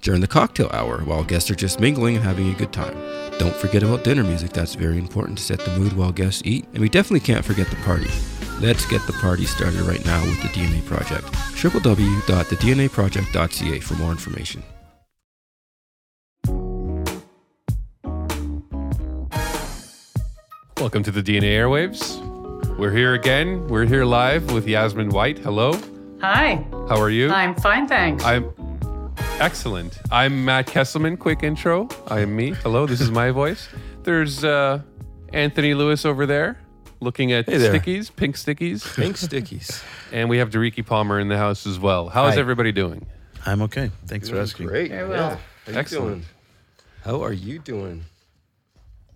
during 0.00 0.20
the 0.20 0.26
cocktail 0.26 0.68
hour, 0.72 1.02
while 1.04 1.22
guests 1.24 1.50
are 1.50 1.54
just 1.54 1.80
mingling 1.80 2.16
and 2.16 2.24
having 2.24 2.50
a 2.50 2.54
good 2.54 2.72
time. 2.72 2.94
Don't 3.38 3.54
forget 3.54 3.82
about 3.82 4.04
dinner 4.04 4.24
music, 4.24 4.52
that's 4.52 4.74
very 4.74 4.98
important 4.98 5.38
to 5.38 5.44
set 5.44 5.60
the 5.60 5.76
mood 5.78 5.92
while 5.94 6.12
guests 6.12 6.42
eat. 6.44 6.66
And 6.72 6.80
we 6.80 6.88
definitely 6.88 7.20
can't 7.20 7.44
forget 7.44 7.68
the 7.68 7.76
party. 7.76 8.10
Let's 8.60 8.84
get 8.86 9.06
the 9.06 9.12
party 9.14 9.46
started 9.46 9.80
right 9.80 10.04
now 10.04 10.20
with 10.22 10.40
the 10.42 10.48
DNA 10.48 10.84
Project. 10.84 11.24
www.thednaproject.ca 11.24 13.80
for 13.80 13.94
more 13.94 14.10
information. 14.10 14.62
Welcome 20.76 21.02
to 21.02 21.10
the 21.10 21.22
DNA 21.22 21.56
Airwaves. 21.58 22.26
We're 22.78 22.92
here 22.92 23.14
again. 23.14 23.66
We're 23.68 23.84
here 23.84 24.06
live 24.06 24.50
with 24.52 24.66
Yasmine 24.66 25.10
White. 25.10 25.38
Hello. 25.38 25.78
Hi. 26.22 26.64
How 26.88 26.98
are 27.00 27.10
you? 27.10 27.30
I'm 27.30 27.54
fine, 27.54 27.86
thanks. 27.86 28.24
I'm 28.24 28.50
excellent. 29.40 29.98
I'm 30.10 30.44
Mat 30.44 30.66
Keselman. 30.66 31.18
Quick 31.18 31.42
intro. 31.42 31.88
I 32.06 32.20
am 32.20 32.34
me. 32.36 32.50
Hello. 32.50 32.86
This 32.86 33.00
is 33.00 33.10
my 33.10 33.30
voice. 33.42 33.68
There's 34.02 34.44
uh, 34.44 34.80
Anthony 35.32 35.74
Lewis 35.74 36.04
over 36.04 36.26
there 36.26 36.58
looking 37.00 37.32
at 37.32 37.46
Hey 37.48 37.56
there. 37.56 37.72
stickies, 37.72 38.14
pink 38.14 38.36
stickies. 38.36 38.94
Pink 38.96 39.16
stickies. 39.16 39.82
And 40.12 40.28
we 40.28 40.38
have 40.38 40.50
Diriki 40.50 40.84
Palmer 40.84 41.18
in 41.18 41.28
the 41.28 41.38
house 41.38 41.66
as 41.66 41.78
well. 41.78 42.08
How 42.08 42.26
is 42.26 42.34
Hi. 42.34 42.40
everybody 42.40 42.72
doing? 42.72 43.06
I'm 43.46 43.62
okay. 43.62 43.90
Thanks 44.06 44.28
for 44.28 44.38
asking. 44.38 44.66
Great. 44.66 44.90
Very 44.90 45.08
well. 45.08 45.40
How 45.66 45.72
you 45.72 45.78
Excellent. 45.78 46.08
doing? 46.08 46.24
How 47.04 47.22
are 47.24 47.32
you 47.32 47.58
doing? 47.58 48.04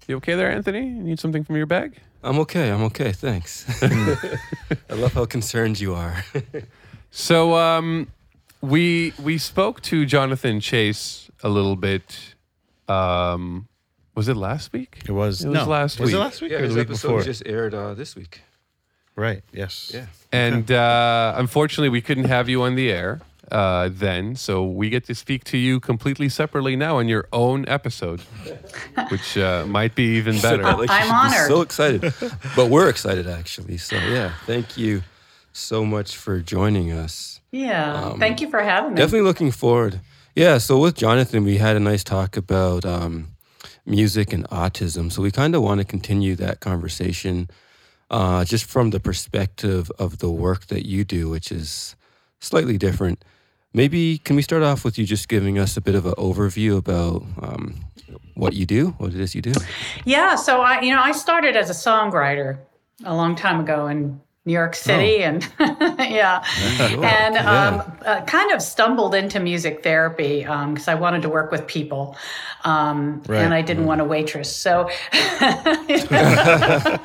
You 0.06 0.16
okay 0.16 0.34
there, 0.34 0.50
Anthony? 0.50 0.80
You 0.86 1.02
need 1.02 1.20
something 1.20 1.44
from 1.44 1.56
your 1.56 1.66
bag? 1.66 1.98
I'm 2.22 2.38
okay. 2.40 2.70
I'm 2.70 2.82
okay. 2.84 3.12
Thanks. 3.12 3.66
I 3.82 4.94
love 4.94 5.12
how 5.12 5.26
concerned 5.26 5.78
you 5.78 5.94
are. 5.94 6.24
So 7.10 7.54
um, 7.56 8.08
we 8.64 9.12
we 9.22 9.38
spoke 9.38 9.80
to 9.82 10.06
Jonathan 10.06 10.60
Chase 10.60 11.30
a 11.42 11.48
little 11.48 11.76
bit. 11.76 12.34
Um, 12.88 13.68
was 14.14 14.28
it 14.28 14.36
last 14.36 14.72
week? 14.72 15.02
It 15.06 15.12
was, 15.12 15.44
It 15.44 15.48
was 15.48 15.54
no. 15.54 15.64
last 15.66 15.98
was 15.98 16.08
week. 16.08 16.16
it 16.16 16.18
last 16.18 16.40
week 16.40 16.52
yeah, 16.52 16.58
or 16.58 16.62
his 16.62 16.74
the 16.74 16.80
week 16.80 16.88
episode 16.88 17.08
before? 17.08 17.22
just 17.22 17.42
aired 17.46 17.74
uh, 17.74 17.94
this 17.94 18.14
week. 18.14 18.42
Right. 19.16 19.42
Yes. 19.52 19.90
Yeah. 19.92 20.06
And 20.32 20.70
uh, 20.70 21.34
unfortunately, 21.36 21.88
we 21.88 22.00
couldn't 22.00 22.24
have 22.24 22.48
you 22.48 22.62
on 22.62 22.74
the 22.74 22.90
air 22.90 23.20
uh, 23.50 23.88
then, 23.92 24.34
so 24.36 24.64
we 24.64 24.88
get 24.88 25.04
to 25.04 25.14
speak 25.14 25.44
to 25.44 25.58
you 25.58 25.78
completely 25.80 26.28
separately 26.28 26.76
now 26.76 26.98
on 26.98 27.08
your 27.08 27.28
own 27.32 27.64
episode, 27.68 28.20
which 29.10 29.36
uh, 29.36 29.66
might 29.66 29.94
be 29.94 30.16
even 30.16 30.40
better. 30.40 30.62
Like, 30.62 30.90
I'm 30.90 31.10
honored. 31.26 31.48
So 31.48 31.60
excited, 31.60 32.12
but 32.56 32.70
we're 32.70 32.88
excited 32.88 33.26
actually. 33.26 33.76
So 33.78 33.96
yeah, 33.96 34.32
thank 34.46 34.76
you 34.76 35.02
so 35.54 35.84
much 35.84 36.16
for 36.16 36.40
joining 36.40 36.92
us. 36.92 37.40
yeah. 37.52 38.14
Thank 38.18 38.40
you 38.40 38.50
for 38.50 38.60
having 38.60 38.90
me. 38.90 38.96
Definitely 38.96 39.22
looking 39.22 39.52
forward. 39.52 40.00
Yeah. 40.34 40.58
So 40.58 40.78
with 40.78 40.96
Jonathan, 40.96 41.44
we 41.44 41.58
had 41.58 41.76
a 41.76 41.80
nice 41.80 42.02
talk 42.02 42.36
about 42.36 42.84
um, 42.84 43.28
music 43.86 44.32
and 44.32 44.48
autism. 44.50 45.12
So 45.12 45.22
we 45.22 45.30
kind 45.30 45.54
of 45.54 45.62
want 45.62 45.78
to 45.78 45.84
continue 45.84 46.34
that 46.36 46.58
conversation, 46.58 47.48
uh, 48.10 48.44
just 48.44 48.64
from 48.64 48.90
the 48.90 48.98
perspective 48.98 49.90
of 49.98 50.18
the 50.18 50.30
work 50.30 50.66
that 50.66 50.86
you 50.86 51.04
do, 51.04 51.28
which 51.28 51.52
is 51.52 51.94
slightly 52.40 52.76
different. 52.76 53.24
Maybe 53.72 54.18
can 54.18 54.34
we 54.36 54.42
start 54.42 54.62
off 54.64 54.84
with 54.84 54.98
you 54.98 55.04
just 55.04 55.28
giving 55.28 55.58
us 55.58 55.76
a 55.76 55.80
bit 55.80 55.94
of 55.94 56.04
an 56.04 56.14
overview 56.14 56.76
about 56.76 57.22
um, 57.40 57.76
what 58.34 58.54
you 58.54 58.66
do, 58.66 58.88
what 58.98 59.14
it 59.14 59.20
is 59.20 59.34
you 59.36 59.42
do? 59.42 59.52
Yeah. 60.04 60.34
So 60.34 60.62
I, 60.62 60.80
you 60.80 60.92
know, 60.92 61.00
I 61.00 61.12
started 61.12 61.54
as 61.54 61.70
a 61.70 61.72
songwriter 61.72 62.58
a 63.04 63.14
long 63.14 63.36
time 63.36 63.60
ago 63.60 63.86
in 63.86 64.20
New 64.46 64.52
York 64.52 64.74
City, 64.74 65.22
and 65.24 65.42
yeah, 65.58 66.44
and 67.02 67.36
um, 67.38 67.92
uh, 68.04 68.20
kind 68.26 68.52
of 68.52 68.60
stumbled 68.60 69.14
into 69.14 69.40
music 69.40 69.82
therapy 69.82 70.40
because 70.40 70.86
I 70.86 70.94
wanted 70.94 71.22
to 71.22 71.30
work 71.30 71.50
with 71.50 71.66
people, 71.66 72.14
um, 72.64 73.22
Right. 73.26 73.38
and 73.40 73.54
I 73.54 73.62
didn't 73.62 73.86
want 73.86 74.02
a 74.02 74.04
waitress. 74.04 74.54
So, 74.54 74.90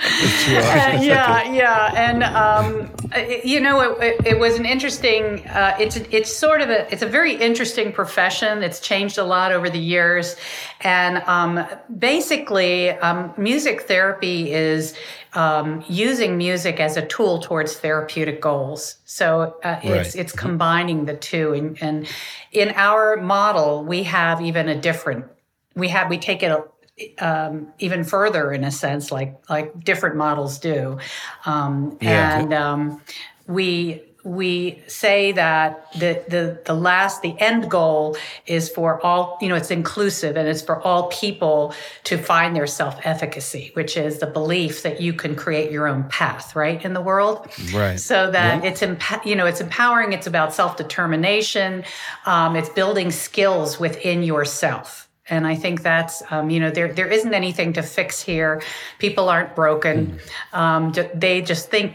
Uh, 0.49 0.99
yeah, 1.01 1.51
yeah, 1.51 1.91
and 1.95 2.23
um, 2.23 2.89
it- 3.15 3.45
you 3.45 3.59
know, 3.59 3.79
it, 3.81 4.03
it, 4.19 4.27
it 4.33 4.39
was 4.39 4.57
an 4.59 4.65
interesting. 4.65 5.45
Uh, 5.47 5.75
it's 5.79 5.95
it's 5.97 6.33
sort 6.35 6.61
of 6.61 6.69
a 6.69 6.91
it's 6.91 7.01
a 7.01 7.07
very 7.07 7.35
interesting 7.35 7.91
profession. 7.91 8.63
It's 8.63 8.79
changed 8.79 9.17
a 9.17 9.23
lot 9.23 9.51
over 9.51 9.69
the 9.69 9.79
years, 9.79 10.35
and 10.81 11.17
um, 11.27 11.65
basically, 11.97 12.89
um, 12.91 13.33
music 13.37 13.83
therapy 13.83 14.51
is 14.51 14.93
um, 15.33 15.83
using 15.87 16.37
music 16.37 16.79
as 16.79 16.97
a 16.97 17.05
tool 17.05 17.39
towards 17.39 17.77
therapeutic 17.77 18.41
goals. 18.41 18.97
So 19.05 19.57
uh, 19.63 19.79
it's 19.83 20.15
Right. 20.15 20.15
it's 20.15 20.31
combining 20.33 21.05
the 21.05 21.15
two, 21.15 21.53
and, 21.53 21.77
and 21.81 22.07
in 22.51 22.69
our 22.75 23.17
model, 23.17 23.83
we 23.83 24.03
have 24.03 24.41
even 24.41 24.69
a 24.69 24.75
different. 24.79 25.25
We 25.75 25.87
have 25.89 26.09
we 26.09 26.17
take 26.17 26.43
it. 26.43 26.51
Um, 27.19 27.71
even 27.79 28.03
further, 28.03 28.51
in 28.51 28.65
a 28.65 28.71
sense, 28.71 29.09
like 29.09 29.33
like 29.49 29.85
different 29.85 30.17
models 30.17 30.59
do, 30.59 30.99
um, 31.45 31.97
Yeah. 32.01 32.39
and 32.41 32.53
um, 32.53 33.01
we 33.47 34.03
we 34.25 34.83
say 34.87 35.31
that 35.31 35.89
the, 35.93 36.21
the 36.27 36.59
the 36.65 36.73
last 36.73 37.21
the 37.21 37.33
end 37.39 37.71
goal 37.71 38.17
is 38.45 38.67
for 38.69 38.99
all 39.05 39.37
you 39.41 39.47
know 39.47 39.55
it's 39.55 39.71
inclusive 39.71 40.35
and 40.35 40.45
it's 40.47 40.61
for 40.61 40.81
all 40.81 41.07
people 41.07 41.73
to 42.03 42.17
find 42.17 42.53
their 42.53 42.67
self-efficacy 42.67 43.71
which 43.75 43.95
is 43.95 44.19
the 44.19 44.27
belief 44.27 44.83
that 44.83 44.99
you 44.99 45.13
can 45.13 45.35
create 45.35 45.71
your 45.71 45.87
own 45.87 46.03
path 46.09 46.53
right 46.53 46.83
in 46.83 46.93
the 46.93 47.01
world 47.01 47.47
Right. 47.73 47.97
so 47.97 48.29
that 48.31 48.65
it's 48.65 48.81
emp- 48.83 49.25
you 49.25 49.35
know 49.37 49.45
it's 49.45 49.61
empowering 49.61 50.11
it's 50.11 50.27
about 50.27 50.53
self-determination 50.53 51.85
um, 52.25 52.55
it's 52.57 52.69
building 52.69 53.11
skills 53.11 53.79
within 53.79 54.21
yourself 54.23 55.07
and 55.29 55.45
I 55.45 55.55
think 55.55 55.81
that's 55.83 56.23
um, 56.31 56.49
you 56.49 56.59
know 56.59 56.71
there 56.71 56.91
there 56.91 57.07
isn't 57.07 57.35
anything 57.35 57.73
to 57.73 57.83
fix 57.83 58.19
here. 58.19 58.63
People 58.97 59.29
aren't 59.29 59.55
broken. 59.55 60.19
Um, 60.53 60.91
they 61.13 61.43
just 61.43 61.69
think 61.69 61.93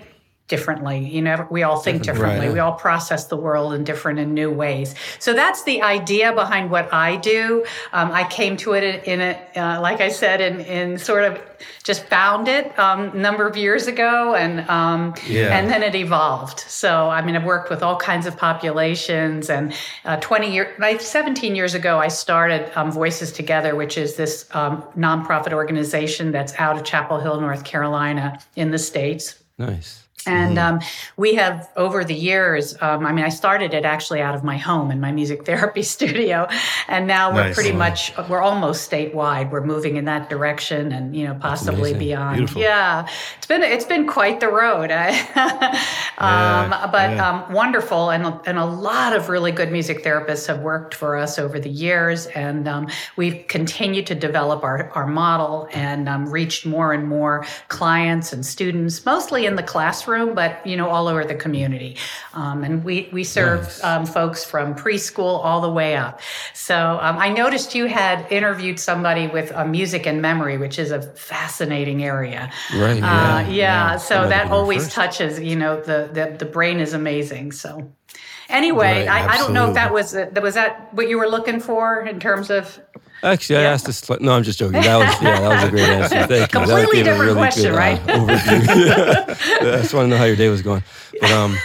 differently. 0.49 0.99
You 1.09 1.23
know, 1.23 1.47
we 1.51 1.63
all 1.63 1.79
think 1.79 2.03
differently. 2.03 2.47
Right. 2.47 2.53
We 2.53 2.59
all 2.59 2.75
process 2.75 3.27
the 3.27 3.37
world 3.37 3.73
in 3.73 3.83
different 3.83 4.19
and 4.19 4.35
new 4.35 4.51
ways. 4.51 4.95
So 5.19 5.33
that's 5.33 5.65
the 5.65 5.81
idea 5.83 6.35
behind 6.35 6.71
what 6.71 6.93
I 6.93 7.17
do. 7.17 7.65
Um, 7.93 8.13
I 8.13 8.25
came 8.25 8.57
to 8.59 8.75
it 8.75 9.05
in 9.05 9.21
a, 9.23 9.41
uh, 9.57 9.81
like 9.81 10.01
I 10.03 10.11
said, 10.11 10.43
in, 10.43 10.61
in 10.61 10.99
sort 10.99 11.25
of 11.25 11.41
just 11.83 12.05
found 12.07 12.47
it 12.49 12.79
um, 12.79 13.11
a 13.11 13.15
number 13.15 13.47
of 13.47 13.57
years 13.57 13.87
ago, 13.87 14.35
and 14.35 14.69
um, 14.69 15.15
Yeah. 15.27 15.57
and 15.57 15.71
then 15.71 15.83
it 15.83 15.95
evolved. 15.95 16.61
So 16.61 17.09
I 17.09 17.25
mean, 17.25 17.37
I've 17.37 17.45
worked 17.45 17.71
with 17.71 17.83
all 17.83 17.97
kinds 17.97 18.27
of 18.27 18.37
populations, 18.37 19.49
and 19.49 19.73
uh, 20.05 20.17
20 20.19 20.53
years, 20.53 20.79
like 20.79 21.01
17 21.01 21.55
years 21.57 21.75
ago, 21.75 21.99
I 21.99 22.09
started 22.09 22.71
um, 22.77 22.93
Voices 22.93 23.33
Together, 23.33 23.75
which 23.75 23.97
is 23.97 24.17
this 24.17 24.47
um, 24.53 24.83
nonprofit 24.97 25.55
organization 25.55 26.33
that's 26.33 26.55
out 26.59 26.77
of 26.77 26.85
Chapel 26.85 27.19
Hill, 27.19 27.41
North 27.41 27.65
Carolina, 27.65 28.39
in 28.57 28.71
the 28.71 28.79
states. 28.79 29.39
Nice. 29.59 30.04
And 30.27 30.59
um, 30.59 30.81
we 31.17 31.35
have 31.35 31.71
over 31.77 32.05
the 32.05 32.15
years, 32.15 32.77
um, 32.81 33.07
I 33.07 33.13
mean, 33.13 33.25
I 33.25 33.29
started 33.29 33.75
it 33.75 33.85
actually 33.85 34.21
out 34.21 34.35
of 34.35 34.43
my 34.45 34.57
home 34.57 34.91
in 34.91 35.01
my 35.01 35.13
music 35.13 35.45
therapy 35.47 35.83
studio. 35.83 36.47
And 36.89 37.07
now 37.07 37.31
we're 37.35 37.45
Nice. 37.45 37.55
pretty 37.55 37.73
much, 37.73 38.13
we're 38.29 38.41
almost 38.43 38.91
statewide. 38.91 39.51
We're 39.51 39.65
moving 39.65 39.97
in 39.97 40.05
that 40.07 40.31
direction 40.31 40.93
and, 40.93 41.15
you 41.15 41.27
know, 41.27 41.35
possibly 41.35 41.93
beyond. 41.95 42.37
Beautiful. 42.39 42.63
Yeah. 42.63 43.09
It's 43.37 43.47
been, 43.47 43.63
it's 43.63 43.85
been 43.85 44.07
quite 44.07 44.41
the 44.41 44.49
road. 44.49 44.91
um, 46.19 46.71
Yeah, 46.71 46.89
but 46.91 47.11
yeah. 47.11 47.29
um, 47.47 47.53
wonderful. 47.53 48.11
And, 48.11 48.41
and 48.47 48.59
a 48.59 48.65
lot 48.65 49.15
of 49.15 49.29
really 49.29 49.53
good 49.53 49.71
music 49.73 50.03
therapists 50.05 50.47
have 50.47 50.61
worked 50.61 50.95
for 50.95 51.17
us 51.17 51.39
over 51.39 51.59
the 51.61 51.69
years. 51.71 52.27
And 52.29 52.67
um, 52.69 52.89
we've 53.17 53.47
continued 53.49 54.07
to 54.07 54.15
develop 54.15 54.63
our, 54.65 54.91
our 54.91 55.07
model 55.07 55.69
and 55.73 56.09
um, 56.09 56.29
reached 56.31 56.65
more 56.65 56.93
and 56.93 57.07
more 57.09 57.45
clients 57.69 58.33
and 58.33 58.45
students, 58.47 59.05
mostly 59.05 59.47
in 59.47 59.57
the 59.57 59.63
classroom, 59.63 60.14
but, 60.35 60.65
you 60.65 60.77
know, 60.77 60.89
all 60.89 61.09
over 61.09 61.25
the 61.25 61.35
community. 61.35 61.97
Um, 62.35 62.63
and 62.65 62.85
we, 62.85 63.09
we 63.13 63.25
serve 63.25 63.63
Nice. 63.63 63.85
um, 63.85 64.07
folks 64.07 64.45
from 64.45 64.75
preschool 64.75 65.45
all 65.45 65.61
the 65.61 65.71
way 65.71 65.97
up. 65.97 66.21
So 66.55 66.99
um, 67.01 67.17
I 67.19 67.29
noticed 67.31 67.75
you 67.75 67.87
had 67.87 68.31
interviewed 68.31 68.79
somebody 68.79 69.27
with 69.27 69.51
uh, 69.53 69.65
music 69.65 70.07
and 70.07 70.21
memory, 70.23 70.57
which 70.59 70.79
is 70.79 70.91
a 70.91 71.01
fascinating 71.03 72.05
area. 72.05 72.51
Right. 72.75 73.03
Uh, 73.03 73.41
Yeah. 73.49 73.49
yeah, 73.51 73.97
so 73.97 74.29
that 74.29 74.51
always 74.51 74.85
first. 74.85 74.95
touches, 74.95 75.41
you 75.41 75.57
know, 75.57 75.81
the, 75.81 75.99
the 76.13 76.25
the 76.39 76.45
brain 76.57 76.79
is 76.81 76.93
amazing. 76.95 77.53
So, 77.53 77.71
Anyway, 78.51 79.07
Right, 79.07 79.09
I, 79.09 79.35
I 79.35 79.37
don't 79.39 79.55
know 79.55 79.69
if 79.69 79.75
that 79.75 79.91
was 79.93 80.13
that 80.13 80.43
was 80.43 80.55
that 80.55 80.93
what 80.93 81.09
you 81.09 81.19
were 81.19 81.29
looking 81.29 81.61
for 81.61 82.01
in 82.13 82.21
terms 82.21 82.51
of 82.51 82.79
Actually, 83.25 83.59
I 83.59 83.63
asked 83.63 83.87
this. 83.87 84.09
No, 84.21 84.33
I'm 84.33 84.43
just 84.43 84.59
joking. 84.59 84.83
That 84.83 84.97
was 84.99 85.23
yeah, 85.23 85.41
that 85.41 85.55
was 85.55 85.65
a 85.65 85.71
great 85.71 85.89
answer. 85.89 86.27
Thank 86.27 86.31
you. 86.31 86.37
That 86.37 86.53
Completely 86.53 87.03
different 87.03 87.37
question, 87.37 87.63
good, 87.65 87.73
uh, 87.73 87.77
right? 87.77 88.01
overview. 88.07 88.87
Yeah, 88.87 89.75
I 89.77 89.81
just 89.83 89.95
want 89.95 90.07
to 90.07 90.09
know 90.11 90.17
how 90.19 90.25
your 90.25 90.37
day 90.37 90.49
was 90.49 90.63
going. 90.63 90.83
But 91.21 91.31
um, 91.31 91.57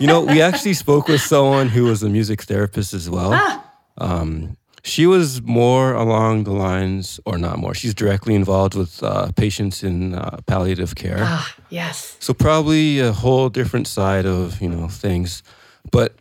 you 0.00 0.06
know, 0.06 0.22
we 0.22 0.42
actually 0.42 0.74
spoke 0.74 1.06
with 1.08 1.20
someone 1.20 1.68
who 1.68 1.84
was 1.84 2.02
a 2.02 2.08
music 2.08 2.42
therapist 2.42 2.94
as 2.94 3.08
well. 3.08 3.30
Ah. 3.32 3.64
Um, 3.98 4.56
she 4.82 5.06
was 5.06 5.40
more 5.42 5.94
along 5.94 6.44
the 6.44 6.52
lines, 6.52 7.18
or 7.24 7.38
not 7.38 7.58
more. 7.58 7.74
She's 7.74 7.94
directly 7.94 8.34
involved 8.34 8.74
with 8.74 9.02
uh, 9.02 9.32
patients 9.32 9.82
in 9.82 10.14
uh, 10.14 10.40
palliative 10.46 10.94
care. 10.94 11.20
ah 11.20 11.54
yes. 11.70 12.16
So 12.20 12.34
probably 12.34 12.98
a 13.00 13.12
whole 13.12 13.48
different 13.48 13.86
side 13.86 14.26
of 14.26 14.60
you 14.60 14.68
know 14.68 14.88
things, 14.88 15.42
but 15.90 16.12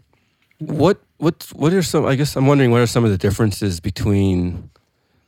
what 0.60 1.00
what 1.18 1.48
what 1.56 1.74
are 1.74 1.84
some? 1.84 2.06
I 2.06 2.16
guess 2.16 2.36
I'm 2.36 2.48
wondering 2.48 2.72
what 2.72 2.81
are 2.81 2.88
some 2.88 3.04
of 3.04 3.12
the 3.12 3.18
differences 3.18 3.80
between 3.80 4.69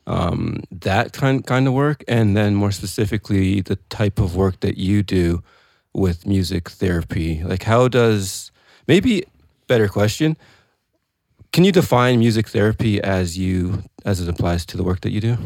um, 0.08 0.64
that 0.72 1.14
kind 1.14 1.46
kind 1.46 1.68
of 1.68 1.74
work 1.74 2.04
and 2.08 2.36
then 2.38 2.56
more 2.56 2.72
specifically 2.72 3.62
the 3.62 3.78
type 3.90 4.20
of 4.20 4.36
work 4.36 4.60
that 4.60 4.78
you 4.78 5.04
do 5.04 5.44
with 5.94 6.26
music 6.28 6.70
therapy. 6.70 7.44
Like 7.44 7.64
how 7.64 7.88
does 7.88 8.52
maybe 8.88 9.26
better 9.68 9.88
question? 9.88 10.38
Can 11.52 11.64
you 11.64 11.72
define 11.72 12.20
music 12.20 12.50
therapy 12.50 13.02
as 13.02 13.38
you 13.38 13.84
as 14.04 14.22
it 14.22 14.30
applies 14.30 14.66
to 14.68 14.78
the 14.78 14.84
work 14.84 15.02
that 15.02 15.12
you 15.12 15.22
do? 15.22 15.38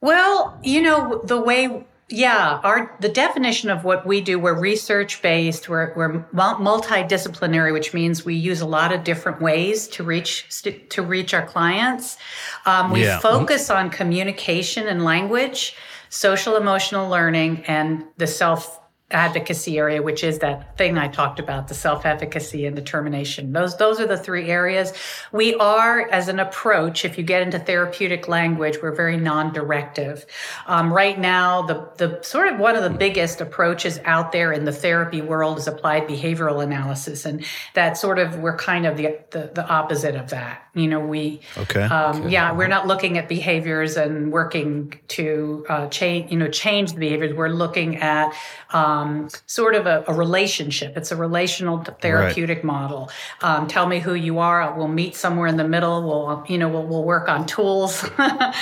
Well, 0.00 0.58
you 0.64 0.82
know, 0.82 1.20
the 1.24 1.40
way, 1.40 1.84
yeah, 2.12 2.60
our 2.62 2.94
the 3.00 3.08
definition 3.08 3.70
of 3.70 3.84
what 3.84 4.06
we 4.06 4.20
do, 4.20 4.38
we're 4.38 4.58
research 4.58 5.22
based, 5.22 5.68
we're, 5.68 5.92
we're 5.96 6.24
mul- 6.32 6.56
multidisciplinary, 6.56 7.72
which 7.72 7.94
means 7.94 8.24
we 8.24 8.34
use 8.34 8.60
a 8.60 8.66
lot 8.66 8.92
of 8.92 9.02
different 9.04 9.40
ways 9.40 9.88
to 9.88 10.04
reach 10.04 10.44
st- 10.48 10.90
to 10.90 11.02
reach 11.02 11.32
our 11.34 11.44
clients. 11.46 12.18
Um, 12.66 12.90
we 12.90 13.02
Yeah. 13.04 13.18
focus 13.18 13.70
on 13.70 13.90
communication 13.90 14.86
and 14.88 15.04
language, 15.04 15.74
social 16.10 16.56
emotional 16.56 17.08
learning, 17.08 17.64
and 17.66 18.04
the 18.18 18.26
self 18.26 18.78
advocacy 19.12 19.78
area, 19.78 20.02
which 20.02 20.24
is 20.24 20.38
that 20.40 20.76
thing 20.78 20.98
I 20.98 21.08
talked 21.08 21.38
about, 21.38 21.68
the 21.68 21.74
self-efficacy 21.74 22.66
and 22.66 22.74
determination. 22.74 23.52
Those 23.52 23.76
those 23.76 24.00
are 24.00 24.06
the 24.06 24.16
three 24.16 24.50
areas. 24.50 24.92
We 25.32 25.54
are, 25.56 26.08
as 26.10 26.28
an 26.28 26.40
approach, 26.40 27.04
if 27.04 27.18
you 27.18 27.24
get 27.24 27.42
into 27.42 27.58
therapeutic 27.58 28.28
language, 28.28 28.78
we're 28.82 28.94
very 28.94 29.16
non-directive. 29.16 30.26
Um, 30.66 30.92
right 30.92 31.18
now, 31.18 31.62
the 31.62 31.76
the 31.98 32.22
sort 32.22 32.48
of 32.52 32.58
one 32.58 32.76
of 32.76 32.82
the 32.82 32.96
biggest 33.06 33.40
approaches 33.40 34.00
out 34.04 34.32
there 34.32 34.52
in 34.52 34.64
the 34.64 34.72
therapy 34.72 35.22
world 35.22 35.58
is 35.58 35.66
applied 35.66 36.08
behavioral 36.08 36.62
analysis, 36.62 37.24
and 37.24 37.44
that 37.74 37.96
sort 37.96 38.18
of 38.18 38.38
we're 38.38 38.56
kind 38.56 38.86
of 38.86 38.96
the 38.96 39.06
the, 39.30 39.50
the 39.54 39.66
opposite 39.66 40.16
of 40.16 40.30
that. 40.30 40.56
You 40.74 40.88
know, 40.88 41.00
we 41.00 41.40
Okay. 41.58 41.82
um, 41.82 42.28
Yeah, 42.28 42.52
we're 42.58 42.72
not 42.76 42.86
looking 42.86 43.18
at 43.18 43.28
behaviors 43.28 43.96
and 43.96 44.32
working 44.32 44.72
to 45.08 45.66
uh, 45.68 45.86
change, 45.88 46.32
you 46.32 46.38
know, 46.38 46.48
change 46.64 46.92
the 46.94 46.98
behaviors. 47.06 47.34
We're 47.34 47.56
looking 47.64 47.90
at 47.98 48.32
um, 48.70 49.01
sort 49.46 49.74
of 49.74 49.86
a, 49.86 50.04
a 50.08 50.14
relationship. 50.14 50.96
It's 50.96 51.12
a 51.12 51.16
relational 51.16 51.82
therapeutic 52.00 52.64
model. 52.64 53.10
Um, 53.40 53.66
tell 53.66 53.86
me 53.86 53.98
who 53.98 54.14
you 54.14 54.38
are. 54.38 54.76
We'll 54.76 54.88
meet 54.88 55.14
somewhere 55.16 55.46
in 55.46 55.56
the 55.56 55.68
middle. 55.68 56.02
We'll, 56.02 56.44
you 56.48 56.58
know, 56.58 56.68
we'll, 56.68 56.86
we'll 56.86 57.04
work 57.04 57.28
on 57.28 57.46
tools. 57.46 58.04
uh, 58.18 58.52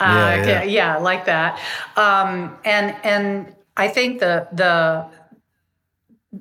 yeah. 0.00 0.62
yeah, 0.62 0.96
like 0.98 1.24
that. 1.26 1.60
Um, 1.96 2.56
and 2.64 2.96
and 3.04 3.54
I 3.76 3.88
think 3.88 4.20
the 4.20 4.48
the 4.52 5.06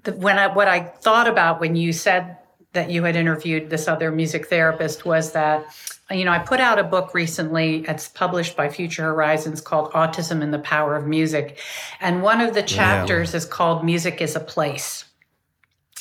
the, 0.03 0.13
when 0.13 0.37
I 0.37 0.47
what 0.47 0.67
I 0.67 0.81
thought 0.81 1.27
about 1.27 1.59
when 1.59 1.75
you 1.75 1.93
said 1.93 2.37
that 2.73 2.89
you 2.89 3.03
had 3.03 3.15
interviewed 3.15 3.69
this 3.69 3.87
other 3.87 4.11
music 4.11 4.47
therapist 4.47 5.05
was 5.05 5.31
that 5.31 5.65
you 6.11 6.23
know 6.23 6.31
I 6.31 6.39
put 6.39 6.59
out 6.59 6.77
a 6.77 6.83
book 6.83 7.13
recently. 7.13 7.83
It's 7.87 8.07
published 8.09 8.55
by 8.55 8.69
Future 8.69 9.03
Horizons 9.03 9.61
called 9.61 9.91
Autism 9.93 10.41
and 10.41 10.53
the 10.53 10.59
Power 10.59 10.95
of 10.95 11.07
Music. 11.07 11.59
And 11.99 12.21
one 12.21 12.41
of 12.41 12.53
the 12.53 12.63
chapters 12.63 13.33
is 13.33 13.45
called 13.45 13.83
Music 13.83 14.21
is 14.21 14.35
a 14.35 14.39
Place. 14.39 15.05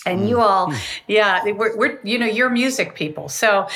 And 0.07 0.21
mm. 0.21 0.29
you 0.29 0.41
all 0.41 0.71
hmm. 0.71 0.77
yeah 1.09 1.43
we're, 1.45 1.77
we're 1.77 1.99
you 2.03 2.19
know 2.19 2.27
you're 2.27 2.51
music 2.51 2.95
people. 2.95 3.29
So 3.29 3.67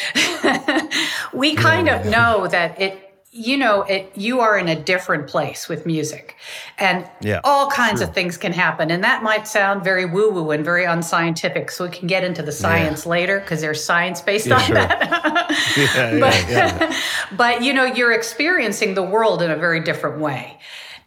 we 1.33 1.55
kind 1.55 1.89
of 1.89 2.05
know 2.05 2.47
that 2.49 2.79
it 2.81 3.08
you 3.31 3.59
know 3.59 3.83
it 3.83 4.11
you 4.17 4.41
are 4.41 4.57
in 4.57 4.69
a 4.69 4.75
different 4.75 5.29
place 5.29 5.69
with 5.69 5.85
music. 5.85 6.37
And 6.79 7.09
Yeah, 7.21 7.41
all 7.45 7.71
kinds 7.71 8.01
of 8.01 8.15
things 8.15 8.39
can 8.39 8.53
happen. 8.53 8.91
And 8.91 9.05
that 9.05 9.23
might 9.23 9.47
sound 9.47 9.85
very 9.85 10.07
woo 10.07 10.31
woo 10.31 10.51
and 10.51 10.65
very 10.65 10.85
unscientific 10.85 11.71
so 11.71 11.85
we 11.85 11.91
can 11.91 12.07
get 12.07 12.25
into 12.25 12.43
the 12.43 12.53
science 12.53 13.05
later 13.05 13.41
because 13.41 13.61
there's 13.61 13.85
science 13.85 14.23
based 14.23 14.51
on 14.51 14.61
sure. 14.61 14.75
that. 14.75 15.35
Yeah, 15.77 16.13
yeah, 16.13 16.21
but, 16.21 16.51
yeah. 16.51 17.01
but 17.37 17.63
you 17.63 17.73
know 17.73 17.85
you're 17.85 18.13
experiencing 18.13 18.95
the 18.95 19.03
world 19.03 19.43
in 19.43 19.51
a 19.51 19.57
very 19.57 19.81
different 19.81 20.21
way. 20.21 20.59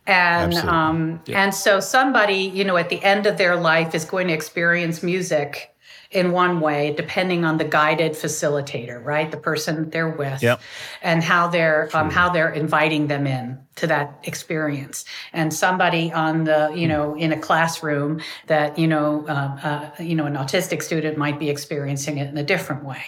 And 0.08 0.54
um, 0.56 1.22
and 1.28 1.54
so 1.54 1.80
somebody 1.80 2.52
you 2.54 2.64
know 2.64 2.78
at 2.78 2.90
the 2.90 3.04
end 3.04 3.26
of 3.26 3.38
their 3.38 3.56
life 3.56 3.96
is 3.96 4.06
going 4.06 4.28
to 4.28 4.34
experience 4.34 5.04
music 5.04 5.72
in 6.12 6.32
one 6.32 6.60
way 6.60 6.94
depending 6.94 7.46
on 7.46 7.58
the 7.58 7.64
guided 7.64 8.12
facilitator 8.14 9.04
right? 9.04 9.32
The 9.32 9.38
person 9.38 9.76
that 9.78 9.92
they're 9.92 10.10
with 10.10 10.44
Yep. 10.44 10.62
and 11.02 11.24
how 11.24 11.48
they're 11.48 11.90
um, 11.94 12.10
how 12.10 12.30
they're 12.30 12.52
inviting 12.52 13.08
them 13.08 13.26
in 13.28 13.60
to 13.82 13.88
that 13.88 14.20
experience. 14.24 15.06
And 15.34 15.54
somebody 15.54 16.12
on 16.14 16.46
the 16.46 16.72
you 16.76 16.88
know 16.88 17.16
in 17.16 17.32
a 17.34 17.40
classroom 17.40 18.22
that 18.48 18.78
you 18.78 18.88
know 18.88 19.26
um, 19.28 19.60
uh, 19.64 19.90
you 20.00 20.16
know 20.16 20.26
an 20.26 20.36
autistic 20.36 20.82
student 20.84 21.18
might 21.18 21.38
be 21.40 21.50
experiencing 21.50 22.18
it 22.20 22.30
in 22.30 22.38
a 22.38 22.44
different 22.44 22.84
way. 22.86 23.04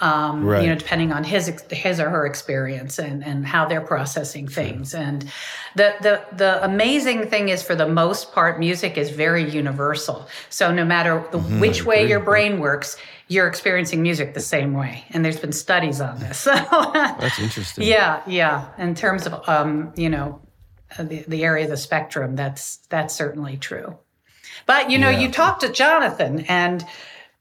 Um, 0.00 0.44
Right. 0.44 0.62
you 0.62 0.68
know 0.68 0.74
depending 0.74 1.12
on 1.12 1.22
his 1.24 1.44
his 1.70 2.00
or 2.00 2.08
her 2.10 2.26
experience 2.26 2.98
and 2.98 3.24
and 3.24 3.46
how 3.46 3.66
they're 3.68 3.86
processing 3.94 4.48
things. 4.48 4.94
And 4.94 5.30
the 5.76 5.94
the 6.06 6.14
the 6.42 6.64
amazing 6.64 7.28
thing 7.28 7.50
is 7.50 7.62
for 7.62 7.76
the 7.76 7.86
most 7.86 8.32
part 8.32 8.58
music 8.58 8.96
is 8.96 9.10
very 9.10 9.44
universal. 9.62 10.26
So 10.48 10.72
no 10.72 10.84
matter 10.84 11.22
the, 11.32 11.38
which 11.38 11.84
way 11.84 12.08
your 12.08 12.20
brain 12.20 12.58
works 12.58 12.96
you're 13.28 13.46
experiencing 13.48 14.02
music 14.02 14.34
the 14.34 14.40
same 14.40 14.72
way 14.74 15.04
and 15.10 15.24
there's 15.24 15.38
been 15.40 15.52
studies 15.52 16.00
on 16.00 16.18
this 16.20 16.38
So 16.46 16.52
That's 16.92 17.38
interesting. 17.38 17.84
yeah 17.86 18.22
yeah 18.26 18.68
in 18.78 18.94
terms 18.94 19.26
of 19.26 19.48
um 19.48 19.92
you 19.96 20.08
know 20.10 20.40
uh, 20.98 21.02
the, 21.04 21.24
the 21.28 21.42
area 21.44 21.64
of 21.64 21.70
the 21.70 21.76
spectrum 21.76 22.36
that's 22.36 22.76
that's 22.90 23.14
certainly 23.14 23.56
true 23.56 23.96
but 24.66 24.90
you 24.90 24.98
know 24.98 25.10
Yeah. 25.10 25.20
you 25.20 25.30
talk 25.32 25.60
to 25.60 25.68
jonathan 25.70 26.40
and 26.48 26.84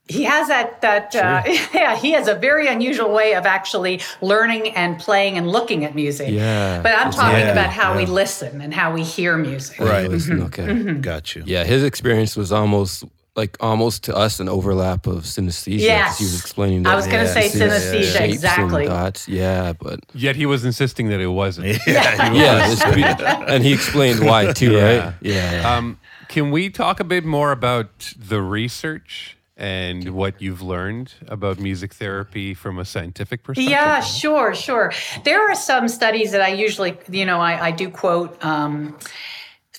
he 0.08 0.24
has 0.24 0.50
that 0.50 0.82
that 0.82 1.16
uh, 1.16 1.42
yeah 1.74 1.96
he 1.96 2.12
has 2.12 2.28
a 2.28 2.36
very 2.36 2.68
unusual 2.68 3.12
way 3.12 3.36
of 3.36 3.46
actually 3.46 4.02
learning 4.22 4.70
and 4.76 5.00
playing 5.00 5.38
and 5.38 5.50
looking 5.50 5.86
at 5.86 5.96
music 5.96 6.30
Yeah. 6.30 6.82
but 6.82 6.94
i'm 6.98 7.12
talking 7.12 7.40
Yeah, 7.40 7.52
about 7.52 7.70
how 7.72 7.96
we 7.96 8.06
listen 8.06 8.62
and 8.62 8.74
how 8.74 8.94
we 8.94 9.04
hear 9.04 9.38
music 9.38 9.80
Right. 9.80 10.10
Listen, 10.10 10.42
okay. 10.44 10.66
Mm-hmm. 10.68 11.02
Got 11.02 11.36
you. 11.36 11.44
Yeah, 11.46 11.64
his 11.66 11.84
experience 11.84 12.36
was 12.38 12.52
almost 12.52 13.04
like 13.36 13.58
almost 13.60 14.04
to 14.04 14.16
us 14.16 14.40
an 14.40 14.48
overlap 14.48 15.08
of 15.08 15.24
synesthesia. 15.24 15.80
Yes. 15.80 16.20
he 16.20 16.26
was 16.26 16.40
explaining. 16.40 16.84
that. 16.84 16.90
I 16.90 16.92
that 16.92 16.96
was 16.98 17.08
gonna 17.08 17.24
he 17.28 17.28
say 17.30 17.48
sees 17.50 17.62
synesthesia, 17.62 18.04
shapes 18.04 18.16
and 18.20 18.32
exactly. 18.32 18.86
dots. 18.86 19.28
Yeah, 19.28 19.74
but 19.74 20.00
Yet 20.14 20.36
he 20.36 20.46
was 20.46 20.66
insisting 20.66 21.10
that 21.10 21.20
it 21.20 21.28
wasn't. 21.28 21.66
Yeah. 21.88 22.32
he 22.32 22.40
yeah, 22.40 22.70
was. 22.70 22.82
it's- 22.82 23.44
and 23.48 23.64
he 23.64 23.74
explained 23.74 24.24
why 24.24 24.54
too, 24.54 24.74
Yeah. 24.74 25.06
right? 25.06 25.14
Yeah. 25.22 25.76
Um, 25.78 25.98
can 26.30 26.52
we 26.52 26.70
talk 26.70 27.00
a 27.00 27.04
bit 27.04 27.26
more 27.26 27.52
about 27.52 28.14
the 28.18 28.42
research 28.42 29.38
and 29.58 30.10
what 30.16 30.42
you've 30.42 30.62
learned 30.62 31.14
about 31.28 31.60
music 31.60 31.94
therapy 31.94 32.54
from 32.54 32.78
a 32.80 32.86
scientific 32.86 33.44
perspective? 33.44 33.70
Yeah, 33.72 34.00
sure, 34.02 34.54
sure. 34.56 34.92
There 35.24 35.42
are 35.50 35.56
some 35.56 35.88
studies 35.88 36.32
that 36.32 36.42
I 36.42 36.50
usually, 36.50 36.98
you 37.10 37.26
know, 37.26 37.40
I, 37.40 37.68
I 37.68 37.72
do 37.72 37.90
quote. 37.90 38.44
Um, 38.44 38.96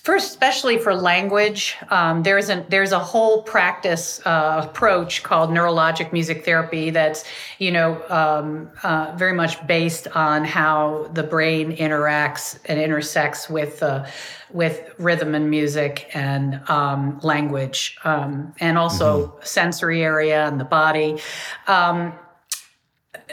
First, 0.05 0.29
especially 0.29 0.77
for 0.77 0.93
language, 0.93 1.75
um, 1.89 2.21
there's 2.21 2.51
a 2.51 2.63
there's 2.69 2.91
a 2.91 2.99
whole 2.99 3.41
practice 3.41 4.21
uh, 4.23 4.61
approach 4.69 5.23
called 5.23 5.49
neurologic 5.49 6.13
music 6.13 6.45
therapy 6.45 6.91
that's 6.91 7.23
you 7.57 7.71
know 7.71 7.99
um, 8.09 8.69
uh, 8.83 9.15
very 9.17 9.33
much 9.33 9.65
based 9.65 10.07
on 10.09 10.45
how 10.45 11.09
the 11.13 11.23
brain 11.23 11.75
interacts 11.75 12.59
and 12.65 12.79
intersects 12.79 13.49
with 13.49 13.81
uh, 13.81 14.05
with 14.51 14.93
rhythm 14.99 15.33
and 15.33 15.49
music 15.49 16.07
and 16.13 16.61
um, 16.69 17.19
language 17.23 17.97
um, 18.03 18.53
and 18.59 18.77
also 18.77 19.33
sensory 19.41 20.03
area 20.03 20.45
and 20.45 20.59
the 20.59 20.65
body. 20.65 21.19
Um, 21.65 22.13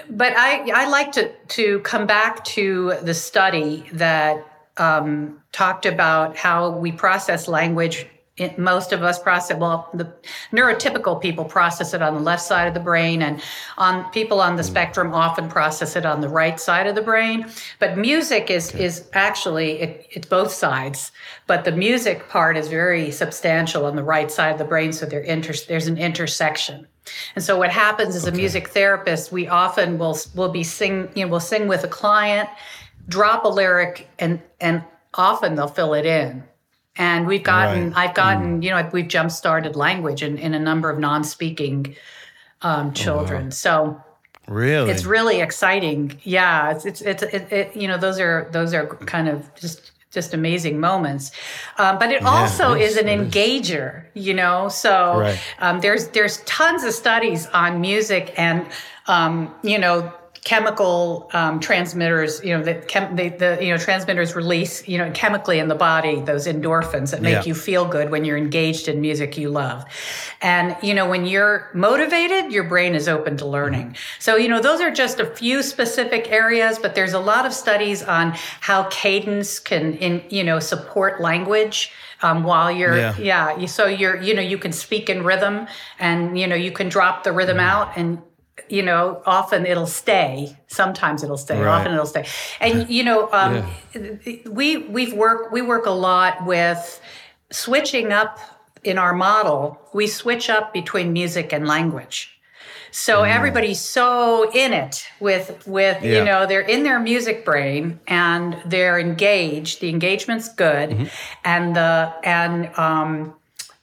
but 0.09 0.33
I, 0.37 0.71
I 0.75 0.89
like 0.89 1.13
to, 1.13 1.31
to 1.49 1.81
come 1.81 2.07
back 2.07 2.43
to 2.45 2.95
the 3.03 3.13
study 3.13 3.85
that 3.93 4.52
um, 4.77 5.43
talked 5.53 5.87
about 5.87 6.37
how 6.37 6.71
we 6.71 6.93
process 6.93 7.49
language. 7.49 8.07
It, 8.39 8.59
most 8.59 8.93
of 8.93 9.03
us 9.03 9.19
process 9.19 9.59
well 9.59 9.91
the 9.93 10.11
neurotypical 10.53 11.21
people 11.21 11.45
process 11.45 11.93
it 11.93 12.01
on 12.01 12.15
the 12.15 12.21
left 12.21 12.41
side 12.41 12.67
of 12.67 12.73
the 12.73 12.81
brain 12.81 13.21
and 13.21 13.43
on 13.77 14.11
people 14.11 14.41
on 14.41 14.57
the 14.57 14.65
spectrum 14.65 15.13
often 15.13 15.51
process 15.51 15.97
it 15.97 16.07
on 16.07 16.23
the 16.23 16.31
right 16.31 16.59
side 16.59 16.87
of 16.87 16.95
the 16.95 17.03
brain. 17.03 17.51
But 17.79 17.99
music 17.99 18.51
is 18.51 18.75
is 18.75 19.07
actually 19.13 19.81
it, 19.81 20.07
it's 20.11 20.27
both 20.27 20.51
sides. 20.51 21.13
But 21.47 21.65
the 21.65 21.73
music 21.73 22.31
part 22.31 22.57
is 22.57 22.69
very 22.69 23.11
substantial 23.11 23.85
on 23.85 23.97
the 23.97 24.05
right 24.05 24.31
side 24.31 24.53
of 24.53 24.59
the 24.59 24.65
brain 24.65 24.95
so 24.95 25.07
inter, 25.07 25.53
there's 25.69 25.87
an 25.87 25.99
intersection. 25.99 26.87
And 27.35 27.45
so 27.45 27.59
what 27.59 27.71
happens 27.71 28.17
as 28.17 28.27
a 28.27 28.33
music 28.33 28.69
therapist 28.69 29.31
we 29.31 29.47
often 29.47 29.99
will 29.99 30.17
will 30.35 30.49
be 30.49 30.65
sing 30.65 31.11
you 31.15 31.25
know 31.25 31.31
we'll 31.31 31.41
sing 31.41 31.69
with 31.69 31.85
a 31.85 31.89
client 31.89 32.49
drop 33.09 33.45
a 33.45 33.49
lyric 33.49 34.09
and 34.19 34.41
and 34.61 34.83
often 35.15 35.55
they'll 35.55 35.69
fill 35.69 35.95
it 35.95 36.07
in. 36.07 36.45
And 36.97 37.27
we've 37.27 37.43
gotten 37.43 37.91
Right. 37.93 38.09
i've 38.09 38.15
gotten 38.15 38.63
you 38.63 38.71
know 38.71 38.89
we've 38.93 39.09
jump 39.09 39.31
started 39.31 39.77
language 39.77 40.23
in, 40.23 40.39
in 40.39 40.55
a 40.55 40.59
number 40.61 40.91
of 40.91 40.99
non-speaking 40.99 41.97
um, 42.63 42.93
children. 42.93 43.51
So 43.51 44.01
Really? 44.49 44.91
it's 44.91 45.05
really 45.05 45.41
exciting. 45.41 46.19
Yeah 46.23 46.71
it's 46.73 46.85
it's, 46.85 47.01
it's 47.03 47.23
it, 47.23 47.53
it, 47.53 47.77
you 47.77 47.89
know 47.89 47.97
those 47.99 48.19
are 48.21 48.49
those 48.53 48.75
are 48.75 48.87
kind 48.87 49.29
of 49.29 49.53
just 49.55 49.93
just 50.11 50.35
amazing 50.35 50.79
moments. 50.79 51.33
Um, 51.79 51.99
but 51.99 52.13
it 52.13 52.23
also 52.23 52.75
is. 52.75 52.97
an 52.99 53.07
engager 53.07 54.05
you 54.15 54.35
know? 54.35 54.69
So 54.69 55.19
Right. 55.21 55.39
um, 55.61 55.81
there's 55.81 56.09
there's 56.09 56.39
tons 56.45 56.85
of 56.85 56.93
studies 56.93 57.47
on 57.49 57.81
music 57.81 58.35
and 58.37 58.67
um, 59.07 59.55
you 59.63 59.79
know 59.79 60.13
chemical 60.45 61.31
um, 61.35 61.61
transmitters 61.61 62.43
you 62.43 62.57
know 62.57 62.65
that 62.65 62.89
chem- 62.89 63.15
they, 63.15 63.29
the 63.29 63.57
you 63.61 63.71
know 63.71 63.79
transmitters 63.79 64.35
release 64.35 64.87
you 64.89 64.99
know 64.99 65.09
chemically 65.15 65.61
in 65.61 65.69
the 65.69 65.75
body 65.75 66.21
those 66.23 66.49
endorphins 66.49 67.13
that 67.13 67.23
make 67.23 67.33
Yeah. 67.35 67.45
you 67.45 67.55
feel 67.55 67.85
good 67.85 68.11
when 68.11 68.25
you're 68.25 68.37
engaged 68.37 68.89
in 68.89 69.01
music 69.01 69.39
you 69.39 69.51
love 69.51 69.85
and 70.41 70.77
you 70.83 70.95
know 70.95 71.09
when 71.09 71.27
you're 71.27 71.71
motivated 71.75 72.51
your 72.53 72.65
brain 72.65 72.97
is 72.97 73.07
open 73.09 73.37
to 73.37 73.47
learning 73.47 73.95
so 74.19 74.35
you 74.35 74.49
know 74.49 74.61
those 74.61 74.81
are 74.81 74.91
just 74.91 75.21
a 75.21 75.27
few 75.27 75.63
specific 75.63 76.33
areas 76.33 76.77
but 76.77 76.97
there's 76.97 77.13
a 77.13 77.21
lot 77.21 77.47
of 77.47 77.53
studies 77.53 78.03
on 78.03 78.33
how 78.61 78.83
cadence 78.91 79.61
can 79.61 79.95
in 79.99 80.25
you 80.29 80.43
know 80.43 80.59
support 80.59 81.21
language 81.21 81.93
um, 82.23 82.43
while 82.43 82.71
you're 82.71 82.97
Yeah. 82.99 83.17
yeah 83.17 83.67
so 83.67 83.87
you're 83.87 84.21
you 84.21 84.35
know 84.35 84.43
you 84.43 84.59
can 84.59 84.73
speak 84.73 85.09
in 85.09 85.23
rhythm 85.23 85.69
and 86.01 86.37
you 86.37 86.49
know 86.49 86.57
you 86.57 86.73
can 86.73 86.89
drop 86.89 87.23
the 87.23 87.31
rhythm 87.31 87.61
out 87.61 87.93
and 87.97 88.21
you 88.69 88.83
know 88.83 89.23
often 89.27 89.67
it'll 89.67 89.87
stay. 89.87 90.57
Sometimes 90.69 91.23
it'll 91.23 91.37
stay. 91.37 91.61
Right. 91.61 91.69
often 91.81 91.93
it'll 91.93 92.07
stay. 92.07 92.27
And 92.61 92.89
you 92.89 93.05
know 93.05 93.29
um, 93.33 93.65
we 94.51 94.79
we've 94.79 95.13
worked 95.15 95.53
we 95.53 95.63
work 95.63 95.87
a 95.87 95.91
lot 95.91 96.45
with 96.47 97.01
switching 97.51 98.13
up 98.13 98.39
in 98.85 98.99
our 98.99 99.13
model. 99.13 99.79
We 99.93 100.07
switch 100.07 100.49
up 100.51 100.73
between 100.73 101.13
music 101.13 101.53
and 101.53 101.67
language. 101.67 102.29
So 102.95 103.23
everybody's 103.23 103.81
so 103.81 104.51
in 104.53 104.75
it 104.75 105.07
with 105.19 105.67
with 105.67 106.03
Yeah. 106.03 106.19
you 106.19 106.25
know 106.25 106.47
they're 106.47 106.61
in 106.61 106.83
their 106.83 107.01
music 107.01 107.43
brain 107.45 107.99
and 108.07 108.57
they're 108.67 108.99
engaged. 108.99 109.81
The 109.81 109.89
engagement's 109.89 110.49
good. 110.49 111.11
And 111.45 111.75
the 111.75 112.13
and 112.23 112.69
um 112.79 113.35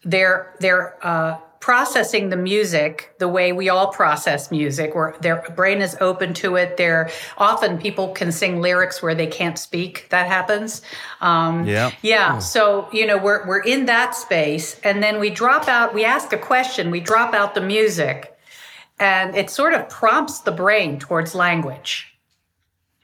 they're 0.04 0.54
they're 0.60 0.96
uh 1.02 1.38
processing 1.60 2.30
the 2.30 2.38
music 2.38 3.14
the 3.20 3.28
way 3.28 3.52
we 3.52 3.70
all 3.70 3.88
process 3.88 4.50
music. 4.50 4.96
Where 4.96 5.16
their 5.22 5.42
brain 5.56 5.82
is 5.82 5.98
open 6.00 6.34
to 6.36 6.56
it. 6.56 6.78
They're 6.78 7.10
often 7.38 7.78
people 7.78 8.10
can 8.10 8.32
sing 8.32 8.62
lyrics 8.62 9.02
where 9.02 9.16
they 9.16 9.28
can't 9.28 9.58
speak. 9.60 10.08
That 10.10 10.28
happens. 10.28 10.82
Um 11.22 11.66
Yeah. 11.68 11.92
yeah. 12.02 12.40
So, 12.40 12.88
you 12.92 13.06
know, 13.06 13.18
we're 13.18 13.46
we're 13.48 13.62
in 13.64 13.86
that 13.88 14.16
space 14.16 14.80
and 14.84 15.04
then 15.04 15.20
we 15.20 15.30
drop 15.30 15.68
out, 15.68 15.94
we 15.94 16.06
ask 16.06 16.32
a 16.34 16.38
question, 16.38 16.92
we 16.92 17.00
drop 17.00 17.34
out 17.34 17.56
the 17.56 17.62
music, 17.62 18.36
and 19.00 19.36
it 19.36 19.50
sort 19.50 19.74
of 19.74 19.90
prompts 19.90 20.40
the 20.42 20.52
brain 20.52 21.00
towards 21.00 21.34
language, 21.36 22.09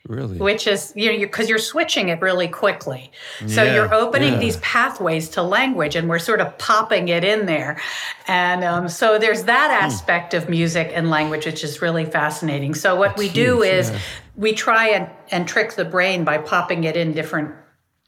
Really? 0.08 0.38
which 0.38 0.68
is, 0.68 0.94
you 0.96 1.12
know, 1.12 1.20
because 1.20 1.50
you're, 1.50 1.58
switching 1.58 2.10
it 2.10 2.22
really 2.22 2.48
quickly. 2.48 3.12
So 3.48 3.64
Yeah, 3.64 3.74
you're 3.74 3.94
opening 3.94 4.34
yeah. 4.34 4.40
these 4.40 4.58
pathways 4.58 5.30
to 5.30 5.42
language 5.42 5.96
and 5.96 6.08
we're 6.08 6.20
sort 6.20 6.42
of 6.42 6.56
popping 6.60 7.08
it 7.08 7.24
in 7.24 7.48
there. 7.48 7.82
And 8.28 8.64
um, 8.64 8.88
so 8.88 9.18
there's 9.18 9.44
that 9.46 9.72
Hmm. 9.72 9.86
aspect 9.86 10.34
of 10.36 10.48
music 10.48 10.92
and 10.94 11.10
language, 11.10 11.46
which 11.48 11.64
is 11.64 11.82
really 11.82 12.06
fascinating. 12.06 12.76
So 12.76 12.96
what 12.96 13.18
we 13.18 13.30
do 13.30 13.62
huge, 13.62 13.74
is 13.74 13.90
yeah. 13.90 14.00
we 14.36 14.54
try 14.54 14.90
and, 14.90 15.10
and 15.32 15.48
trick 15.48 15.74
the 15.74 15.86
brain 15.86 16.24
by 16.24 16.38
popping 16.38 16.84
it 16.84 16.96
in 16.96 17.14
different 17.14 17.56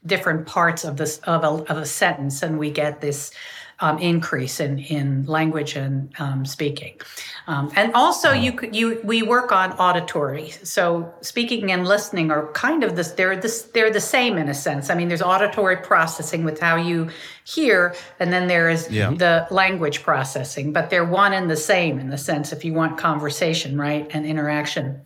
different 0.06 0.46
parts 0.46 0.84
of 0.84 0.96
this 0.96 1.18
of 1.24 1.42
a, 1.42 1.70
of 1.70 1.76
a 1.76 1.84
sentence 1.84 2.42
and 2.42 2.56
we 2.58 2.70
get 2.70 3.00
this 3.00 3.32
um, 3.80 3.98
increase 3.98 4.60
in, 4.60 4.78
in 4.80 5.24
language 5.26 5.76
and 5.76 6.12
um, 6.18 6.44
speaking. 6.44 7.00
Um, 7.46 7.70
and 7.76 7.92
also 7.94 8.32
you 8.32 8.52
could 8.52 8.74
you 8.74 9.00
we 9.04 9.22
work 9.22 9.52
on 9.52 9.72
auditory. 9.74 10.50
So 10.62 11.12
speaking 11.20 11.70
and 11.72 11.86
listening 11.86 12.30
are 12.30 12.50
kind 12.52 12.82
of 12.84 12.96
this 12.96 13.12
they're 13.12 13.36
this 13.36 13.62
they're 13.62 13.92
the 13.92 14.00
same 14.00 14.36
in 14.36 14.48
a 14.48 14.54
sense. 14.54 14.90
I 14.90 14.94
mean 14.94 15.08
there's 15.08 15.22
auditory 15.22 15.76
processing 15.76 16.44
with 16.44 16.60
how 16.60 16.76
you 16.76 17.08
hear 17.44 17.94
and 18.20 18.32
then 18.32 18.48
there 18.48 18.68
is 18.68 18.90
Yeah. 18.90 19.10
the 19.10 19.46
language 19.50 20.02
processing. 20.02 20.72
But 20.72 20.90
they're 20.90 21.04
one 21.04 21.32
and 21.32 21.48
the 21.50 21.56
same 21.56 21.98
in 21.98 22.10
the 22.10 22.18
sense 22.18 22.52
if 22.52 22.64
you 22.64 22.74
want 22.74 22.98
conversation 22.98 23.78
right 23.80 24.06
and 24.12 24.26
interaction 24.26 25.00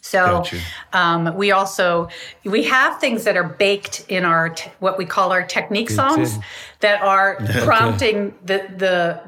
so 0.00 0.42
um, 0.92 1.34
we 1.36 1.50
also 1.52 2.08
we 2.44 2.64
have 2.64 2.98
things 3.00 3.24
that 3.24 3.36
are 3.36 3.44
baked 3.44 4.04
in 4.08 4.24
our 4.24 4.48
te- 4.50 4.70
what 4.80 4.98
we 4.98 5.04
call 5.04 5.32
our 5.32 5.42
technique 5.42 5.90
songs 5.90 6.38
that 6.80 7.00
are 7.02 7.36
prompting 7.64 8.34
the 8.44 8.58
the 8.76 9.20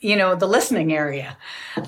you 0.00 0.16
know 0.16 0.34
the 0.34 0.46
listening 0.48 0.92
area. 0.92 1.36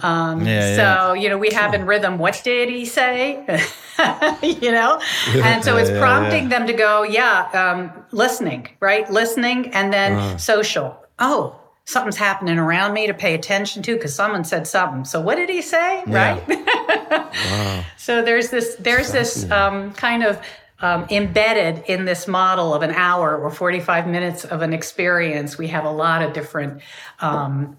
Um, 0.03 0.47
Yeah, 0.47 0.77
so 0.77 1.13
you 1.15 1.29
know 1.29 1.39
we 1.39 1.51
have 1.53 1.75
in 1.75 1.85
rhythm. 1.87 2.19
What 2.19 2.41
did 2.45 2.69
he 2.69 2.85
say? 2.85 3.45
you 4.43 4.73
know, 4.73 5.01
and 5.43 5.65
so 5.65 5.77
it's 5.77 5.89
Yeah, 5.91 5.95
yeah, 5.97 6.01
prompting 6.01 6.49
them 6.49 6.67
to 6.67 6.73
go, 6.73 7.03
yeah, 7.03 7.49
um, 7.53 8.05
listening, 8.13 8.69
right, 8.81 9.09
listening, 9.11 9.73
and 9.75 9.93
then 9.93 10.13
Uh-huh. 10.13 10.37
social. 10.39 10.97
Oh. 11.19 11.57
Something's 11.87 12.17
happening 12.17 12.59
around 12.59 12.95
me 12.95 13.07
to 13.07 13.15
pay 13.15 13.35
attention 13.35 13.83
to 13.83 13.95
because 13.95 14.15
someone 14.15 14.45
said 14.45 14.67
something. 14.67 15.05
So 15.05 15.21
what 15.21 15.37
did 15.37 15.51
he 15.51 15.61
say? 15.61 16.03
Right? 16.07 16.43
So 18.05 18.21
there's 18.21 18.51
this 18.51 18.77
there's 18.79 19.13
this 19.13 19.51
um, 19.51 19.95
kind 19.95 20.25
of 20.25 20.39
um, 20.81 21.07
embedded 21.11 21.85
in 21.87 22.05
this 22.05 22.29
model 22.29 22.75
of 22.75 22.83
an 22.83 22.91
hour 22.91 23.39
or 23.39 23.51
45 23.51 24.07
minutes 24.07 24.45
of 24.45 24.61
an 24.61 24.75
experience. 24.75 25.57
We 25.57 25.69
have 25.69 25.87
a 25.87 25.91
lot 25.91 26.21
of 26.21 26.35
different 26.35 26.83
um, 27.21 27.79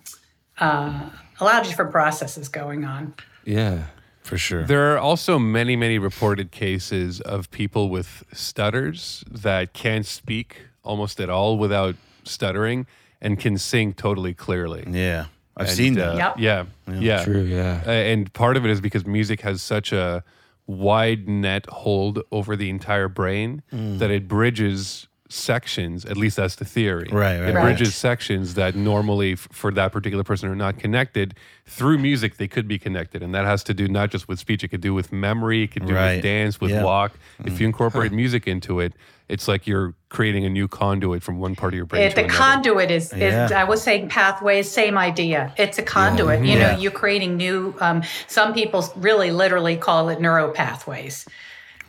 uh, 0.58 1.12
a 1.40 1.44
lot 1.44 1.62
of 1.62 1.68
different 1.68 1.92
processes 1.92 2.50
going 2.50 2.86
on. 2.86 3.14
Yeah. 3.44 3.84
For 4.24 4.40
sure. 4.40 4.64
There 4.64 4.96
are 4.96 4.98
also 4.98 5.38
many, 5.38 5.76
many 5.76 6.00
reported 6.00 6.50
cases 6.50 7.22
of 7.22 7.52
people 7.52 7.90
with 7.90 8.24
stutters 8.34 9.24
that 9.30 9.74
can't 9.74 10.08
speak 10.08 10.64
almost 10.84 11.20
at 11.20 11.30
all 11.30 11.60
without 11.60 11.96
stuttering 12.24 12.88
and 13.22 13.40
can 13.40 13.58
sing 13.58 13.94
totally 13.94 14.34
clearly. 14.34 14.84
yeah. 14.90 15.26
I've 15.58 15.68
And, 15.68 15.76
seen 15.78 15.94
that. 15.94 16.16
uh, 16.16 16.18
Yep. 16.18 16.36
Yeah, 16.38 16.66
yeah, 17.00 17.24
True, 17.24 17.42
yeah. 17.44 17.82
Uh, 17.88 17.90
and 17.92 18.32
part 18.34 18.58
of 18.58 18.66
it 18.66 18.72
is 18.72 18.82
because 18.82 19.06
music 19.06 19.40
has 19.42 19.62
such 19.62 19.94
a 19.94 20.22
wide 20.68 21.30
net 21.30 21.66
hold 21.70 22.22
over 22.30 22.58
the 22.58 22.70
entire 22.70 23.08
brain 23.08 23.62
Mm. 23.72 24.00
that 24.00 24.12
it 24.12 24.28
bridges 24.28 25.08
sections. 25.30 26.04
At 26.06 26.18
least 26.18 26.36
that's 26.36 26.56
the 26.56 26.66
theory. 26.66 27.08
Right, 27.12 27.40
right, 27.40 27.50
It 27.50 27.56
right. 27.56 27.64
bridges 27.64 27.96
sections 27.96 28.56
that 28.56 28.76
normally, 28.76 29.34
f- 29.34 29.48
for 29.52 29.72
that 29.72 29.92
particular 29.94 30.24
person, 30.26 30.50
are 30.50 30.56
not 30.56 30.78
connected. 30.78 31.36
Through 31.66 32.00
music, 32.00 32.36
they 32.38 32.48
could 32.50 32.68
be 32.68 32.78
connected, 32.78 33.24
and 33.24 33.34
that 33.34 33.46
has 33.46 33.64
to 33.64 33.74
do 33.74 33.88
not 33.88 34.12
just 34.12 34.28
with 34.28 34.40
speech. 34.40 34.64
It 34.64 34.68
could 34.68 34.82
do 34.82 34.94
with 34.94 35.12
memory. 35.14 35.64
It 35.64 35.72
could 35.72 35.86
do 35.88 35.96
Right. 35.96 36.16
with 36.16 36.24
dance, 36.24 36.60
with 36.62 36.72
Yeah. 36.72 36.82
Mm. 36.82 36.86
walk. 36.86 37.18
If 37.46 37.60
you 37.62 37.66
incorporate 37.66 38.12
music 38.24 38.46
into 38.48 38.80
it, 38.82 38.94
it's 39.28 39.48
like 39.48 39.66
you're 39.68 39.94
creating 40.10 40.46
a 40.46 40.50
new 40.50 40.68
conduit 40.68 41.24
from 41.24 41.40
one 41.40 41.56
part 41.56 41.74
of 41.74 41.78
your 41.78 41.86
brain 41.86 42.04
It, 42.04 42.10
to 42.12 42.16
the 42.16 42.24
another. 42.26 42.38
conduit 42.38 42.92
is, 42.92 43.12
is 43.14 43.20
Yeah. 43.34 43.50
I 43.56 43.64
was 43.64 43.82
saying 43.82 44.10
pathways, 44.10 44.70
same 44.70 44.98
idea. 44.98 45.54
It's 45.58 45.78
a 45.80 45.84
conduit. 45.84 46.40
You 46.46 46.56
know, 46.56 46.62
Yeah. 46.72 46.78
you're 46.78 46.92
creating 46.92 47.36
new. 47.38 47.74
Um, 47.80 48.04
some 48.28 48.54
people 48.54 48.84
really 48.96 49.32
literally 49.32 49.78
call 49.78 50.10
it 50.10 50.20
neuropathways. 50.20 51.28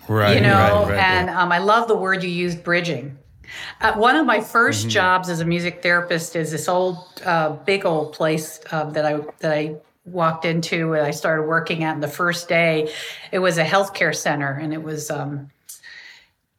Right. 0.09 0.37
you 0.37 0.41
know 0.41 0.53
right, 0.55 0.89
right, 0.91 0.99
and 0.99 1.27
right. 1.27 1.37
um, 1.37 1.51
i 1.51 1.59
love 1.59 1.89
the 1.89 1.97
word 1.97 2.23
you 2.23 2.29
used 2.31 2.63
bridging 2.63 3.19
uh, 3.81 3.93
one 3.95 4.15
of 4.15 4.25
my 4.25 4.39
1st 4.39 4.83
Mm-hmm. 4.83 4.89
jobs 4.91 5.29
as 5.29 5.41
a 5.41 5.45
music 5.45 5.83
therapist 5.83 6.37
is 6.37 6.53
this 6.53 6.69
old 6.69 6.97
uh, 7.25 7.51
big 7.65 7.85
old 7.85 8.13
place 8.13 8.61
uh, 8.71 8.85
that 8.91 9.05
i 9.05 9.19
that 9.41 9.51
i 9.53 9.75
walked 10.05 10.45
into 10.45 10.93
and 10.93 11.05
i 11.05 11.11
started 11.11 11.43
working 11.43 11.83
at 11.83 11.95
and 11.95 12.03
the 12.05 12.09
first 12.23 12.49
day 12.49 12.89
it 13.33 13.41
was 13.41 13.59
a 13.59 13.65
healthcare 13.65 14.15
center 14.15 14.53
and 14.53 14.73
it 14.73 14.81
was 14.81 15.11
um, 15.11 15.51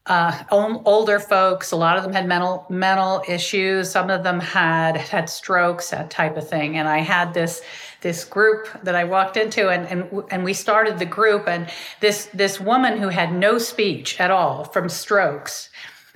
uh, 0.07 0.43
older 0.51 1.19
folks. 1.19 1.71
A 1.71 1.75
lot 1.75 1.97
of 1.97 2.03
them 2.03 2.13
had 2.13 2.27
mental 2.27 2.65
mental 2.69 3.23
issues. 3.27 3.91
Some 3.91 4.09
of 4.09 4.23
them 4.23 4.39
had 4.39 4.97
had 4.97 5.29
strokes, 5.29 5.89
that 5.89 6.09
type 6.09 6.37
of 6.37 6.47
thing. 6.47 6.77
And 6.77 6.87
I 6.87 6.99
had 6.99 7.33
this 7.33 7.61
this 8.01 8.23
group 8.23 8.67
that 8.83 8.95
I 8.95 9.03
walked 9.03 9.37
into, 9.37 9.69
and 9.69 9.87
and 9.87 10.23
and 10.31 10.43
we 10.43 10.53
started 10.53 10.99
the 10.99 11.05
group. 11.05 11.47
And 11.47 11.69
this 11.99 12.29
this 12.33 12.59
woman 12.59 12.97
who 12.97 13.09
had 13.09 13.33
no 13.33 13.57
speech 13.57 14.19
at 14.19 14.31
all 14.31 14.63
from 14.63 14.89
strokes 14.89 15.69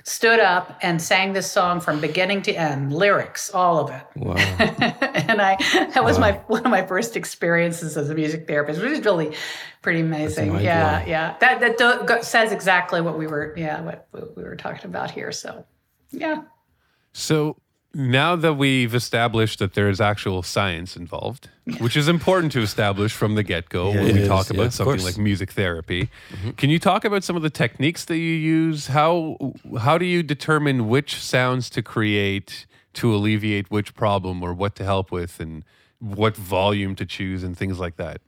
stood 0.04 0.40
up 0.40 0.78
and 0.82 1.00
sang 1.00 1.32
this 1.32 1.50
song 1.50 1.80
from 1.80 2.00
beginning 2.00 2.42
to 2.42 2.52
end, 2.52 2.92
lyrics, 2.92 3.50
all 3.50 3.78
of 3.78 3.90
it. 3.90 4.06
Wow. 4.16 4.34
and 4.36 5.40
I 5.40 5.56
that 5.94 6.04
was 6.04 6.18
my 6.18 6.32
one 6.46 6.64
of 6.64 6.70
my 6.70 6.84
first 6.86 7.16
experiences 7.16 7.96
as 7.96 8.10
a 8.10 8.14
music 8.14 8.46
therapist, 8.46 8.80
which 8.80 8.92
is 8.92 9.04
really 9.04 9.34
pretty 9.80 10.00
amazing. 10.00 10.54
Yeah, 10.60 11.04
yeah. 11.06 11.36
That 11.40 11.60
that 11.60 11.78
do, 11.78 12.22
says 12.22 12.52
exactly 12.52 13.00
what 13.00 13.18
we 13.18 13.26
were 13.26 13.54
yeah 13.56 13.80
what, 13.80 14.06
what 14.10 14.36
we 14.36 14.42
were 14.42 14.56
talking 14.56 14.86
about 14.86 15.10
here. 15.10 15.32
So 15.32 15.64
yeah. 16.10 16.42
So 17.12 17.56
now 17.94 18.36
that 18.36 18.54
we've 18.54 18.94
established 18.94 19.58
that 19.58 19.74
there 19.74 19.88
is 19.88 20.00
actual 20.00 20.42
science 20.42 20.96
involved, 20.96 21.50
which 21.78 21.96
is 21.96 22.08
important 22.08 22.52
to 22.52 22.60
establish 22.60 23.12
from 23.12 23.34
the 23.34 23.42
get 23.42 23.68
go 23.68 23.90
when 23.90 24.14
we 24.14 24.20
is. 24.20 24.28
talk 24.28 24.50
about 24.50 24.66
of 24.66 24.74
something 24.74 24.98
course. 24.98 25.04
like 25.04 25.18
music 25.18 25.52
therapy, 25.52 26.08
mm-hmm. 26.30 26.50
can 26.52 26.70
you 26.70 26.78
talk 26.78 27.04
about 27.04 27.24
some 27.24 27.36
of 27.36 27.42
the 27.42 27.50
techniques 27.50 28.04
that 28.06 28.18
you 28.18 28.32
use? 28.32 28.88
How 28.88 29.54
how 29.78 29.98
do 29.98 30.04
you 30.04 30.22
determine 30.22 30.88
which 30.88 31.16
sounds 31.16 31.68
to 31.70 31.82
create 31.82 32.66
to 32.94 33.14
alleviate 33.14 33.70
which 33.70 33.94
problem 33.94 34.42
or 34.42 34.52
what 34.52 34.74
to 34.76 34.84
help 34.84 35.10
with 35.10 35.40
and 35.40 35.64
what 35.98 36.36
volume 36.36 36.94
to 36.96 37.06
choose 37.06 37.42
and 37.42 37.56
things 37.56 37.78
like 37.78 37.96
that? 37.96 38.20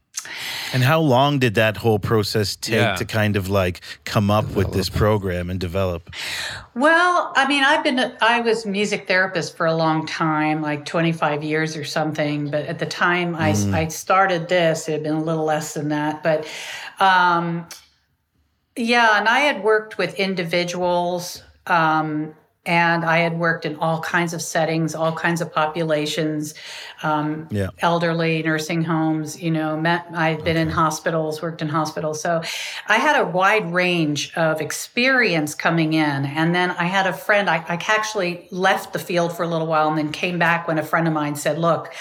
And 0.73 0.83
how 0.83 1.00
long 1.00 1.38
did 1.38 1.54
that 1.54 1.76
whole 1.76 1.99
process 1.99 2.57
take 2.57 2.75
Yeah. 2.75 2.97
to 2.97 3.04
kind 3.04 3.37
of 3.37 3.49
like 3.49 3.81
come 4.04 4.31
up 4.31 4.50
with 4.57 4.73
this 4.73 4.88
program 4.88 5.50
and 5.50 5.61
develop? 5.61 6.11
Well, 6.75 7.33
I 7.37 7.47
mean, 7.47 7.62
I've 7.64 7.85
been 7.85 8.16
I 8.21 8.40
was 8.40 8.66
music 8.66 9.07
therapist 9.07 9.57
for 9.57 9.66
a 9.66 9.75
long 9.75 10.07
time, 10.07 10.62
like 10.62 10.85
25 10.85 11.43
years 11.45 11.76
or 11.76 11.85
something. 11.85 12.50
But 12.50 12.66
at 12.66 12.78
the 12.78 12.87
time 12.87 13.35
I, 13.37 13.50
I 13.73 13.88
started 13.88 14.49
this, 14.49 14.88
it 14.88 14.93
had 14.93 15.02
been 15.02 15.14
a 15.14 15.23
little 15.23 15.45
less 15.45 15.75
than 15.75 15.88
that. 15.90 16.23
But 16.23 16.47
um, 17.00 17.66
yeah, 18.76 19.19
and 19.19 19.28
I 19.28 19.40
had 19.40 19.62
worked 19.62 19.99
with 19.99 20.14
individuals, 20.19 21.43
um, 21.66 22.35
and 22.66 23.04
I 23.04 23.18
had 23.18 23.38
worked 23.38 23.66
in 23.66 23.76
all 23.76 24.00
kinds 24.00 24.33
of 24.33 24.40
settings, 24.40 24.94
all 24.94 25.12
kinds 25.12 25.40
of 25.40 25.52
populations, 25.52 26.54
um, 27.02 27.47
Yeah. 27.50 27.68
elderly, 27.80 28.42
nursing 28.42 28.85
homes. 28.85 29.40
You 29.40 29.50
know, 29.50 29.76
met, 29.76 30.06
I've 30.14 30.44
been 30.44 30.56
in 30.56 30.71
hospitals, 30.71 31.42
worked 31.42 31.61
in 31.62 31.68
hospitals, 31.68 32.21
so 32.21 32.42
I 32.88 32.97
had 32.97 33.21
a 33.21 33.25
wide 33.25 33.73
range 33.73 34.33
of 34.37 34.61
experience 34.61 35.54
coming 35.54 35.92
in. 35.92 36.25
And 36.26 36.54
then 36.54 36.71
I 36.73 36.85
had 36.85 37.06
a 37.06 37.12
friend. 37.12 37.50
I, 37.50 37.56
I 37.68 37.78
actually 37.88 38.49
left 38.50 38.92
the 38.92 38.99
field 38.99 39.37
for 39.37 39.42
a 39.42 39.49
little 39.49 39.66
while, 39.66 39.88
and 39.88 39.99
then 39.99 40.11
came 40.12 40.38
back 40.38 40.66
when 40.66 40.78
a 40.78 40.83
friend 40.83 41.06
of 41.06 41.14
mine 41.14 41.37
said, 41.37 41.59
"Look." 41.59 41.92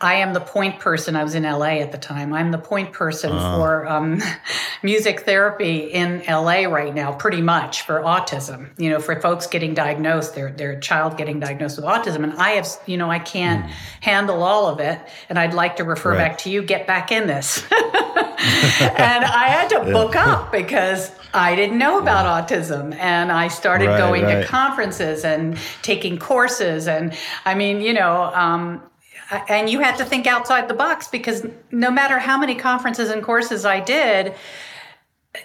I 0.00 0.14
am 0.14 0.32
the 0.32 0.40
point 0.40 0.78
person. 0.78 1.16
I 1.16 1.24
was 1.24 1.34
in 1.34 1.42
LA 1.42 1.80
at 1.80 1.90
the 1.90 1.98
time. 1.98 2.32
I'm 2.32 2.52
the 2.52 2.58
point 2.58 2.92
person 2.92 3.30
for 3.30 3.84
um, 3.88 4.22
music 4.84 5.20
therapy 5.20 5.78
in 5.78 6.22
LA 6.28 6.66
right 6.66 6.94
now, 6.94 7.12
pretty 7.12 7.40
much 7.42 7.82
for 7.82 8.00
autism. 8.02 8.70
You 8.78 8.90
know, 8.90 9.00
for 9.00 9.20
folks 9.20 9.48
getting 9.48 9.74
diagnosed, 9.74 10.36
their 10.36 10.52
their 10.52 10.78
child 10.78 11.16
getting 11.16 11.40
diagnosed 11.40 11.76
with 11.76 11.84
autism, 11.84 12.22
and 12.22 12.32
I 12.34 12.50
have, 12.50 12.68
you 12.86 12.96
know, 12.96 13.10
I 13.10 13.18
can't 13.18 13.68
handle 14.00 14.44
all 14.44 14.68
of 14.68 14.78
it, 14.78 15.00
and 15.28 15.36
I'd 15.38 15.54
like 15.54 15.76
to 15.76 15.84
refer 15.84 16.10
Right. 16.12 16.18
back 16.18 16.38
to 16.38 16.50
you. 16.50 16.62
Get 16.62 16.86
back 16.86 17.10
in 17.10 17.26
this, 17.26 17.64
and 17.72 19.24
I 19.24 19.48
had 19.48 19.68
to 19.70 19.80
book 19.92 20.14
up 20.16 20.52
because. 20.60 21.12
I 21.34 21.54
didn't 21.56 21.76
know 21.76 21.98
about 21.98 22.48
autism 22.48 22.94
and 22.94 23.30
I 23.30 23.48
started 23.48 23.88
Right, 23.88 23.98
going 23.98 24.22
right. 24.24 24.40
to 24.40 24.46
conferences 24.46 25.26
and 25.26 25.58
taking 25.82 26.18
courses. 26.18 26.88
And 26.88 27.12
I 27.44 27.54
mean, 27.54 27.82
you 27.82 27.92
know, 27.92 28.32
um, 28.34 28.80
and 29.30 29.68
you 29.68 29.80
had 29.80 29.96
to 29.98 30.04
think 30.04 30.26
outside 30.26 30.68
the 30.68 30.74
box 30.74 31.08
because 31.08 31.46
no 31.70 31.90
matter 31.90 32.18
how 32.18 32.38
many 32.38 32.54
conferences 32.54 33.10
and 33.10 33.22
courses 33.22 33.64
I 33.64 33.80
did, 33.80 34.34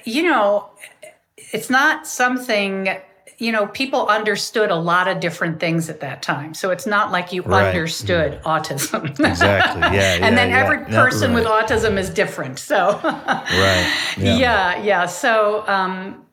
you 0.05 0.23
know, 0.23 0.69
it's 1.51 1.69
not 1.69 2.07
something, 2.07 2.87
you 3.37 3.51
know, 3.51 3.67
people 3.67 4.07
understood 4.07 4.71
a 4.71 4.75
lot 4.75 5.07
of 5.07 5.19
different 5.19 5.59
things 5.59 5.89
at 5.89 5.99
that 5.99 6.21
time. 6.21 6.53
So 6.53 6.71
it's 6.71 6.85
not 6.87 7.11
like 7.11 7.33
you 7.33 7.41
Right. 7.43 7.67
understood 7.67 8.41
autism. 8.43 9.09
Exactly. 9.19 9.81
Yeah. 9.81 10.19
and 10.25 10.37
then 10.37 10.49
yeah, 10.49 10.59
every 10.63 10.79
yeah. 10.79 11.03
Person 11.03 11.33
with 11.33 11.45
autism 11.45 11.97
is 11.97 12.09
different. 12.09 12.59
So 12.59 12.99
Right. 13.03 13.93
Yeah. 14.17 14.37
yeah, 14.37 14.81
yeah. 14.83 15.05
So, 15.07 15.67
um, 15.67 16.25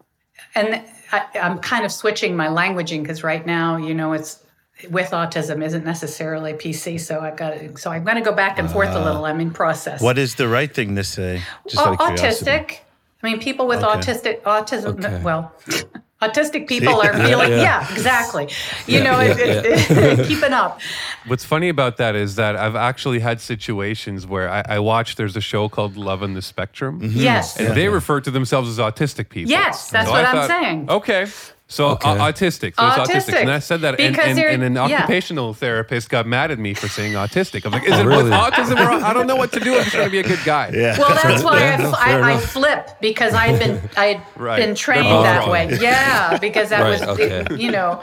and 0.54 0.82
I, 1.12 1.26
I'm 1.42 1.58
kind 1.58 1.84
of 1.84 1.90
switching 1.90 2.36
my 2.36 2.46
languaging 2.46 3.02
because 3.02 3.24
right 3.24 3.44
now, 3.44 3.76
you 3.76 3.94
know, 3.94 4.12
it's 4.12 4.44
with 4.88 5.10
autism 5.10 5.64
isn't 5.64 5.84
necessarily 5.84 6.52
PC. 6.54 6.98
So 7.00 7.20
I've 7.20 7.36
got 7.36 7.50
to, 7.50 7.76
so 7.76 7.90
I'm 7.90 8.04
going 8.04 8.16
to 8.16 8.22
go 8.22 8.32
back 8.32 8.58
and 8.58 8.70
forth 8.70 8.88
a 8.90 8.98
ah. 8.98 9.04
little. 9.04 9.24
I'm 9.24 9.40
in 9.40 9.50
process. 9.50 10.00
What 10.00 10.18
is 10.18 10.36
the 10.36 10.48
right 10.48 10.72
thing 10.72 10.96
to 10.96 11.04
say? 11.04 11.42
Just 11.68 11.78
Au- 11.84 11.92
out 11.92 12.00
of 12.00 12.16
curiosity. 12.16 12.50
autistic. 12.50 12.78
I 13.22 13.26
mean, 13.30 13.38
people 13.40 13.66
with 13.66 13.82
Okay. 13.84 13.98
autistic 14.00 14.42
autism. 14.42 15.04
Okay. 15.04 15.22
Well, 15.22 15.52
autistic 16.22 16.66
people 16.68 17.00
are 17.02 17.12
feeling. 17.26 17.52
Yeah, 17.52 17.90
exactly. 17.92 18.48
You 18.86 18.98
Yeah, 18.98 19.02
know, 19.04 19.20
yeah, 19.20 19.34
it, 19.36 19.90
it, 19.90 20.26
keeping 20.28 20.52
up. 20.52 20.80
What's 21.26 21.44
funny 21.44 21.68
about 21.68 21.98
that 21.98 22.14
is 22.14 22.36
that 22.36 22.56
I've 22.56 22.76
actually 22.76 23.20
had 23.20 23.40
situations 23.40 24.26
where 24.26 24.48
I, 24.48 24.62
I 24.66 24.78
watched. 24.78 25.18
There's 25.18 25.36
a 25.36 25.40
show 25.42 25.68
called 25.68 25.96
Love 25.96 26.22
on 26.22 26.32
the 26.34 26.42
Spectrum, 26.42 27.00
mm-hmm. 27.00 27.18
Yes. 27.20 27.58
and 27.58 27.76
they 27.76 27.88
refer 27.88 28.20
to 28.22 28.30
themselves 28.30 28.68
as 28.70 28.78
autistic 28.78 29.28
people. 29.28 29.50
Yes, 29.50 29.90
that's 29.90 30.06
So 30.08 30.12
what 30.12 30.24
I 30.24 30.42
I'm 30.42 30.48
saying. 30.48 30.90
Okay. 30.90 31.26
So 31.72 31.90
Okay. 31.90 32.10
au- 32.10 32.16
autistic. 32.16 32.74
So 32.74 32.82
autistic. 32.82 33.06
Autistic. 33.06 33.34
And 33.42 33.50
I 33.50 33.60
said 33.60 33.80
that, 33.82 34.00
and, 34.00 34.18
and, 34.18 34.38
and 34.40 34.62
an 34.64 34.74
yeah. 34.74 34.82
occupational 34.82 35.54
therapist 35.54 36.10
got 36.10 36.26
mad 36.26 36.50
at 36.50 36.58
me 36.58 36.74
for 36.74 36.88
saying 36.88 37.12
autistic. 37.12 37.64
I'm 37.64 37.70
like, 37.70 37.84
is 37.84 37.96
it 37.96 38.04
really? 38.04 38.24
with 38.24 38.32
autism 38.32 38.74
or 38.84 38.90
I 39.04 39.12
don't 39.12 39.28
know 39.28 39.36
what 39.36 39.52
to 39.52 39.60
do. 39.60 39.76
I'm 39.76 39.84
just 39.84 39.92
trying 39.94 40.06
to 40.06 40.10
be 40.10 40.18
a 40.18 40.24
good 40.24 40.42
guy. 40.44 40.72
Yeah. 40.74 40.98
Well, 40.98 41.14
that's 41.14 41.44
why 41.48 41.60
Yeah, 41.60 41.76
I, 41.78 41.82
no, 41.82 41.92
I, 42.26 42.32
I 42.34 42.36
flip 42.38 42.90
because 43.00 43.34
I 43.34 43.46
had 43.46 43.58
been 43.60 43.88
I 43.96 44.04
had 44.06 44.22
Right. 44.36 44.56
been 44.58 44.74
trained 44.74 45.04
both 45.04 45.22
that 45.22 45.38
wrong. 45.42 45.50
way. 45.50 45.68
Yeah, 45.80 46.38
because 46.38 46.70
that 46.70 46.80
Right, 46.82 47.00
was 47.00 47.02
okay. 47.20 47.46
you 47.56 47.70
know. 47.70 48.02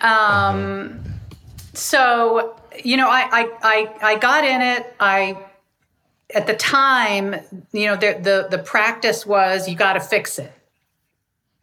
Um, 0.00 1.04
so 1.74 2.56
you 2.82 2.96
know, 2.96 3.08
I, 3.10 3.28
I 3.30 3.50
I 3.62 3.94
I 4.14 4.18
got 4.18 4.44
in 4.44 4.62
it. 4.62 4.94
I 4.98 5.36
at 6.34 6.46
the 6.46 6.54
time, 6.54 7.34
you 7.72 7.86
know, 7.86 7.96
the 7.96 8.18
the 8.20 8.48
the 8.56 8.62
practice 8.62 9.26
was 9.26 9.68
you 9.68 9.76
got 9.76 9.92
to 9.92 10.00
fix 10.00 10.38
it. 10.38 10.52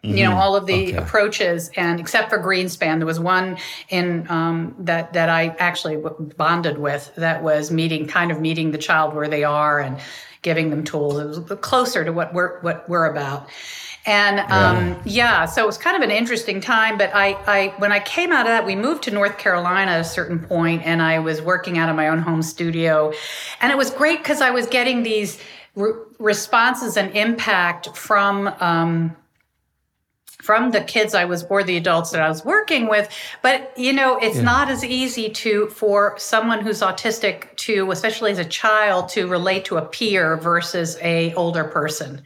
You 0.04 0.24
know 0.24 0.36
all 0.36 0.56
of 0.56 0.66
the 0.66 0.88
Okay. 0.88 0.98
approaches, 0.98 1.70
and 1.76 2.00
except 2.00 2.32
for 2.32 2.40
Greenspan, 2.40 2.98
there 2.98 3.06
was 3.06 3.20
one 3.20 3.58
in 3.90 4.26
um, 4.32 4.76
that 4.80 5.14
that 5.14 5.30
I 5.30 5.56
actually 5.60 5.98
bonded 6.38 6.80
with 6.80 7.14
that 7.18 7.44
was 7.44 7.70
meeting, 7.70 8.08
kind 8.08 8.32
of 8.32 8.42
meeting 8.42 8.72
the 8.72 8.80
child 8.80 9.14
where 9.14 9.28
they 9.28 9.44
are 9.44 9.80
and 9.80 9.98
giving 10.42 10.72
them 10.72 10.84
tools. 10.84 11.20
It 11.38 11.50
was 11.50 11.60
closer 11.62 12.04
to 12.04 12.12
what 12.12 12.34
we're 12.34 12.60
what 12.62 12.90
we're 12.90 13.06
about, 13.06 13.48
and 14.08 14.40
um, 14.52 15.00
yeah. 15.06 15.46
so 15.46 15.62
it 15.62 15.68
was 15.68 15.78
kind 15.78 15.96
of 15.96 16.02
an 16.02 16.10
interesting 16.10 16.62
time. 16.62 16.98
But 16.98 17.12
I, 17.14 17.34
I 17.46 17.74
when 17.78 17.92
I 17.92 18.00
came 18.00 18.32
out 18.32 18.42
of 18.42 18.48
that, 18.48 18.66
we 18.66 18.76
moved 18.76 19.04
to 19.04 19.12
North 19.12 19.38
Carolina 19.38 19.92
at 19.92 20.02
a 20.02 20.04
certain 20.04 20.40
point, 20.40 20.82
and 20.84 21.00
I 21.04 21.20
was 21.20 21.44
working 21.44 21.78
out 21.78 21.90
of 21.90 21.96
my 21.96 22.08
own 22.08 22.20
home 22.24 22.42
studio, 22.42 23.14
and 23.62 23.72
it 23.72 23.78
was 23.78 23.92
great 23.92 24.18
because 24.24 24.42
I 24.42 24.50
was 24.50 24.66
getting 24.66 25.04
these 25.04 25.38
re- 25.76 25.94
responses 26.18 26.98
and 26.98 27.16
impact 27.16 27.96
from. 27.96 28.48
Um, 28.60 29.16
from 30.42 30.72
the 30.72 30.82
kids 30.82 31.14
I 31.14 31.26
was 31.26 31.44
or 31.44 31.64
the 31.64 31.78
adults 31.78 32.12
that 32.12 32.22
I 32.22 32.28
was 32.28 32.44
working 32.44 32.88
with. 32.90 33.10
But 33.42 33.74
you 33.78 33.94
know, 33.94 34.18
it's 34.18 34.38
not 34.40 34.70
as 34.70 34.84
easy 34.84 35.30
to 35.30 35.68
for 35.68 36.16
someone 36.18 36.62
who's 36.62 36.82
autistic 36.82 37.56
to, 37.58 37.92
especially 37.92 38.32
as 38.32 38.40
a 38.40 38.46
child, 38.46 39.10
to 39.10 39.28
relate 39.28 39.66
to 39.66 39.78
a 39.78 39.84
peer 39.86 40.38
versus 40.38 40.98
a 41.02 41.34
older 41.36 41.64
person. 41.64 42.22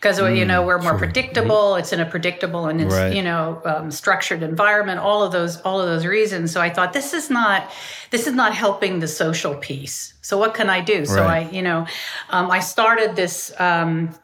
Because 0.00 0.18
you 0.18 0.44
know 0.44 0.62
we're 0.66 0.82
more 0.82 0.98
predictable. 0.98 1.76
It's 1.76 1.90
in 1.92 2.00
a 2.00 2.04
predictable 2.04 2.66
and 2.66 2.78
it's 2.78 2.94
Right. 2.94 3.14
you 3.14 3.22
know 3.22 3.62
um, 3.64 3.90
structured 3.90 4.42
environment. 4.42 5.00
All 5.00 5.22
of 5.22 5.32
those 5.32 5.60
all 5.62 5.80
of 5.80 5.86
those 5.86 6.04
reasons. 6.04 6.52
So 6.52 6.60
I 6.60 6.68
thought 6.68 6.92
this 6.92 7.14
is 7.14 7.30
not 7.30 7.70
this 8.10 8.26
is 8.26 8.34
not 8.34 8.54
helping 8.54 8.98
the 9.00 9.08
social 9.08 9.54
piece. 9.54 10.12
So 10.20 10.36
what 10.36 10.52
can 10.52 10.68
I 10.68 10.82
do? 10.82 11.06
So 11.06 11.24
I 11.24 11.48
you 11.50 11.62
know 11.62 11.86
um, 12.28 12.50
I 12.50 12.60
started 12.60 13.16
this 13.16 13.50
um, 13.58 14.14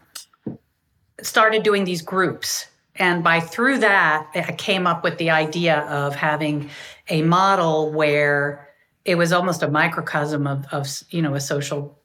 started 1.22 1.62
doing 1.62 1.84
these 1.84 2.02
groups 2.02 2.66
and 3.00 3.24
by 3.24 3.40
through 3.40 3.78
that 3.78 4.30
i 4.36 4.52
came 4.52 4.86
up 4.86 5.02
with 5.02 5.18
the 5.18 5.30
idea 5.30 5.80
of 5.80 6.14
having 6.14 6.70
a 7.08 7.22
model 7.22 7.90
where 7.92 8.70
it 9.04 9.16
was 9.16 9.32
almost 9.32 9.62
a 9.62 9.68
microcosm 9.68 10.46
of, 10.46 10.66
of 10.72 10.86
you 11.10 11.22
know 11.22 11.34
a 11.34 11.40
social 11.40 11.98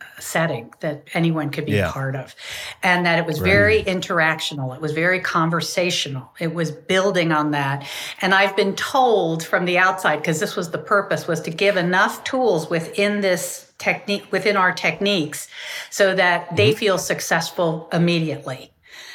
uh, 0.00 0.04
setting 0.18 0.72
that 0.80 1.04
anyone 1.14 1.50
could 1.50 1.66
be 1.66 1.72
Yeah. 1.72 1.88
a 1.88 1.92
part 1.92 2.16
of. 2.16 2.34
And 2.82 3.06
that 3.06 3.18
it 3.18 3.26
was 3.26 3.38
very 3.38 3.84
interactional. 3.84 4.74
It 4.74 4.80
was 4.80 4.92
very 4.92 5.20
conversational. 5.20 6.32
It 6.40 6.52
was 6.54 6.72
building 6.72 7.30
on 7.32 7.52
that. 7.52 7.86
And 8.20 8.34
i've 8.34 8.56
been 8.56 8.74
told 8.74 9.44
from 9.44 9.64
the 9.64 9.78
outside 9.78 10.16
because 10.16 10.40
this 10.40 10.56
was 10.56 10.70
the 10.70 10.78
purpose 10.78 11.28
was 11.28 11.40
to 11.42 11.50
give 11.50 11.76
enough 11.76 12.24
tools 12.24 12.68
within 12.70 13.20
this 13.20 13.72
technique 13.78 14.24
within 14.30 14.56
our 14.56 14.72
techniques 14.72 15.48
so 15.90 16.14
that 16.14 16.56
they 16.56 16.70
mm-hmm. 16.70 16.78
feel 16.78 16.98
successful 16.98 17.88
immediately 17.92 18.71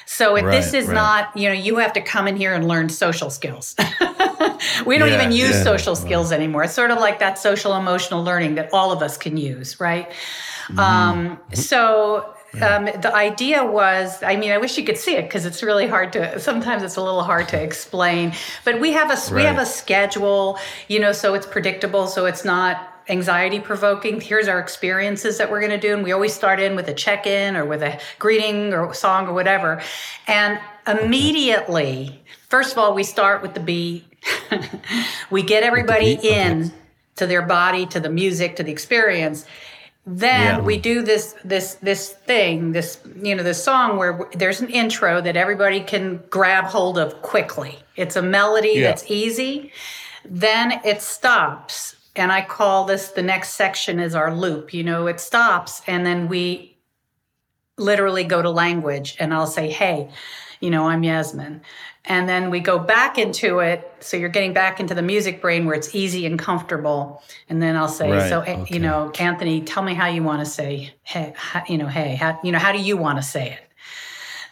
so 0.09 0.37
if 0.37 0.45
this 0.45 0.73
is 0.73 0.87
right. 0.87 0.93
not, 0.93 1.37
you 1.37 1.49
know, 1.49 1.53
you 1.53 1.75
have 1.77 1.91
to 1.93 2.01
come 2.01 2.29
in 2.29 2.37
here 2.37 2.53
and 2.53 2.65
learn 2.65 2.87
social 2.87 3.29
skills. 3.29 3.75
we 4.85 4.97
don't 4.97 5.09
Yeah, 5.09 5.15
even 5.21 5.33
use 5.33 5.51
yeah. 5.51 5.63
social 5.63 5.97
skills 5.97 6.31
anymore. 6.31 6.63
It's 6.63 6.73
sort 6.73 6.91
of 6.91 6.97
like 6.97 7.19
that 7.19 7.37
social 7.37 7.75
emotional 7.75 8.23
learning 8.23 8.55
that 8.55 8.69
all 8.71 8.93
of 8.93 9.01
us 9.01 9.17
can 9.17 9.35
use, 9.35 9.81
right? 9.81 10.09
Mm-hmm. 10.69 10.79
Um, 10.79 11.39
so 11.53 12.33
um, 12.61 12.85
the 12.85 13.13
idea 13.13 13.65
was, 13.65 14.23
I 14.23 14.37
mean, 14.37 14.51
I 14.51 14.57
wish 14.57 14.77
you 14.77 14.85
could 14.85 14.97
see 14.97 15.17
it 15.17 15.23
because 15.23 15.45
it's 15.45 15.61
really 15.61 15.87
hard 15.87 16.13
to. 16.13 16.39
Sometimes 16.39 16.83
it's 16.83 16.95
a 16.95 17.03
little 17.03 17.23
hard 17.23 17.49
to 17.49 17.61
explain. 17.61 18.33
But 18.63 18.79
we 18.79 18.93
have 18.93 19.11
a 19.11 19.35
we 19.35 19.43
have 19.43 19.59
a 19.59 19.65
schedule, 19.65 20.57
you 20.87 21.01
know, 21.01 21.11
so 21.11 21.33
it's 21.33 21.45
predictable, 21.45 22.07
so 22.07 22.25
it's 22.25 22.45
not 22.45 22.96
anxiety 23.09 23.59
provoking. 23.59 24.19
Here's 24.21 24.47
our 24.47 24.59
experiences 24.59 25.37
that 25.37 25.49
we're 25.49 25.59
going 25.59 25.71
to 25.71 25.79
do, 25.79 25.93
and 25.93 26.03
we 26.03 26.11
always 26.11 26.33
start 26.33 26.59
in 26.59 26.75
with 26.75 26.87
a 26.87 26.93
check 26.93 27.25
in 27.27 27.55
or 27.55 27.65
with 27.65 27.81
a 27.81 27.99
greeting 28.19 28.73
or 28.73 28.93
song 28.93 29.27
or 29.27 29.33
whatever, 29.33 29.81
and 30.27 30.59
immediately. 30.87 32.21
First 32.49 32.71
of 32.71 32.77
all, 32.77 32.93
we 32.93 33.03
start 33.03 33.41
with 33.41 33.53
the 33.53 33.59
beat. 33.59 34.05
we 35.29 35.43
get 35.43 35.63
everybody 35.63 36.13
in 36.21 36.71
to 37.17 37.27
their 37.27 37.41
body, 37.41 37.85
to 37.87 37.99
the 37.99 38.09
music, 38.09 38.55
to 38.57 38.63
the 38.63 38.71
experience. 38.71 39.45
Then 40.05 40.59
Yeah. 40.59 40.61
we 40.61 40.77
do 40.77 41.01
this 41.01 41.35
this 41.43 41.73
this 41.81 42.09
thing, 42.13 42.71
this 42.71 42.99
you 43.21 43.35
know, 43.35 43.43
this 43.43 43.61
song 43.61 43.97
where 43.97 44.17
there's 44.33 44.61
an 44.61 44.69
intro 44.69 45.19
that 45.19 45.35
everybody 45.35 45.81
can 45.81 46.23
grab 46.29 46.63
hold 46.65 46.97
of 46.97 47.21
quickly. 47.21 47.79
It's 47.97 48.15
a 48.15 48.21
melody 48.21 48.73
Yeah. 48.75 48.83
that's 48.87 49.03
easy. 49.11 49.73
Then 50.23 50.79
it 50.85 51.01
stops, 51.01 51.96
and 52.17 52.31
I 52.31 52.41
call 52.41 52.85
this 52.85 53.09
the 53.09 53.23
next 53.23 53.51
section 53.51 53.99
is 53.99 54.15
our 54.15 54.33
loop. 54.33 54.73
You 54.73 54.83
know, 54.83 55.07
it 55.07 55.19
stops, 55.19 55.81
and 55.87 56.05
then 56.05 56.27
we 56.27 56.77
literally 57.77 58.23
go 58.23 58.41
to 58.41 58.49
language 58.49 59.15
and 59.19 59.33
I'll 59.33 59.47
say, 59.47 59.69
hey, 59.69 60.09
you 60.59 60.69
know, 60.69 60.87
I'm 60.87 61.03
Yasmine. 61.03 61.61
And 62.05 62.27
then 62.27 62.49
we 62.49 62.61
go 62.61 62.79
back 62.79 63.17
into 63.17 63.59
it. 63.59 63.91
So 63.99 64.17
you're 64.17 64.29
getting 64.29 64.53
back 64.53 64.79
into 64.79 64.95
the 64.95 65.01
music 65.01 65.41
brain 65.41 65.65
where 65.65 65.75
it's 65.75 65.93
easy 65.93 66.25
and 66.25 66.39
comfortable. 66.39 67.21
And 67.49 67.61
then 67.61 67.75
I'll 67.75 67.89
say, 67.89 68.11
Right, 68.11 68.29
so, 68.29 68.41
eh, 68.41 68.65
you 68.69 68.79
know, 68.79 69.11
Anthony, 69.19 69.61
tell 69.61 69.83
me 69.83 69.93
how 69.93 70.07
you 70.07 70.23
want 70.23 70.39
to 70.39 70.45
say, 70.45 70.93
hey, 71.03 71.33
how, 71.35 71.63
you 71.67 71.77
know, 71.77 71.87
hey, 71.87 72.15
how, 72.15 72.39
you 72.43 72.51
know, 72.51 72.59
how 72.59 72.71
do 72.71 72.79
you 72.79 72.95
want 72.95 73.17
to 73.17 73.23
say 73.23 73.51
it? 73.51 73.66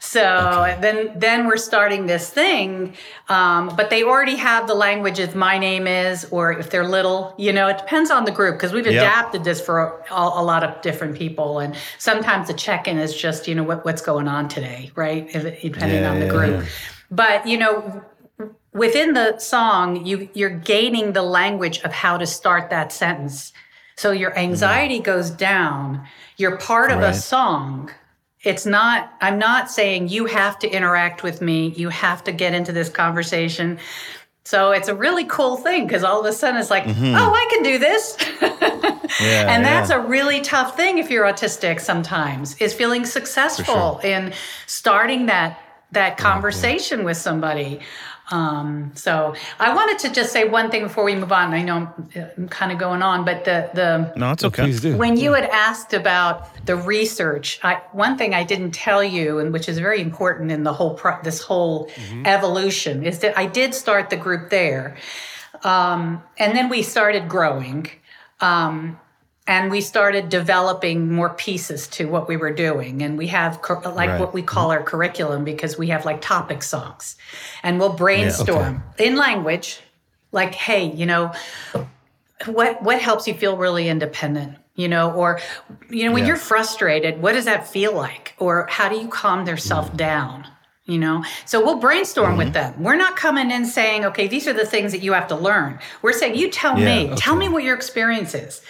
So 0.06 0.78
then, 0.82 1.12
then 1.18 1.48
we're 1.48 1.58
starting 1.58 2.06
this 2.06 2.30
thing, 2.30 2.96
um, 3.28 3.74
but 3.76 3.90
they 3.90 4.04
already 4.04 4.36
have 4.36 4.68
the 4.68 4.74
language 4.76 5.20
of 5.20 5.36
my 5.36 5.58
name 5.58 5.88
is, 5.88 6.26
or 6.32 6.54
if 6.54 6.70
they're 6.70 6.88
little, 6.88 7.34
you 7.38 7.52
know, 7.52 7.68
it 7.68 7.80
depends 7.80 8.12
on 8.12 8.24
the 8.24 8.32
group 8.32 8.56
because 8.56 8.72
we've 8.72 8.86
Yeah. 8.86 9.02
adapted 9.02 9.44
this 9.44 9.60
for 9.60 10.04
a, 10.12 10.14
a 10.16 10.44
lot 10.44 10.64
of 10.64 10.80
different 10.82 11.16
people, 11.18 11.60
and 11.60 11.76
sometimes 11.98 12.48
the 12.48 12.54
check-in 12.54 12.98
is 12.98 13.16
just, 13.16 13.48
you 13.48 13.56
know, 13.56 13.64
what, 13.64 13.84
what's 13.84 14.02
going 14.02 14.28
on 14.28 14.48
today, 14.48 14.92
right? 14.96 15.28
If- 15.34 15.62
Depending 15.62 16.04
Yeah, 16.04 16.12
on 16.12 16.20
the 16.20 16.26
yeah, 16.28 16.32
group, 16.32 16.66
but 17.10 17.46
you 17.48 17.58
know, 17.58 18.04
within 18.74 19.14
the 19.14 19.38
song, 19.40 20.06
you 20.06 20.30
you're 20.34 20.50
gaining 20.50 21.14
the 21.14 21.24
language 21.24 21.80
of 21.80 21.92
how 21.92 22.18
to 22.18 22.26
start 22.28 22.70
that 22.70 22.92
sentence. 22.94 23.52
So 23.98 24.12
your 24.12 24.38
anxiety 24.38 25.00
goes 25.00 25.30
down. 25.32 26.06
You're 26.38 26.58
part 26.58 26.92
of 26.92 27.02
a 27.02 27.14
song. 27.14 27.92
It's 28.46 28.66
not, 28.66 29.14
I'm 29.22 29.40
not 29.40 29.72
saying 29.72 30.10
you 30.10 30.26
have 30.26 30.60
to 30.60 30.70
interact 30.70 31.24
with 31.24 31.42
me, 31.42 31.70
you 31.70 31.90
have 31.90 32.24
to 32.26 32.32
get 32.32 32.54
into 32.54 32.72
this 32.72 32.90
conversation. 32.90 33.80
So 34.44 34.72
it's 34.72 34.88
a 34.88 34.96
really 34.96 35.26
cool 35.26 35.58
thing 35.58 35.88
because 35.88 36.04
all 36.04 36.20
of 36.20 36.26
a 36.28 36.32
sudden 36.32 36.62
it's 36.62 36.70
like, 36.70 36.84
mm-hmm. 36.84 37.16
oh, 37.16 37.34
I 37.34 37.48
can 37.50 37.64
do 37.64 37.80
this. 37.80 38.18
Yeah, 39.22 39.54
and 39.54 39.64
that's 39.64 39.92
yeah. 39.92 40.04
a 40.04 40.08
really 40.08 40.42
tough 40.42 40.76
thing 40.76 40.98
if 40.98 41.10
you're 41.10 41.26
autistic 41.26 41.80
sometimes 41.80 42.58
is 42.58 42.74
feeling 42.74 43.06
successful 43.06 44.00
in 44.04 44.34
starting 44.68 45.28
that 45.28 45.60
that 45.92 46.18
conversation 46.18 47.04
with 47.06 47.16
somebody 47.16 47.80
um, 48.32 48.92
so 48.96 49.36
i 49.60 49.74
wanted 49.74 50.00
to 50.00 50.14
just 50.14 50.32
say 50.34 50.48
one 50.48 50.72
thing 50.72 50.84
before 50.84 51.04
we 51.04 51.16
move 51.16 51.32
on. 51.32 51.54
I 51.54 51.62
know 51.62 51.76
i'm, 51.76 52.32
I'm 52.38 52.48
kind 52.50 52.72
of 52.72 52.78
going 52.78 53.02
on 53.02 53.24
but 53.26 53.46
the 53.46 53.70
the 53.74 54.14
No, 54.16 54.32
it's 54.32 54.44
okay. 54.44 54.64
Please 54.64 54.82
do. 54.82 54.98
when 54.98 55.18
you 55.18 55.34
had 55.34 55.46
asked 55.46 55.94
about 55.94 56.50
the 56.66 56.76
research, 56.76 57.60
I, 57.64 57.82
one 57.92 58.18
thing 58.18 58.34
I 58.34 58.44
didn't 58.44 58.72
tell 58.72 59.04
you, 59.04 59.40
and 59.40 59.54
which 59.54 59.70
is 59.70 59.78
very 59.78 60.02
important 60.02 60.52
in 60.52 60.64
the 60.64 60.74
whole 60.74 60.96
pro, 60.96 61.22
this 61.22 61.42
whole 61.42 61.90
evolution, 62.26 63.04
is 63.06 63.20
that 63.20 63.38
I 63.38 63.46
did 63.46 63.74
start 63.76 64.10
the 64.10 64.18
group 64.18 64.50
there, 64.50 64.98
um, 65.64 66.24
and 66.38 66.56
then 66.56 66.70
we 66.70 66.82
started 66.82 67.30
growing, 67.30 67.88
um, 68.42 69.00
and 69.48 69.70
we 69.70 69.80
started 69.82 70.30
developing 70.30 71.12
more 71.12 71.30
pieces 71.30 71.88
to 71.90 72.06
what 72.06 72.28
we 72.28 72.38
were 72.38 72.52
doing, 72.54 73.02
and 73.04 73.18
we 73.18 73.28
have 73.28 73.62
cur- 73.62 73.80
like 73.92 74.10
Right. 74.10 74.20
what 74.20 74.34
we 74.34 74.42
call 74.42 74.72
our 74.72 74.82
curriculum 74.84 75.44
because 75.44 75.78
we 75.78 75.88
have 75.88 76.06
like 76.06 76.22
topic 76.22 76.64
songs, 76.64 77.16
and 77.64 77.80
we'll 77.80 77.94
brainstorm 77.94 78.84
in 78.98 79.16
language, 79.18 79.80
like, 80.32 80.56
hey, 80.56 80.86
you 80.86 81.06
know, 81.06 81.32
what 82.48 82.82
what 82.84 83.00
helps 83.02 83.28
you 83.28 83.34
feel 83.34 83.56
really 83.58 83.88
independent 83.88 84.58
you 84.76 84.90
know 84.90 85.10
or 85.14 85.40
you 85.90 86.04
know 86.06 86.12
when 86.12 86.24
Yeah. 86.24 86.28
you're 86.30 86.36
frustrated 86.38 87.22
what 87.22 87.32
does 87.32 87.46
that 87.46 87.66
feel 87.66 87.94
like 87.96 88.34
or 88.40 88.68
how 88.70 88.90
do 88.90 88.98
you 88.98 89.08
calm 89.08 89.48
yourself 89.48 89.90
Mm. 89.94 89.98
down 89.98 90.48
you 90.86 90.98
know? 91.00 91.24
So 91.46 91.64
we'll 91.64 91.80
brainstorm 91.80 92.30
Mm-hmm. 92.32 92.38
with 92.38 92.54
them. 92.54 92.74
We're 92.82 92.96
not 92.96 93.16
coming 93.16 93.52
in 93.52 93.66
saying 93.66 94.06
okay 94.06 94.28
these 94.28 94.48
are 94.48 94.54
the 94.54 94.66
things 94.66 94.92
that 94.92 95.02
you 95.02 95.14
have 95.14 95.28
to 95.30 95.36
learn. 95.36 95.80
We're 96.02 96.14
saying 96.14 96.36
you 96.36 96.50
tell 96.50 96.78
Yeah, 96.80 97.10
me. 97.12 97.16
tell 97.16 97.36
me 97.36 97.50
what 97.50 97.64
your 97.64 97.76
experience 97.76 98.34
is. 98.36 98.62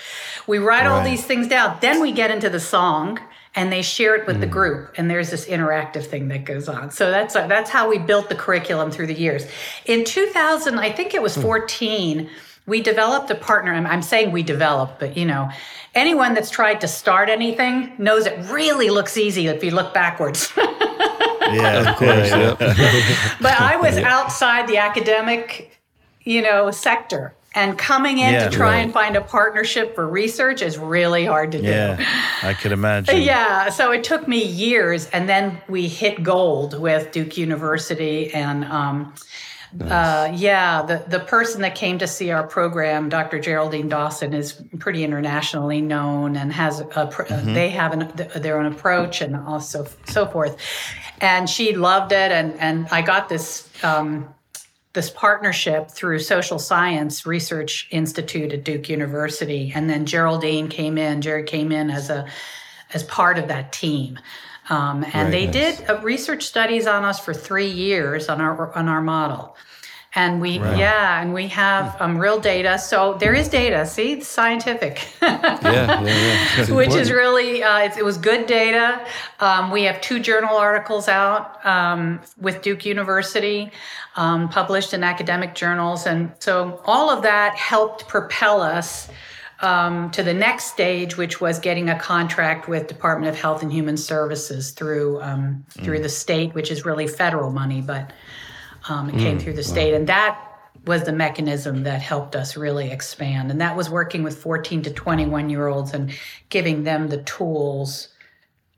We 0.47 0.57
write 0.59 0.85
all 0.87 0.99
Right. 0.99 1.05
these 1.05 1.25
things 1.25 1.47
down. 1.47 1.77
Then 1.81 1.99
we 2.01 2.11
get 2.11 2.31
into 2.31 2.49
the 2.49 2.59
song 2.59 3.19
and 3.57 3.71
they 3.71 3.81
share 3.81 4.15
it 4.15 4.27
with 4.27 4.39
the 4.41 4.47
Mm. 4.47 4.51
group 4.51 4.93
and 4.97 5.09
there's 5.09 5.29
this 5.29 5.45
interactive 5.45 6.05
thing 6.05 6.27
that 6.29 6.43
goes 6.45 6.67
on. 6.69 6.91
So 6.91 7.09
that's 7.11 7.33
that's 7.33 7.69
how 7.69 7.89
we 7.89 7.97
built 7.97 8.29
the 8.29 8.35
curriculum 8.35 8.91
through 8.91 9.07
the 9.07 9.13
years. 9.13 9.45
In 9.85 10.03
2000 10.03 10.77
i 10.79 10.91
think 10.91 11.13
it 11.13 11.17
Hmm. 11.17 11.23
was 11.23 11.35
14 11.37 12.29
we 12.67 12.81
developed 12.81 13.29
a 13.29 13.35
partner. 13.35 13.71
I'm, 13.75 13.85
I'm 13.85 14.01
saying 14.01 14.31
we 14.31 14.41
developed 14.43 14.99
but 14.99 15.15
you 15.17 15.25
know 15.25 15.49
anyone 15.93 16.33
that's 16.33 16.49
tried 16.49 16.81
to 16.81 16.87
start 16.87 17.29
anything 17.29 17.91
knows 17.97 18.25
it 18.25 18.37
really 18.49 18.89
looks 18.89 19.17
easy 19.17 19.47
if 19.47 19.63
you 19.63 19.71
look 19.71 19.93
backwards 19.93 20.51
Yeah, 21.53 21.89
of 21.89 21.95
course. 21.97 22.29
Yeah. 22.29 22.55
but 23.41 23.59
i 23.59 23.75
was 23.75 23.97
outside 23.97 24.67
the 24.67 24.77
academic 24.77 25.71
you 26.23 26.41
know 26.41 26.71
sector 26.71 27.33
and 27.55 27.77
coming 27.77 28.17
in 28.17 28.33
Yeah, 28.33 28.49
to 28.49 28.55
try 28.55 28.71
right. 28.71 28.77
and 28.79 28.93
find 28.93 29.15
a 29.15 29.21
partnership 29.21 29.95
for 29.95 30.05
research 30.07 30.61
is 30.61 30.77
really 30.77 31.25
hard 31.25 31.53
to 31.53 31.61
do 31.61 31.67
Yeah, 31.67 31.97
I 32.43 32.53
could 32.53 32.73
imagine. 32.73 33.21
yeah, 33.21 33.69
so 33.69 33.91
it 33.91 34.03
took 34.03 34.27
me 34.27 34.43
years, 34.43 35.07
and 35.11 35.27
then 35.29 35.61
we 35.69 35.87
hit 35.87 36.21
gold 36.21 36.77
with 36.79 37.11
Duke 37.13 37.37
University, 37.37 38.33
and 38.33 38.65
um, 38.65 39.13
uh, 39.81 40.31
yeah, 40.33 40.81
the 40.83 41.03
the 41.07 41.19
person 41.19 41.61
that 41.61 41.75
came 41.75 41.97
to 41.99 42.07
see 42.07 42.31
our 42.31 42.45
program, 42.45 43.09
Dr. 43.09 43.39
Geraldine 43.39 43.89
Dawson, 43.89 44.33
is 44.33 44.61
pretty 44.79 45.03
internationally 45.03 45.81
known 45.81 46.35
and 46.35 46.53
has 46.53 46.79
a 46.79 46.99
uh, 46.99 47.41
they 47.41 47.69
have 47.69 47.93
an, 47.93 48.15
th- 48.15 48.33
their 48.33 48.59
own 48.59 48.71
approach 48.71 49.21
and 49.21 49.35
also 49.35 49.87
so 50.05 50.25
forth, 50.25 50.57
and 51.19 51.49
she 51.49 51.75
loved 51.75 52.11
it, 52.11 52.31
and 52.31 52.53
and 52.59 52.87
I 52.91 53.01
got 53.01 53.29
this. 53.29 53.69
Um, 53.83 54.29
this 54.93 55.09
partnership 55.09 55.91
through 55.91 56.19
Social 56.19 56.57
Science 56.57 57.25
Research 57.25 57.85
Institute 57.91 58.53
at 58.53 58.63
Duke 58.63 58.87
University, 58.87 59.73
and 59.75 59.89
then 59.89 60.05
Geraldine 60.05 60.69
came 60.69 60.97
in. 60.97 61.21
Jared 61.21 61.47
came 61.47 61.73
in 61.73 61.91
as 61.91 62.09
a 62.09 62.25
as 62.93 63.03
part 63.03 63.37
of 63.37 63.49
that 63.49 63.73
team, 63.73 64.17
um, 64.69 65.05
and 65.13 65.31
they 65.31 65.47
did 65.47 65.87
uh, 65.89 65.99
research 66.01 66.43
studies 66.43 66.87
on 66.87 67.03
us 67.03 67.19
for 67.19 67.33
three 67.33 67.69
years 67.69 68.29
on 68.29 68.41
our 68.41 68.73
on 68.75 68.89
our 68.89 69.01
model. 69.01 69.55
And 70.17 70.39
we, 70.39 70.51
yeah, 70.51 71.21
and 71.21 71.33
we 71.33 71.49
have 71.49 71.99
um, 71.99 72.17
real 72.17 72.39
data. 72.39 72.79
So 72.79 73.15
there 73.15 73.33
is 73.33 73.49
data. 73.49 73.85
See, 73.85 74.13
it's 74.13 74.29
scientific. 74.29 75.05
Yeah, 75.21 75.59
yeah, 75.61 76.03
yeah. 76.03 76.73
Which 76.73 76.95
is 76.95 77.11
really 77.11 77.61
uh, 77.61 77.79
it, 77.79 77.97
it 77.97 78.05
was 78.05 78.17
good 78.17 78.47
data. 78.47 79.05
Um, 79.41 79.71
we 79.71 79.83
have 79.83 79.99
two 79.99 80.21
journal 80.21 80.55
articles 80.55 81.09
out 81.09 81.63
um, 81.65 82.21
with 82.39 82.61
Duke 82.61 82.85
University, 82.85 83.71
um, 84.15 84.47
published 84.47 84.93
in 84.93 85.03
academic 85.03 85.53
journals, 85.53 86.05
and 86.05 86.31
so 86.39 86.81
all 86.85 87.09
of 87.09 87.23
that 87.23 87.57
helped 87.57 88.07
propel 88.07 88.61
us 88.61 89.09
um, 89.61 90.11
to 90.11 90.21
the 90.23 90.33
next 90.33 90.65
stage, 90.65 91.17
which 91.17 91.39
was 91.39 91.59
getting 91.59 91.89
a 91.89 91.97
contract 91.97 92.67
with 92.67 92.87
Department 92.87 93.29
of 93.33 93.39
Health 93.39 93.61
and 93.63 93.71
Human 93.71 93.97
Services 93.97 94.71
through 94.71 95.21
um, 95.21 95.65
through 95.69 95.99
the 95.99 96.09
state, 96.09 96.53
which 96.53 96.71
is 96.71 96.85
really 96.85 97.07
federal 97.07 97.51
money, 97.51 97.81
but 97.81 98.11
um, 98.89 99.09
it 99.09 99.17
came 99.17 99.39
through 99.39 99.53
the 99.53 99.63
state, 99.63 99.93
and 99.93 100.07
that 100.07 100.41
was 100.85 101.03
the 101.03 101.13
mechanism 101.13 101.83
that 101.83 102.01
helped 102.01 102.35
us 102.35 102.55
really 102.55 102.91
expand. 102.91 103.49
And 103.49 103.59
that 103.61 103.75
was 103.75 103.89
working 103.89 104.21
with 104.21 104.37
14 104.37 104.83
to 104.83 104.91
21 104.91 105.49
year 105.49 105.67
olds 105.67 105.93
and 105.93 106.13
giving 106.49 106.83
them 106.83 107.07
the 107.07 107.23
tools 107.23 108.09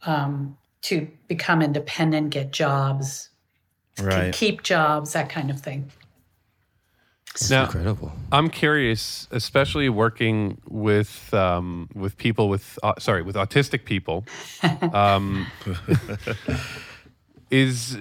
um, 0.05 0.57
to 0.83 1.07
become 1.27 1.61
independent, 1.61 2.29
get 2.29 2.51
jobs, 2.51 3.29
Right. 3.99 4.33
keep 4.33 4.63
jobs, 4.63 5.13
that 5.13 5.29
kind 5.29 5.49
of 5.49 5.59
thing. 5.59 5.91
Now, 7.49 7.65
Incredible. 7.65 8.11
I'm 8.31 8.49
curious, 8.49 9.27
especially 9.31 9.89
working 9.89 10.59
with 10.67 11.33
um, 11.33 11.89
with 11.93 12.17
people 12.17 12.49
with 12.49 12.79
uh, 12.83 12.93
sorry 12.99 13.21
with 13.21 13.35
autistic 13.35 13.85
people. 13.85 14.25
Um, 14.93 15.47
is 17.49 17.97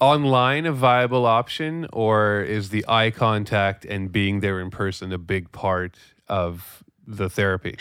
online 0.00 0.66
a 0.66 0.72
viable 0.72 1.26
option, 1.26 1.86
or 1.92 2.42
is 2.42 2.70
the 2.70 2.84
eye 2.88 3.10
contact 3.10 3.84
and 3.84 4.10
being 4.10 4.40
there 4.40 4.60
in 4.60 4.70
person 4.70 5.12
a 5.12 5.18
big 5.18 5.52
part 5.52 5.96
of 6.28 6.82
the 7.06 7.28
therapy? 7.28 7.76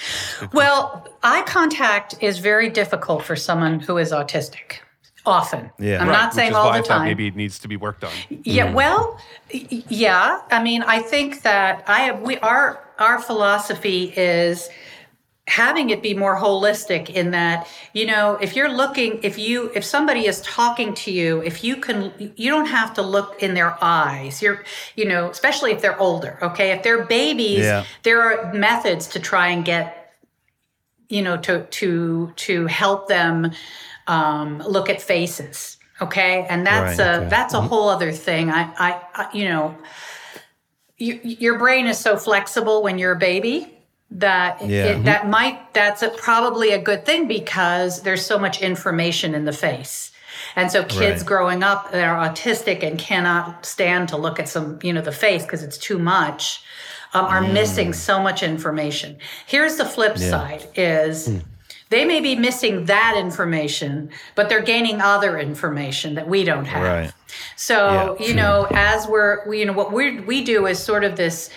Well, 0.54 1.08
eye 1.24 1.44
contact 1.44 2.16
is 2.22 2.40
very 2.40 2.70
difficult 2.70 3.24
for 3.24 3.36
someone 3.36 3.80
who 3.80 3.98
is 3.98 4.12
autistic. 4.12 4.80
Often. 5.26 5.70
Yeah. 5.78 6.02
I'm 6.02 6.08
Right, 6.08 6.14
not 6.14 6.30
Which 6.30 6.36
saying 6.36 6.52
is 6.52 6.56
all 6.58 6.66
why 6.70 6.80
the 6.82 6.86
I 6.86 6.88
time. 6.88 7.06
maybe 7.06 7.28
it 7.28 7.36
needs 7.36 7.60
to 7.60 7.68
be 7.68 7.78
worked 7.78 8.04
on. 8.04 8.12
Yeah, 8.44 8.68
mm. 8.68 8.74
well, 8.74 9.20
yeah. 9.52 10.42
I 10.50 10.64
mean, 10.64 10.82
I 10.84 11.00
think 11.00 11.44
that 11.44 11.84
I 11.88 12.00
have 12.02 12.22
we 12.22 12.38
our 12.40 12.84
our 12.98 13.20
philosophy 13.20 14.14
is 14.18 14.70
having 15.48 15.90
it 15.90 16.02
be 16.02 16.14
more 16.14 16.38
holistic 16.38 17.10
in 17.10 17.32
that 17.32 17.68
you 17.94 18.06
know 18.06 18.36
if 18.36 18.56
you're 18.56 18.72
looking 18.72 19.20
if 19.24 19.38
you 19.40 19.72
if 19.76 19.84
somebody 19.84 20.26
is 20.28 20.40
talking 20.42 20.94
to 20.94 21.12
you 21.12 21.42
if 21.44 21.64
you 21.64 21.76
can 21.76 22.14
you 22.38 22.50
don't 22.50 22.68
have 22.68 22.94
to 22.94 23.02
look 23.02 23.42
in 23.44 23.54
their 23.56 23.76
eyes 23.84 24.42
you're 24.42 24.64
you 24.96 25.04
know 25.04 25.30
especially 25.32 25.72
if 25.72 25.82
they're 25.82 26.00
older 26.00 26.38
okay 26.44 26.72
if 26.72 26.84
they're 26.84 27.06
babies 27.06 27.66
Yeah. 27.66 27.84
there 28.04 28.22
are 28.22 28.54
methods 28.54 29.08
to 29.08 29.20
try 29.20 29.48
and 29.50 29.66
get 29.66 30.14
you 31.10 31.24
know 31.24 31.38
to 31.38 31.64
to 31.66 32.32
to 32.36 32.68
help 32.68 33.08
them 33.10 33.52
um, 34.08 34.60
look 34.60 34.90
at 34.90 35.02
faces 35.02 35.78
okay? 36.02 36.46
And 36.50 36.66
that's 36.66 36.98
Right, 36.98 37.08
a 37.08 37.18
okay. 37.20 37.30
that's 37.30 37.54
a 37.54 37.62
whole 37.62 37.88
other 37.88 38.12
thing. 38.12 38.50
I, 38.50 38.64
I 38.78 39.02
i 39.16 39.28
you 39.34 39.46
know 39.46 39.76
you, 40.98 41.20
your 41.24 41.58
brain 41.58 41.88
is 41.88 41.98
so 41.98 42.18
flexible 42.18 42.84
when 42.84 42.98
you're 43.00 43.14
a 43.14 43.20
baby 43.20 43.78
that 44.12 44.62
Yeah. 44.62 44.86
it, 44.88 45.06
that 45.06 45.30
might 45.30 45.74
that's 45.74 46.02
a, 46.04 46.10
probably 46.10 46.72
a 46.72 46.80
good 46.80 47.06
thing 47.06 47.28
because 47.28 48.02
there's 48.02 48.26
so 48.26 48.38
much 48.38 48.62
information 48.62 49.34
in 49.34 49.46
the 49.46 49.54
face. 49.54 50.12
And 50.56 50.72
so 50.72 50.84
kids 50.84 51.22
Right. 51.22 51.28
growing 51.28 51.64
up 51.64 51.92
that 51.92 52.04
are 52.08 52.28
autistic 52.30 52.84
and 52.84 53.00
cannot 53.00 53.66
stand 53.66 54.10
to 54.10 54.18
look 54.18 54.40
at 54.40 54.50
some 54.50 54.80
you 54.84 54.94
know 54.94 55.02
the 55.02 55.12
face 55.12 55.44
because 55.44 55.64
it's 55.64 55.78
too 55.78 56.00
much 56.00 56.64
um, 57.14 57.26
are 57.26 57.42
missing 57.42 57.94
so 57.94 58.22
much 58.22 58.42
information. 58.44 59.18
Here's 59.46 59.76
the 59.78 59.86
flip 59.86 60.18
side 60.18 60.68
is 60.76 61.30
they 61.92 62.04
may 62.06 62.20
be 62.20 62.36
missing 62.36 62.86
that 62.86 63.14
information 63.18 64.10
but 64.36 64.50
they're 64.50 64.62
gaining 64.74 65.00
other 65.02 65.38
information 65.38 66.16
that 66.16 66.28
we 66.28 66.44
don't 66.44 66.66
have 66.66 66.84
Right. 66.84 67.12
so 67.56 68.18
Yeah, 68.20 68.28
you 68.28 68.34
know, 68.34 68.68
as 68.72 69.08
we're 69.08 69.48
we, 69.48 69.60
you 69.60 69.66
know 69.66 69.74
what 69.74 69.92
we 69.94 70.20
we 70.22 70.44
do 70.44 70.66
is 70.66 70.80
sort 70.80 71.04
of 71.04 71.16
this 71.16 71.50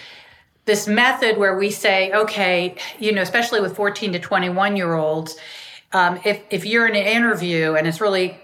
this 0.66 0.87
method 0.88 1.37
where 1.37 1.59
we 1.59 1.70
say, 1.70 2.11
okay, 2.12 2.75
you 2.99 3.12
know, 3.12 3.20
especially 3.20 3.61
with 3.61 3.77
14 3.77 4.12
to 4.14 4.18
21 4.18 4.77
year 4.77 4.94
olds, 4.94 5.37
um, 5.92 6.18
if 6.25 6.40
if 6.51 6.64
you're 6.64 6.87
in 6.87 6.97
an 6.97 7.07
interview 7.07 7.75
and 7.75 7.87
it's 7.87 8.01
really 8.01 8.38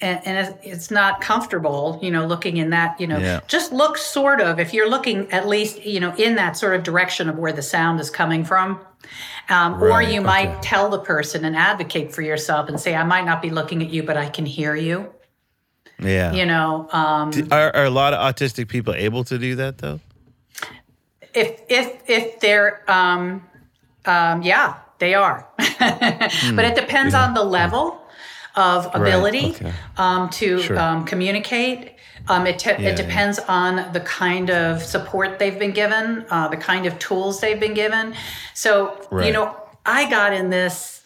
and, 0.00 0.20
and 0.26 0.38
it's- 0.38 0.54
it's 0.62 0.90
not 0.92 1.20
comfortable, 1.20 1.98
you 2.00 2.10
know, 2.10 2.24
looking 2.24 2.56
in 2.56 2.70
that, 2.70 2.98
you 3.00 3.06
know, 3.06 3.18
Yeah. 3.18 3.40
just 3.48 3.72
look 3.72 3.98
sort 3.98 4.40
of 4.40 4.58
if 4.60 4.72
you're 4.72 4.88
looking 4.88 5.30
at 5.32 5.46
least, 5.48 5.84
you 5.84 5.98
know, 6.00 6.14
in 6.16 6.36
that 6.36 6.56
sort 6.56 6.74
of 6.76 6.84
direction 6.84 7.28
of 7.28 7.36
where 7.36 7.52
the 7.52 7.62
sound 7.62 7.98
is 8.00 8.08
coming 8.08 8.44
from. 8.44 8.78
Um, 9.48 9.82
or 9.82 10.02
you 10.02 10.20
might 10.20 10.60
tell 10.62 10.90
the 10.90 10.98
person 10.98 11.44
and 11.44 11.56
advocate 11.56 12.12
for 12.12 12.22
yourself 12.22 12.68
and 12.68 12.78
say, 12.78 12.94
I 12.94 13.04
might 13.04 13.24
not 13.24 13.40
be 13.40 13.50
looking 13.50 13.82
at 13.82 13.88
you, 13.90 14.02
but 14.02 14.16
I 14.16 14.28
can 14.28 14.44
hear 14.44 14.74
you. 14.74 15.12
Yeah. 15.98 16.32
You 16.32 16.44
know, 16.44 16.88
um, 16.92 17.32
Are, 17.50 17.74
are 17.74 17.84
a 17.84 17.90
lot 17.90 18.12
of 18.12 18.20
autistic 18.20 18.68
people 18.68 18.94
able 18.94 19.24
to 19.24 19.38
do 19.38 19.56
that 19.56 19.78
though? 19.78 20.00
if 21.34 21.60
if 21.68 22.02
if 22.08 22.40
they're 22.40 22.82
um, 22.90 23.46
um, 24.06 24.42
yeah 24.42 24.76
they 24.98 25.14
are 25.14 25.48
but 25.56 26.64
it 26.64 26.74
depends 26.74 27.14
on 27.14 27.34
the 27.34 27.42
level 27.44 28.00
of 28.56 28.86
ability 28.94 29.50
okay. 29.50 29.72
um, 29.96 30.28
to 30.30 30.60
Sure. 30.60 30.78
um, 30.78 31.04
communicate 31.04 31.94
um, 32.28 32.46
it, 32.46 32.58
te- 32.58 32.70
Yeah, 32.70 32.90
it 32.90 32.96
depends 32.96 33.38
on 33.48 33.92
the 33.92 34.00
kind 34.00 34.50
of 34.50 34.82
support 34.82 35.38
they've 35.38 35.58
been 35.58 35.72
given 35.72 36.24
uh, 36.30 36.48
the 36.48 36.56
kind 36.56 36.86
of 36.86 36.98
tools 36.98 37.40
they've 37.40 37.60
been 37.60 37.74
given 37.74 38.14
so 38.54 38.72
you 39.24 39.32
know 39.32 39.56
i 39.86 40.08
got 40.10 40.32
in 40.32 40.50
this 40.50 41.02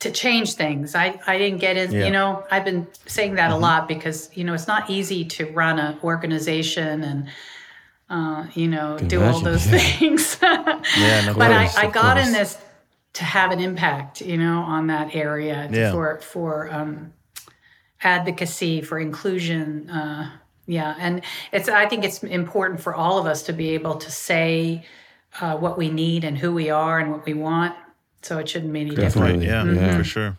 to 0.00 0.10
change 0.10 0.54
things 0.54 0.94
i, 0.94 1.18
I 1.26 1.38
didn't 1.38 1.58
get 1.60 1.76
in 1.76 1.90
Yeah. 1.92 1.98
Mm-hmm. 1.98 2.06
you 2.06 2.12
know 2.12 2.44
i've 2.50 2.64
been 2.64 2.86
saying 3.06 3.34
that 3.36 3.50
a 3.50 3.56
lot 3.56 3.88
because 3.88 4.30
you 4.36 4.44
know 4.44 4.54
it's 4.54 4.66
not 4.66 4.90
easy 4.90 5.24
to 5.36 5.46
run 5.52 5.78
an 5.78 5.98
organization 6.02 7.02
and 7.04 7.28
uh, 8.10 8.46
you 8.54 8.68
know 8.68 8.98
do 8.98 9.22
all 9.24 9.40
those 9.40 9.66
yeah. 9.66 9.78
things 9.78 10.38
Yeah, 10.42 11.22
no 11.26 11.34
but 11.34 11.50
I, 11.50 11.64
course, 11.64 11.76
I 11.76 11.86
got 11.90 12.18
in 12.18 12.32
this 12.32 12.58
to 13.14 13.24
have 13.24 13.52
an 13.52 13.60
impact, 13.60 14.20
you 14.20 14.36
know, 14.36 14.58
on 14.58 14.88
that 14.88 15.14
area 15.14 15.68
Yeah. 15.72 15.92
for 15.92 16.18
for 16.18 16.68
um, 16.72 17.12
advocacy 18.04 18.80
for 18.82 18.98
inclusion. 18.98 19.88
Uh, 19.90 20.30
yeah, 20.66 20.94
and 20.98 21.22
it's 21.52 21.68
I 21.68 21.86
think 21.86 22.04
it's 22.04 22.22
important 22.22 22.80
for 22.80 22.94
all 22.94 23.18
of 23.18 23.26
us 23.26 23.42
to 23.44 23.52
be 23.52 23.70
able 23.70 23.96
to 23.96 24.10
say 24.10 24.84
uh, 25.40 25.56
what 25.56 25.76
we 25.76 25.90
need 25.90 26.24
and 26.24 26.38
who 26.38 26.52
we 26.52 26.70
are 26.70 26.98
and 26.98 27.10
what 27.10 27.24
we 27.26 27.34
want. 27.34 27.74
So 28.22 28.38
it 28.38 28.48
shouldn't 28.48 28.72
be 28.72 28.80
any 28.80 28.90
different. 28.90 29.40
Definitely. 29.40 29.48
Right. 29.48 29.76
Yeah, 29.76 29.88
Yeah. 29.92 29.98
for 29.98 30.04
sure. 30.04 30.36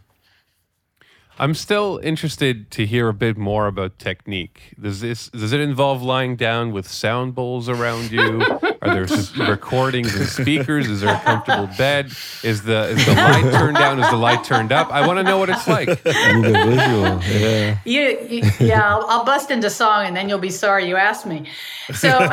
I'm 1.38 1.54
still 1.54 2.00
interested 2.02 2.72
to 2.72 2.86
hear 2.86 3.10
a 3.10 3.14
bit 3.14 3.38
more 3.38 3.68
about 3.68 4.00
technique. 4.00 4.74
Does 4.82 5.02
this 5.02 5.28
does 5.30 5.52
it 5.52 5.60
involve 5.60 6.02
lying 6.02 6.38
down 6.38 6.72
with 6.72 6.88
sound 6.88 7.36
bowls 7.36 7.68
around 7.68 8.10
you? 8.10 8.42
Are 8.82 9.06
there 9.06 9.06
recordings 9.50 10.16
and 10.16 10.28
speakers? 10.28 10.90
Is 10.90 11.02
there 11.02 11.14
a 11.14 11.20
comfortable 11.20 11.68
bed? 11.78 12.14
Is 12.42 12.64
the 12.64 12.90
is 12.90 13.06
the 13.06 13.16
light 13.16 13.52
turned 13.52 13.76
down? 13.76 14.00
Is 14.00 14.10
the 14.10 14.16
light 14.16 14.46
turned 14.46 14.72
up? 14.72 14.90
I 14.92 15.06
want 15.06 15.20
to 15.20 15.24
know 15.24 15.38
what 15.38 15.50
it's 15.50 15.68
like. 15.68 15.90
I 16.06 16.40
need 16.40 16.56
a 16.56 16.66
visual. 16.66 17.22
Yeah. 17.24 17.80
You, 17.84 18.18
you 18.30 18.50
yeah, 18.60 18.90
I'll, 18.90 19.06
I'll 19.10 19.26
bust 19.26 19.52
into 19.52 19.70
song 19.70 20.06
and 20.06 20.16
then 20.16 20.30
you'll 20.30 20.40
be 20.40 20.50
sorry 20.50 20.88
you 20.88 20.96
asked 20.96 21.26
me. 21.26 21.50
So 21.94 22.08
I've 22.18 22.32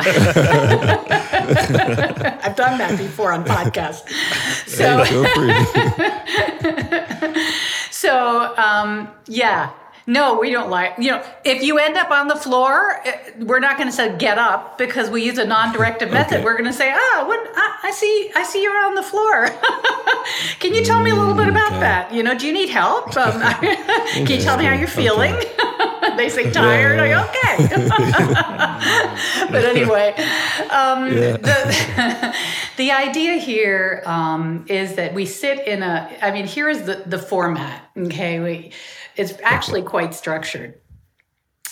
done 2.55 2.77
that 2.77 2.97
before 2.97 3.33
on 3.33 3.43
podcasts. 3.43 4.09
So 4.65 5.03
Feel 5.03 5.25
free. 5.35 5.53
So, 8.03 8.53
um, 8.57 8.92
yeah. 9.27 9.71
No, 10.05 10.37
we 10.37 10.51
don't 10.51 10.69
like, 10.69 10.95
you 10.97 11.11
know, 11.11 11.23
if 11.45 11.63
you 11.63 11.77
end 11.77 11.95
up 11.95 12.11
on 12.11 12.27
the 12.27 12.35
floor, 12.35 12.99
eh, 13.05 13.31
we're 13.39 13.59
not 13.59 13.77
going 13.77 13.87
to 13.87 13.95
say 13.95 14.17
get 14.17 14.37
up 14.37 14.77
because 14.77 15.09
we 15.09 15.23
use 15.23 15.37
a 15.37 15.45
non-directive 15.45 16.11
method. 16.11 16.35
Okay. 16.35 16.43
We're 16.43 16.57
going 16.57 16.69
to 16.69 16.73
say, 16.73 16.91
ah, 16.93 17.23
what, 17.25 17.39
I, 17.55 17.79
I 17.83 17.91
see, 17.91 18.29
I 18.35 18.43
see 18.43 18.61
you're 18.61 18.85
on 18.85 18.95
the 18.95 19.03
floor. 19.03 19.47
Can 20.59 20.73
you 20.73 20.83
tell 20.83 21.01
me 21.01 21.11
a 21.11 21.15
little 21.15 21.33
bit 21.33 21.47
about 21.47 21.71
okay. 21.71 21.79
that? 21.81 22.13
You 22.13 22.23
know, 22.23 22.37
do 22.37 22.47
you 22.47 22.53
need 22.53 22.69
help? 22.69 23.15
Um, 23.15 23.41
can 24.13 24.27
you 24.27 24.41
tell 24.41 24.57
me 24.57 24.65
how 24.65 24.73
you're 24.73 24.87
feeling? 25.03 25.35
they 26.17 26.29
say 26.29 26.51
tired. 26.51 26.97
yeah, 26.97 27.21
Like, 27.21 27.29
okay. 27.29 27.57
but 29.51 29.65
anyway, 29.65 30.13
um, 30.69 31.09
the, 31.09 32.35
the 32.77 32.91
idea 32.91 33.37
here 33.37 34.03
um, 34.05 34.65
is 34.67 34.95
that 34.95 35.13
we 35.13 35.25
sit 35.25 35.67
in 35.67 35.83
a, 35.83 36.09
I 36.21 36.31
mean, 36.31 36.45
here 36.45 36.69
is 36.69 36.83
the, 36.83 37.03
the 37.05 37.19
format, 37.19 37.89
okay? 37.97 38.39
We, 38.39 38.71
it's 39.15 39.33
actually 39.43 39.83
quite 39.83 40.13
structured, 40.13 40.79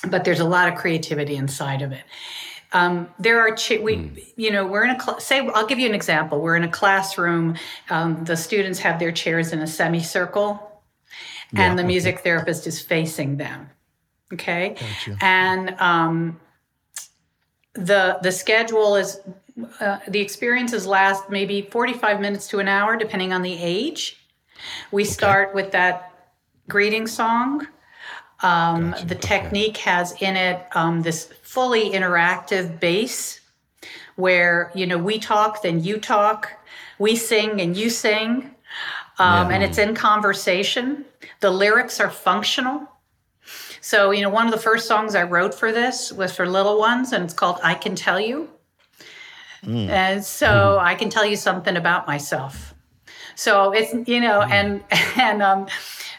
but 0.07 0.23
there's 0.23 0.39
a 0.39 0.45
lot 0.45 0.67
of 0.71 0.75
creativity 0.75 1.35
inside 1.35 1.81
of 1.81 1.91
it. 1.91 2.03
Um, 2.73 3.09
there 3.19 3.39
are, 3.41 3.53
ch- 3.55 3.79
we, 3.81 4.31
you 4.37 4.49
know, 4.49 4.65
we're 4.65 4.85
in 4.85 4.91
a, 4.91 4.99
cl- 4.99 5.19
say, 5.19 5.45
I'll 5.53 5.65
give 5.65 5.77
you 5.79 5.89
an 5.89 5.95
example. 5.95 6.39
We're 6.39 6.55
in 6.55 6.63
a 6.63 6.71
classroom. 6.71 7.57
Um, 7.89 8.23
the 8.23 8.37
students 8.37 8.79
have 8.79 8.97
their 8.97 9.11
chairs 9.11 9.51
in 9.51 9.59
a 9.59 9.67
semicircle, 9.67 10.81
and 11.53 11.77
the 11.77 11.83
music 11.83 12.21
therapist 12.21 12.67
is 12.67 12.81
facing 12.81 13.35
them. 13.35 13.69
Okay. 14.33 14.75
And 15.21 15.75
um, 15.79 16.39
the 17.73 18.19
the 18.21 18.31
schedule 18.31 18.95
is 18.95 19.19
uh, 19.79 19.99
the 20.07 20.19
experiences 20.19 20.85
last 20.87 21.29
maybe 21.29 21.61
45 21.61 22.21
minutes 22.21 22.47
to 22.49 22.59
an 22.59 22.67
hour 22.67 22.95
depending 22.95 23.33
on 23.33 23.41
the 23.41 23.57
age. 23.57 24.17
We 24.91 25.03
start 25.03 25.53
with 25.53 25.71
that 25.71 26.33
greeting 26.69 27.07
song. 27.07 27.67
Um, 28.43 28.95
the 29.05 29.15
technique 29.15 29.77
has 29.77 30.19
in 30.21 30.35
it 30.35 30.65
um, 30.75 31.01
this 31.01 31.25
fully 31.43 31.91
interactive 31.91 32.79
bass 32.79 33.39
where 34.15 34.71
you 34.73 34.85
know 34.85 34.97
we 34.97 35.19
talk 35.19 35.61
then 35.61 35.83
you 35.83 35.99
talk 35.99 36.51
we 37.01 37.15
sing 37.15 37.59
and 37.61 37.75
you 37.75 37.89
sing. 37.89 38.51
Um, 39.17 39.51
and 39.51 39.63
it's 39.63 39.77
in 39.77 39.93
conversation. 39.93 41.05
The 41.41 41.51
lyrics 41.51 41.99
are 41.99 42.09
functional 42.09 42.90
so, 43.81 44.11
you 44.11 44.21
know, 44.21 44.29
one 44.29 44.45
of 44.45 44.51
the 44.51 44.59
first 44.59 44.87
songs 44.87 45.15
I 45.15 45.23
wrote 45.23 45.53
for 45.53 45.71
this 45.71 46.11
was 46.11 46.35
for 46.35 46.47
little 46.47 46.77
ones, 46.77 47.11
and 47.11 47.23
it's 47.23 47.33
called 47.33 47.59
I 47.63 47.73
Can 47.73 47.95
Tell 47.95 48.19
You. 48.19 48.49
And 49.89 50.23
so 50.23 50.79
I 50.79 50.95
can 50.95 51.09
tell 51.09 51.25
you 51.25 51.35
something 51.35 51.75
about 51.75 52.07
myself. 52.07 52.75
So 53.35 53.71
it's, 53.71 54.07
you 54.07 54.21
know, 54.21 54.41
and, 54.41 54.83
and, 55.17 55.41
um, 55.41 55.67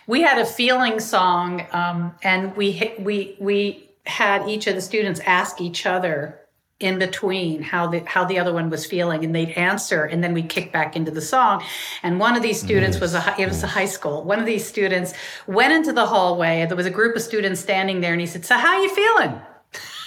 we 0.08 0.22
had 0.22 0.38
a 0.38 0.44
feeling 0.44 0.98
song, 0.98 1.64
um, 1.70 2.14
and 2.24 2.56
we, 2.56 2.92
we, 2.98 3.36
we 3.38 3.88
had 4.04 4.48
each 4.48 4.66
of 4.66 4.74
the 4.74 4.80
students 4.80 5.20
ask 5.20 5.60
each 5.60 5.86
other 5.86 6.41
in 6.82 6.98
between 6.98 7.62
how 7.62 7.86
the 7.86 8.00
how 8.00 8.24
the 8.24 8.38
other 8.38 8.52
one 8.52 8.70
was 8.70 8.84
feeling 8.84 9.24
and 9.24 9.34
they'd 9.34 9.50
answer 9.50 10.04
and 10.04 10.22
then 10.22 10.34
we'd 10.34 10.48
kick 10.48 10.72
back 10.72 10.96
into 10.96 11.10
the 11.10 11.20
song. 11.20 11.62
And 12.02 12.18
one 12.18 12.36
of 12.36 12.42
these 12.42 12.58
mm-hmm. 12.58 12.66
students 12.66 13.00
was 13.00 13.14
a 13.14 13.34
it 13.38 13.46
was 13.46 13.62
a 13.62 13.66
mm-hmm. 13.66 13.78
high 13.78 13.86
school. 13.86 14.24
One 14.24 14.38
of 14.38 14.46
these 14.46 14.66
students 14.66 15.14
went 15.46 15.72
into 15.72 15.92
the 15.92 16.06
hallway 16.06 16.66
there 16.66 16.76
was 16.76 16.86
a 16.86 16.90
group 16.90 17.16
of 17.16 17.22
students 17.22 17.60
standing 17.60 18.00
there 18.00 18.12
and 18.12 18.20
he 18.20 18.26
said 18.26 18.44
so 18.44 18.56
how 18.56 18.74
are 18.74 18.82
you 18.82 18.94
feeling? 18.94 19.40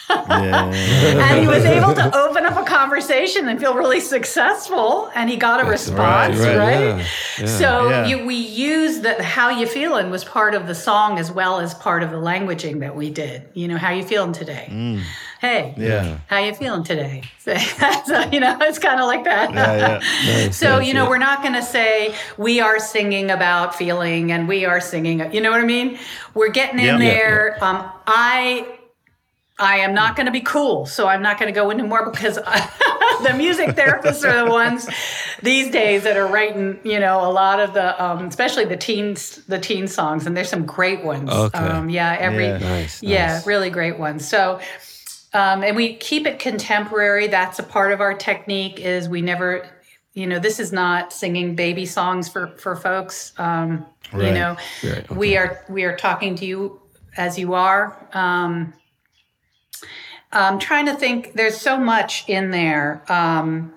Yeah. 0.10 0.66
and 1.32 1.42
he 1.42 1.48
was 1.48 1.66
able 1.66 1.94
to 1.96 2.16
open 2.26 2.46
up 2.46 2.58
a 2.58 2.64
conversation 2.64 3.48
and 3.48 3.60
feel 3.60 3.74
really 3.74 4.00
successful 4.00 5.12
and 5.16 5.30
he 5.30 5.36
got 5.36 5.66
a 5.66 5.68
response 5.68 6.38
right, 6.40 6.58
right, 6.58 6.80
yeah, 6.80 7.06
yeah. 7.40 7.46
so. 7.46 8.04
You, 8.06 8.26
we 8.26 8.36
used 8.36 9.04
that 9.04 9.22
how 9.22 9.50
you 9.50 9.66
feeling 9.66 10.10
was 10.10 10.24
part 10.24 10.54
of 10.54 10.68
the 10.68 10.76
song 10.76 11.18
as 11.18 11.32
well 11.32 11.60
as 11.60 11.74
part 11.74 12.04
of 12.04 12.12
the 12.12 12.18
languaging 12.18 12.80
that 12.82 12.96
we 12.96 13.10
did. 13.10 13.44
You 13.54 13.68
know 13.68 13.78
how 13.78 13.92
you 13.92 14.04
feeling 14.04 14.32
today 14.32 14.68
mm. 14.70 15.02
Hey 15.42 15.74
Yeah. 15.78 16.18
how 16.28 16.40
you 16.40 16.54
feeling 16.56 16.84
today 16.84 17.24
so, 17.38 17.54
you 18.32 18.40
know 18.40 18.58
it's 18.62 18.80
kind 18.80 19.00
of 19.00 19.06
like 19.08 19.24
that 19.26 19.54
Yeah, 19.54 20.02
yeah. 20.26 20.50
so 20.62 20.80
you 20.80 20.94
know 20.94 21.08
we're 21.10 21.18
not 21.18 21.42
going 21.42 21.54
to 21.54 21.62
say 21.64 22.16
we 22.38 22.60
are 22.60 22.80
singing 22.80 23.30
about 23.32 23.76
feeling 23.76 24.32
and 24.32 24.48
we 24.48 24.66
are 24.66 24.80
singing 24.82 25.32
you 25.34 25.42
know 25.42 25.52
what 25.52 25.62
i 25.62 25.66
mean 25.66 25.98
we're 26.34 26.50
getting 26.50 26.80
in 26.80 26.86
Yeah. 26.86 26.98
Yeah, 26.98 27.12
there 27.12 27.64
um, 27.64 27.90
i 28.08 28.68
i 29.60 29.78
am 29.78 29.94
not 29.94 30.16
going 30.16 30.26
to 30.26 30.32
be 30.32 30.42
cool 30.42 30.86
so 30.86 31.08
i'm 31.08 31.22
not 31.22 31.40
going 31.40 31.54
to 31.54 31.58
go 31.58 31.70
into 31.70 31.84
more 31.84 32.10
because 32.10 32.36
the 33.24 33.34
music 33.38 33.70
therapists 33.70 34.28
are 34.30 34.44
the 34.46 34.50
ones 34.52 34.88
these 35.44 35.70
days 35.72 36.04
that 36.04 36.18
are 36.18 36.28
writing 36.28 36.80
you 36.84 37.00
know 37.00 37.20
a 37.26 37.32
lot 37.32 37.60
of 37.60 37.74
the 37.74 38.04
um, 38.04 38.26
especially 38.26 38.66
the 38.66 38.76
teens 38.78 39.38
the 39.48 39.60
teen 39.60 39.88
songs 39.88 40.26
and 40.26 40.36
there's 40.36 40.50
some 40.50 40.66
great 40.66 41.04
ones 41.06 41.30
Okay. 41.30 41.60
um, 41.60 41.90
yeah 41.90 42.18
every 42.20 42.46
Yeah. 42.48 42.58
Nice, 42.58 43.04
yeah 43.04 43.28
nice. 43.34 43.48
really 43.48 43.70
great 43.70 43.98
ones 44.00 44.28
so 44.28 44.60
um, 45.36 45.64
and 45.64 45.76
we 45.76 45.96
keep 45.98 46.26
it 46.26 46.40
contemporary. 46.40 47.28
That's 47.28 47.60
a 47.60 47.64
part 47.64 47.92
of 47.92 48.00
our 48.00 48.14
technique 48.14 48.80
is 48.80 49.10
we 49.10 49.22
never 49.22 49.68
you 50.14 50.26
know 50.26 50.40
this 50.40 50.62
is 50.62 50.72
not 50.72 51.12
singing 51.12 51.56
baby 51.56 51.86
songs 51.86 52.30
for 52.30 52.48
for 52.58 52.76
folks. 52.76 53.34
Um, 53.38 53.86
you 54.14 54.32
know 54.32 54.56
Right, 54.82 55.12
we 55.12 55.36
are 55.36 55.64
we 55.68 55.84
are 55.84 55.96
talking 55.98 56.36
to 56.36 56.46
you 56.46 56.82
as 57.18 57.38
you 57.38 57.54
are. 57.54 58.08
Um, 58.14 58.74
i'm 60.32 60.58
trying 60.58 60.86
to 60.86 60.96
think. 60.96 61.34
There's 61.34 61.60
so 61.60 61.78
much 61.78 62.24
in 62.30 62.52
there. 62.52 63.04
Um, 63.10 63.74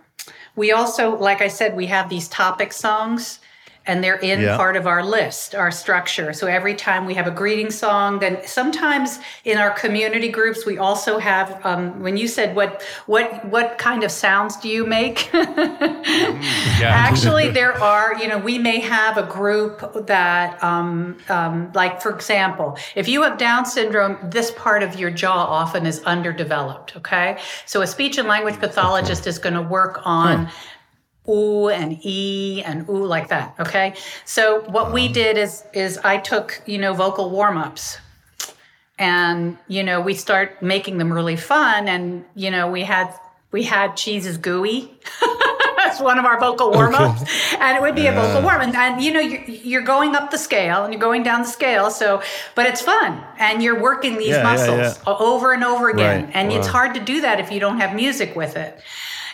we 0.54 0.72
also 0.72 1.16
like 1.16 1.40
i 1.40 1.48
said 1.48 1.76
we 1.76 1.86
have 1.86 2.08
these 2.08 2.28
topic 2.28 2.72
songs 2.72 3.40
and 3.88 4.04
they're 4.04 4.20
in 4.20 4.40
Yeah. 4.40 4.56
part 4.56 4.76
of 4.76 4.86
our 4.86 5.02
list 5.02 5.54
our 5.54 5.70
structure 5.70 6.32
so 6.32 6.46
every 6.46 6.74
time 6.74 7.06
we 7.06 7.14
have 7.14 7.26
a 7.26 7.30
greeting 7.32 7.70
song 7.70 8.18
then 8.20 8.38
sometimes 8.46 9.18
in 9.44 9.58
our 9.58 9.70
community 9.70 10.28
groups 10.28 10.64
we 10.64 10.78
also 10.78 11.18
have 11.18 11.64
um, 11.66 12.00
when 12.00 12.16
you 12.16 12.28
said 12.28 12.54
what 12.54 12.82
what 13.06 13.44
what 13.46 13.78
kind 13.78 14.04
of 14.04 14.10
sounds 14.12 14.56
do 14.56 14.68
you 14.68 14.86
make 14.86 15.30
Yeah. 16.80 16.90
Actually, 16.90 17.50
there 17.60 17.72
are, 17.72 18.14
you 18.20 18.28
know, 18.28 18.38
we 18.38 18.58
may 18.58 18.78
have 18.80 19.16
a 19.18 19.22
group 19.24 20.06
that, 20.06 20.62
um, 20.62 21.16
um, 21.28 21.70
like, 21.74 22.00
for 22.00 22.14
example, 22.14 22.78
if 22.94 23.08
you 23.08 23.22
have 23.22 23.38
Down 23.38 23.64
syndrome, 23.66 24.18
this 24.30 24.50
part 24.52 24.82
of 24.82 24.98
your 24.98 25.10
jaw 25.10 25.44
often 25.44 25.86
is 25.86 26.02
underdeveloped, 26.04 26.96
okay? 26.96 27.38
So 27.66 27.82
a 27.82 27.86
speech 27.86 28.18
and 28.18 28.28
language 28.28 28.56
pathologist 28.58 29.26
is 29.26 29.38
going 29.38 29.54
to 29.54 29.62
work 29.62 30.00
on 30.04 30.50
ooh 31.28 31.68
and 31.68 31.98
e 32.04 32.62
and 32.64 32.88
ooh 32.88 33.04
like 33.04 33.28
that, 33.28 33.54
okay? 33.60 33.94
So 34.24 34.60
what 34.70 34.92
we 34.92 35.08
did 35.08 35.36
is, 35.38 35.64
is 35.72 35.98
I 35.98 36.16
took, 36.18 36.62
you 36.66 36.78
know, 36.78 36.94
vocal 36.94 37.30
warm-ups. 37.30 37.98
And 39.00 39.56
you 39.68 39.84
know 39.84 40.00
we 40.00 40.14
start 40.14 40.60
making 40.60 40.98
them 40.98 41.12
really 41.12 41.36
fun 41.36 41.86
and 41.86 42.24
you 42.34 42.50
know 42.50 42.68
we 42.68 42.82
had 42.82 43.14
we 43.52 43.62
had 43.62 43.96
cheese 43.96 44.26
is 44.26 44.36
gooey 44.38 44.92
that's 45.76 46.00
one 46.00 46.18
of 46.18 46.24
our 46.24 46.40
vocal 46.40 46.72
warm-ups. 46.72 47.22
And 47.60 47.76
it 47.76 47.80
would 47.80 47.94
be 47.94 48.08
a 48.08 48.12
vocal 48.12 48.42
warm 48.42 48.60
and, 48.60 48.74
and 48.74 49.00
you 49.00 49.12
know 49.12 49.20
you're, 49.20 49.44
you're 49.44 49.82
going 49.82 50.16
up 50.16 50.32
the 50.32 50.36
scale 50.38 50.82
and 50.82 50.92
you're 50.92 51.00
going 51.00 51.22
down 51.22 51.42
the 51.42 51.48
scale 51.48 51.90
so 51.92 52.20
but 52.56 52.66
it's 52.66 52.80
fun. 52.80 53.22
And 53.38 53.62
you're 53.62 53.80
working 53.80 54.18
these 54.18 54.30
Yeah, 54.30 54.38
yeah, 54.38 54.42
muscles 54.42 54.98
yeah. 55.06 55.14
over 55.20 55.52
and 55.52 55.62
over 55.62 55.90
again. 55.90 56.24
Right. 56.24 56.34
and 56.34 56.52
it's 56.52 56.66
hard 56.66 56.92
to 56.94 57.00
do 57.00 57.20
that 57.20 57.38
if 57.38 57.52
you 57.52 57.60
don't 57.60 57.78
have 57.78 57.94
music 57.94 58.34
with 58.34 58.56
it 58.56 58.80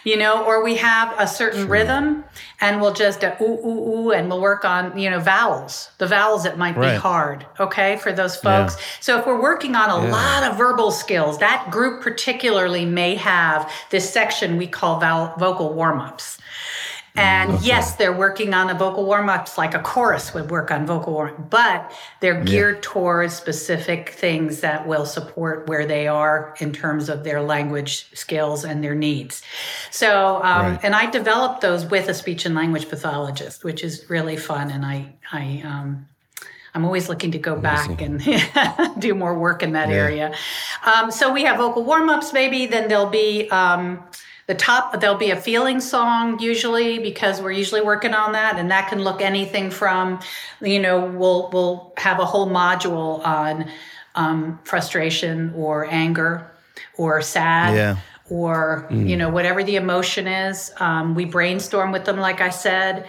you 0.05 0.17
know, 0.17 0.45
or 0.45 0.63
we 0.63 0.77
have 0.77 1.15
a 1.19 1.27
certain 1.27 1.67
rhythm 1.69 2.25
and 2.61 2.81
we'll 2.81 2.93
just 2.93 3.25
uh, 3.25 3.35
ooh, 3.41 3.45
ooh, 3.45 3.89
ooh, 3.89 4.11
and 4.13 4.29
we'll 4.29 4.41
work 4.41 4.65
on, 4.65 4.97
you 4.99 5.11
know, 5.11 5.19
vowels, 5.19 5.91
the 5.99 6.07
vowels 6.07 6.45
that 6.45 6.57
might 6.59 6.75
be 6.75 6.81
hard, 7.01 7.47
okay, 7.59 7.97
for 7.97 8.13
those 8.13 8.37
folks. 8.37 8.77
So 9.01 9.19
if 9.19 9.27
we're 9.27 9.41
working 9.41 9.75
on 9.75 9.91
a 9.91 10.09
lot 10.11 10.45
of 10.45 10.57
verbal 10.59 10.91
skills, 10.91 11.39
that 11.39 11.71
group 11.71 12.03
particularly 12.03 12.85
may 12.85 13.15
have 13.17 13.71
this 13.91 14.09
section 14.11 14.57
we 14.57 14.67
call 14.67 15.01
vowel, 15.01 15.35
vocal 15.39 15.73
warm 15.73 15.99
ups. 16.01 16.39
And 17.17 17.61
yes, 17.63 17.95
they're 17.95 18.13
working 18.13 18.55
on 18.55 18.67
the 18.67 18.75
vocal 18.75 19.05
warm 19.05 19.29
ups 19.29 19.57
like 19.57 19.73
a 19.75 19.79
chorus 19.79 20.35
would 20.35 20.51
work 20.51 20.73
on 20.73 20.85
vocal 20.85 21.13
warm, 21.13 21.47
but 21.49 21.93
they're 22.19 22.43
geared 22.43 22.83
towards 22.83 23.35
specific 23.35 24.09
things 24.11 24.61
that 24.61 24.85
will 24.89 25.07
support 25.07 25.69
where 25.69 25.87
they 25.87 26.09
are 26.09 26.57
in 26.59 26.73
terms 26.73 27.09
of 27.09 27.23
their 27.23 27.41
language 27.41 28.09
skills 28.15 28.65
and 28.65 28.83
their 28.83 28.97
needs. 28.97 29.43
So, 29.93 30.37
um, 30.43 30.73
Right. 30.73 30.81
and 30.83 30.95
I 30.97 31.09
developed 31.09 31.61
those 31.61 31.87
with 31.87 32.09
a 32.09 32.15
speech 32.15 32.47
and 32.47 32.55
language 32.57 32.89
pathologist, 32.89 33.63
which 33.63 33.85
is 33.85 34.07
really 34.11 34.37
fun. 34.37 34.73
And 34.73 34.85
I, 34.85 35.13
I, 35.31 35.63
um, 35.65 36.07
I'm 36.75 36.85
always 36.85 37.09
looking 37.09 37.31
to 37.31 37.39
go 37.39 37.55
back 37.55 38.01
and 38.01 38.21
do 38.99 39.15
more 39.15 39.39
work 39.39 39.63
in 39.63 39.73
that 39.75 39.89
area. 39.91 40.35
Um, 40.85 41.13
so 41.13 41.33
we 41.33 41.45
have 41.45 41.59
vocal 41.59 41.85
warm 41.85 42.09
ups, 42.11 42.33
maybe. 42.33 42.67
Then 42.67 42.89
there'll 42.89 43.07
be 43.07 43.49
um, 43.51 44.03
the 44.47 44.55
top. 44.55 45.01
There'll 45.01 45.17
be 45.17 45.31
a 45.31 45.41
feeling 45.41 45.81
song 45.81 46.39
usually 46.39 46.99
because 46.99 47.41
we're 47.41 47.53
usually 47.53 47.81
working 47.83 48.15
on 48.15 48.33
that, 48.33 48.59
and 48.59 48.71
that 48.71 48.89
can 48.89 49.03
look 49.03 49.23
anything 49.23 49.71
from, 49.71 50.21
you 50.61 50.79
know, 50.79 51.05
we'll 51.07 51.51
we'll 51.53 51.93
have 51.97 52.19
a 52.21 52.25
whole 52.25 52.49
module 52.49 53.25
on 53.27 53.71
um, 54.15 54.59
frustration 54.65 55.53
or 55.57 55.87
anger 55.91 56.51
or 56.97 57.21
sad 57.21 57.75
Yeah. 57.75 57.97
or 58.31 58.87
you 58.91 59.17
know 59.17 59.29
whatever 59.29 59.63
the 59.65 59.77
emotion 59.77 60.27
is 60.27 60.73
um, 60.79 61.15
we 61.15 61.25
brainstorm 61.25 61.91
with 61.93 62.05
them 62.05 62.19
like 62.19 62.41
i 62.41 62.51
said 62.51 63.07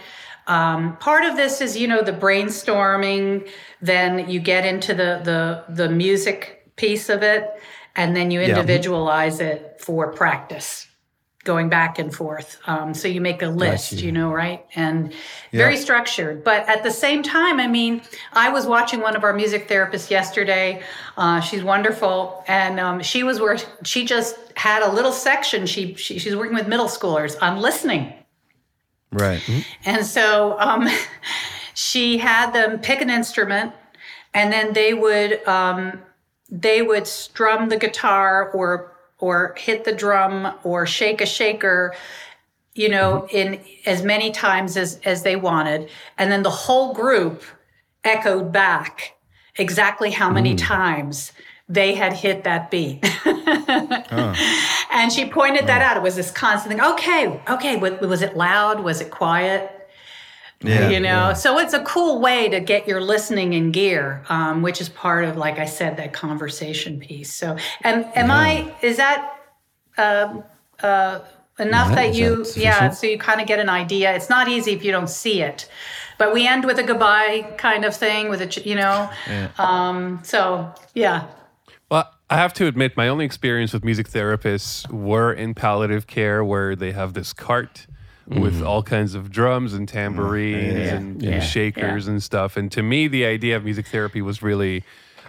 um, 0.48 0.96
part 0.98 1.24
of 1.24 1.36
this 1.36 1.60
is 1.60 1.76
you 1.76 1.86
know 1.88 2.02
the 2.02 2.12
brainstorming 2.12 3.48
then 3.80 4.28
you 4.28 4.40
get 4.40 4.64
into 4.64 4.94
the 4.94 5.20
the 5.24 5.64
the 5.72 5.88
music 5.88 6.70
piece 6.76 7.08
of 7.08 7.22
it 7.22 7.60
and 7.94 8.14
then 8.16 8.30
you 8.30 8.40
individualize 8.40 9.40
it 9.40 9.76
for 9.80 10.12
practice 10.12 10.86
going 11.46 11.70
back 11.70 11.98
and 11.98 12.14
forth. 12.14 12.58
Um, 12.66 12.92
so 12.92 13.08
you 13.08 13.22
make 13.22 13.40
a 13.40 13.48
list 13.48 13.92
you 13.92 14.12
know 14.12 14.30
right? 14.30 14.66
And 14.74 15.14
very 15.52 15.78
structured. 15.78 16.44
But 16.44 16.68
at 16.68 16.82
the 16.82 16.90
same 16.90 17.22
time 17.22 17.58
i 17.60 17.66
mean 17.66 18.02
i 18.32 18.50
was 18.50 18.66
watching 18.66 19.00
one 19.00 19.16
of 19.16 19.24
our 19.24 19.32
music 19.32 19.68
therapists 19.68 20.10
yesterday. 20.10 20.82
Uh, 21.16 21.40
she's 21.40 21.62
wonderful. 21.62 22.44
And 22.46 22.78
um, 22.78 23.02
she 23.02 23.22
was 23.22 23.40
where 23.40 23.56
she 23.84 24.04
just 24.04 24.36
had 24.56 24.82
a 24.82 24.92
little 24.92 25.12
section. 25.12 25.66
She, 25.66 25.94
she 25.94 26.18
she's 26.18 26.34
working 26.36 26.54
with 26.54 26.68
middle 26.68 26.88
schoolers 26.88 27.40
on 27.40 27.60
listening. 27.60 28.12
Right. 29.12 29.42
and 29.84 30.04
so 30.04 30.58
um, 30.58 30.88
she 31.74 32.18
had 32.18 32.52
them 32.52 32.80
pick 32.80 33.00
an 33.00 33.10
instrument, 33.10 33.72
and 34.34 34.52
then 34.52 34.72
they 34.72 34.94
would 34.94 35.46
um, 35.46 36.02
they 36.50 36.82
would 36.82 37.06
strum 37.06 37.68
the 37.68 37.76
guitar 37.76 38.50
or 38.50 38.95
or 39.18 39.54
hit 39.56 39.84
the 39.84 39.92
drum 39.92 40.54
or 40.62 40.86
shake 40.86 41.20
a 41.20 41.26
shaker, 41.26 41.94
you 42.74 42.88
know, 42.88 43.26
mm-hmm. 43.32 43.36
in 43.36 43.60
as 43.86 44.02
many 44.02 44.30
times 44.30 44.76
as 44.76 45.00
as 45.04 45.22
they 45.22 45.36
wanted, 45.36 45.88
and 46.18 46.30
then 46.30 46.42
the 46.42 46.50
whole 46.50 46.92
group 46.92 47.42
echoed 48.04 48.52
back 48.52 49.16
exactly 49.56 50.10
how 50.10 50.30
many 50.30 50.54
mm. 50.54 50.58
times 50.58 51.32
they 51.68 51.94
had 51.94 52.12
hit 52.12 52.44
that 52.44 52.70
beat. 52.70 53.04
And 54.96 55.12
she 55.12 55.28
pointed 55.28 55.66
that 55.66 55.82
out. 55.82 55.98
It 55.98 56.02
was 56.02 56.16
this 56.16 56.30
constant 56.30 56.72
thing. 56.72 56.82
Okay, 56.82 57.38
okay. 57.50 57.76
wa- 57.76 57.98
Was 58.08 58.22
it 58.22 58.34
loud? 58.34 58.80
Was 58.80 59.02
it 59.02 59.10
quiet? 59.10 59.70
Yeah. 60.62 60.88
you 60.88 61.00
know, 61.00 61.34
so 61.34 61.58
it's 61.58 61.74
a 61.74 61.82
cool 61.84 62.20
way 62.20 62.48
to 62.48 62.60
get 62.60 62.88
your 62.88 63.00
listening 63.00 63.52
in 63.52 63.72
gear, 63.72 64.24
um, 64.30 64.62
which 64.62 64.80
is 64.80 64.88
part 64.88 65.24
of, 65.24 65.36
like 65.36 65.58
I 65.58 65.66
said, 65.66 65.98
that 65.98 66.14
conversation 66.14 66.98
piece. 66.98 67.32
So, 67.32 67.56
am 67.84 68.06
am 68.14 68.30
I? 68.30 68.74
Is 68.82 68.96
that 68.96 69.38
um 69.98 70.42
uh, 70.82 71.20
enough 71.58 71.90
Yeah, 71.90 71.94
that 71.94 72.06
is 72.10 72.18
you? 72.18 72.44
that 72.44 72.56
yeah. 72.56 72.90
So 72.90 73.06
you 73.06 73.18
kind 73.18 73.40
of 73.40 73.46
get 73.46 73.58
an 73.58 73.68
idea. 73.68 74.14
It's 74.14 74.30
not 74.30 74.48
easy 74.48 74.72
if 74.72 74.82
you 74.82 74.92
don't 74.92 75.10
see 75.10 75.42
it, 75.42 75.68
but 76.18 76.32
we 76.32 76.46
end 76.46 76.64
with 76.64 76.78
a 76.78 76.82
goodbye 76.82 77.54
kind 77.58 77.84
of 77.84 77.94
thing 77.94 78.30
with 78.30 78.40
a, 78.40 78.68
you 78.68 78.76
know. 78.76 79.10
Um, 79.58 80.20
so 80.22 80.72
yeah. 80.94 81.26
Well, 81.90 82.10
I 82.30 82.36
have 82.36 82.52
to 82.54 82.66
admit, 82.66 82.96
my 82.96 83.08
only 83.08 83.24
experience 83.24 83.72
with 83.72 83.84
music 83.84 84.08
therapists 84.08 84.90
were 84.90 85.32
in 85.32 85.54
palliative 85.54 86.06
care, 86.06 86.42
where 86.44 86.74
they 86.74 86.92
have 86.92 87.12
this 87.14 87.32
cart 87.32 87.86
with 88.28 88.62
all 88.62 88.82
kinds 88.82 89.14
of 89.14 89.30
drums 89.30 89.72
and 89.74 89.88
tambourines 89.88 90.90
and, 90.90 91.22
and 91.22 91.22
Yeah. 91.22 91.40
shakers 91.40 92.08
and 92.08 92.22
stuff. 92.22 92.56
And 92.56 92.70
to 92.72 92.82
me, 92.82 93.08
the 93.08 93.24
idea 93.24 93.56
of 93.56 93.64
music 93.64 93.86
therapy 93.86 94.20
was 94.22 94.42
really 94.42 94.82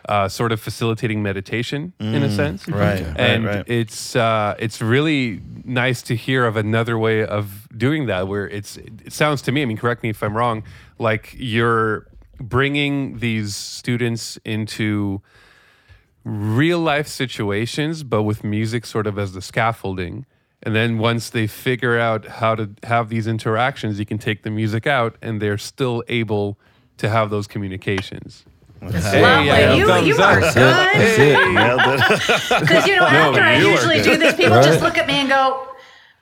uh, 0.10 0.28
sort 0.30 0.52
of 0.54 0.60
facilitating 0.62 1.22
meditation 1.22 1.92
in 2.00 2.24
a 2.24 2.32
sense. 2.32 2.66
Right. 2.68 3.06
And 3.18 3.46
right. 3.46 3.56
Right. 3.58 3.66
it's 3.70 4.16
uh, 4.16 4.56
it's 4.58 4.82
really 4.82 5.42
nice 5.66 6.02
to 6.04 6.16
hear 6.16 6.46
of 6.46 6.56
another 6.56 6.98
way 6.98 7.26
of 7.26 7.68
doing 7.78 8.06
that, 8.08 8.28
where 8.28 8.48
it's 8.48 8.78
it 8.78 9.12
sounds 9.12 9.42
to 9.44 9.52
me. 9.52 9.62
I 9.62 9.66
mean, 9.66 9.78
correct 9.78 10.04
me 10.04 10.10
if 10.10 10.24
I'm 10.24 10.36
wrong. 10.38 10.64
Like 10.98 11.36
you're 11.38 12.08
bringing 12.40 13.20
these 13.20 13.54
students 13.56 14.40
into 14.46 15.22
real 16.24 16.80
life 16.80 17.08
situations, 17.08 18.04
but 18.04 18.24
with 18.24 18.44
music 18.44 18.86
sort 18.86 19.08
of 19.08 19.18
as 19.20 19.34
the 19.34 19.42
scaffolding. 19.42 20.26
And 20.64 20.76
then 20.76 20.98
once 20.98 21.30
they 21.30 21.46
figure 21.48 22.00
out 22.00 22.26
how 22.26 22.56
to 22.56 22.70
have 22.84 23.10
these 23.10 23.28
interactions, 23.28 24.00
you 24.00 24.06
can 24.06 24.18
take 24.18 24.44
the 24.44 24.50
music 24.50 24.88
out 24.88 25.16
and 25.22 25.42
they're 25.42 25.58
still 25.58 26.04
able 26.08 26.58
to 26.98 27.10
have 27.10 27.30
those 27.30 27.46
communications. 27.48 28.44
Lovely. 28.82 29.00
yeah, 29.12 29.74
you 29.74 29.86
you 30.06 30.16
are 30.22 30.40
That's 30.42 30.54
good. 30.56 31.20
it. 31.20 31.54
Nailed. 31.54 32.62
Because 32.62 32.88
you 32.88 32.96
know, 32.96 33.02
No, 33.10 33.30
after 33.30 33.42
I 33.42 33.58
you 33.58 33.68
are 33.68 33.72
usually 33.72 34.02
do 34.02 34.18
this, 34.18 34.36
people 34.36 34.56
Right. 34.56 34.64
just 34.66 34.82
look 34.82 34.98
at 34.98 35.08
me 35.08 35.14
and 35.16 35.30
go, 35.30 35.68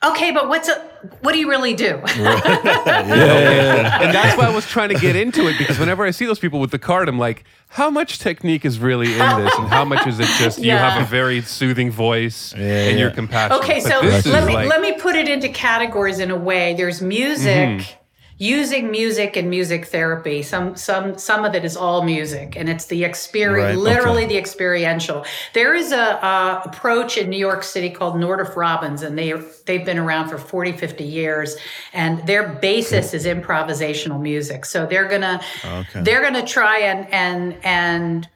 "Okay, 0.05 0.31
but 0.31 0.47
what's 0.47 0.69
a 0.69 0.75
what 1.21 1.33
do 1.33 1.39
you 1.39 1.49
really 1.49 1.73
do?" 1.73 2.01
Yeah, 2.15 4.01
and 4.03 4.13
that's 4.13 4.37
why 4.37 4.45
I 4.45 4.55
was 4.55 4.65
trying 4.65 4.89
to 4.89 4.95
get 4.95 5.15
into 5.15 5.47
it 5.47 5.57
because 5.57 5.77
whenever 5.79 6.05
I 6.05 6.11
see 6.11 6.25
those 6.25 6.39
people 6.39 6.59
with 6.59 6.71
the 6.71 6.79
card, 6.79 7.09
I'm 7.09 7.19
like, 7.19 7.43
how 7.75 7.89
much 7.89 8.19
technique 8.19 8.63
is 8.65 8.79
really 8.79 9.11
in 9.11 9.19
this, 9.43 9.53
and 9.57 9.67
how 9.67 9.83
much 9.85 10.07
is 10.07 10.19
it 10.19 10.27
just 10.39 10.59
you 10.59 10.67
Yeah. 10.67 10.89
have 10.89 11.01
a 11.01 11.05
very 11.05 11.41
soothing 11.41 11.91
voice 11.91 12.53
Yeah, 12.57 12.63
and 12.87 12.97
you're 12.99 13.11
compassionate. 13.11 13.63
Okay, 13.63 13.81
But 13.83 13.91
so 13.91 14.01
this 14.01 14.25
let 14.25 14.45
me 14.45 14.53
like- 14.53 14.69
let 14.69 14.79
me 14.81 14.93
put 14.93 15.15
it 15.15 15.27
into 15.27 15.49
categories 15.49 16.19
in 16.19 16.31
a 16.31 16.35
way. 16.37 16.73
There's 16.75 17.01
music, 17.01 17.69
Mm-hmm. 17.69 18.04
Using 18.37 18.91
music 18.91 19.37
and 19.37 19.49
music 19.49 19.85
therapy. 19.85 20.41
Some 20.41 20.75
some 20.75 21.17
some 21.17 21.45
of 21.45 21.55
it 21.55 21.63
is 21.63 21.77
all 21.77 22.03
music, 22.03 22.55
and 22.57 22.67
it's 22.67 22.85
the 22.87 23.03
experience, 23.05 23.69
Right, 23.69 23.77
literally 23.77 24.25
the 24.25 24.37
experiential. 24.37 25.25
There 25.53 25.73
is 25.73 25.91
a, 25.93 26.23
uh 26.25 26.61
approach 26.65 27.17
in 27.17 27.29
New 27.29 27.37
York 27.37 27.63
City 27.63 27.89
called 27.89 28.15
Nordoff 28.15 28.55
Robbins, 28.55 29.03
and 29.03 29.17
they 29.17 29.33
they've 29.65 29.85
been 29.85 29.97
around 29.99 30.29
for 30.29 30.37
40, 30.37 30.73
50 30.73 31.03
years, 31.03 31.55
and 31.93 32.25
their 32.27 32.49
basis 32.49 33.13
is 33.13 33.25
improvisational 33.25 34.19
music. 34.21 34.65
So 34.65 34.85
they're 34.85 35.07
gonna 35.07 35.41
Okay. 35.63 36.01
they're 36.01 36.21
gonna 36.21 36.45
try 36.45 36.79
and 36.79 37.07
and 37.13 37.57
and 37.63 38.29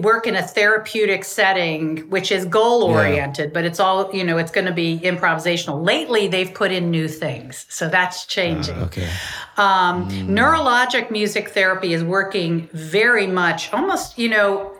work 0.00 0.26
in 0.26 0.36
a 0.36 0.42
therapeutic 0.42 1.24
setting 1.24 1.98
which 2.10 2.30
is 2.30 2.44
goal 2.44 2.82
oriented 2.82 3.50
but 3.54 3.64
it's 3.64 3.80
all 3.80 4.14
you 4.14 4.22
know 4.22 4.36
it's 4.36 4.50
going 4.50 4.66
to 4.66 4.72
be 4.72 4.98
improvisational 5.00 5.82
lately 5.82 6.28
they've 6.28 6.52
put 6.52 6.70
in 6.70 6.90
new 6.90 7.08
things 7.08 7.64
so 7.70 7.88
that's 7.88 8.26
changing 8.26 8.76
Okay. 8.82 9.08
Um, 9.56 10.08
neurologic 10.10 11.10
music 11.10 11.50
therapy 11.50 11.92
is 11.92 12.04
working 12.04 12.68
very 12.72 13.26
much 13.26 13.72
almost 13.72 14.18
you 14.18 14.28
know 14.28 14.76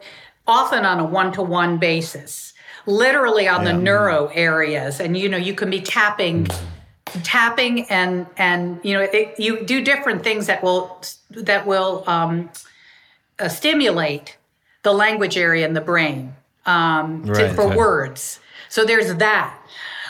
often 0.46 0.84
on 0.84 1.00
a 1.00 1.04
one-to-one 1.04 1.78
basis 1.78 2.52
literally 2.86 3.48
on 3.48 3.64
the 3.64 3.72
neuro 3.72 4.26
areas 4.28 5.00
and 5.00 5.16
you 5.16 5.28
know 5.28 5.36
you 5.36 5.54
can 5.54 5.70
be 5.70 5.80
tapping 5.80 6.46
tapping 7.22 7.88
and 7.90 8.26
and 8.36 8.80
you 8.82 8.92
know 8.92 9.00
it, 9.00 9.38
you 9.38 9.64
do 9.64 9.82
different 9.82 10.22
things 10.22 10.46
that 10.46 10.62
will 10.62 11.00
that 11.30 11.66
will 11.66 12.04
um, 12.06 12.50
uh, 13.38 13.48
stimulate 13.48 14.36
the 14.82 14.92
language 14.92 15.36
area 15.36 15.66
in 15.66 15.74
the 15.74 15.80
brain 15.80 16.34
um, 16.64 17.24
to- 17.24 17.52
for 17.54 17.62
okay. 17.64 17.76
words. 17.76 18.40
So 18.68 18.84
there's 18.84 19.14
that. 19.16 19.58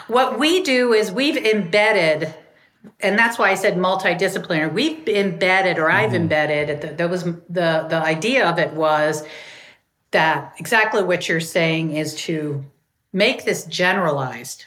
What 0.06 0.38
we 0.38 0.62
do 0.62 0.92
is 0.92 1.10
we've 1.10 1.36
embedded, 1.36 2.34
and 3.00 3.18
that's 3.18 3.38
why 3.38 3.50
I 3.50 3.54
said 3.54 3.76
multidisciplinary. 3.76 4.72
We've 4.72 5.06
embedded, 5.08 5.78
or 5.78 5.90
I've 5.90 6.14
embedded. 6.14 6.80
The, 6.80 6.88
that 6.88 7.10
was 7.10 7.24
the 7.24 7.86
the 7.88 8.00
idea 8.02 8.48
of 8.48 8.58
it 8.58 8.72
was 8.72 9.22
that 10.12 10.54
exactly 10.58 11.02
what 11.02 11.28
you're 11.28 11.40
saying 11.40 11.96
is 11.96 12.14
to 12.14 12.64
make 13.12 13.44
this 13.44 13.64
generalized 13.64 14.66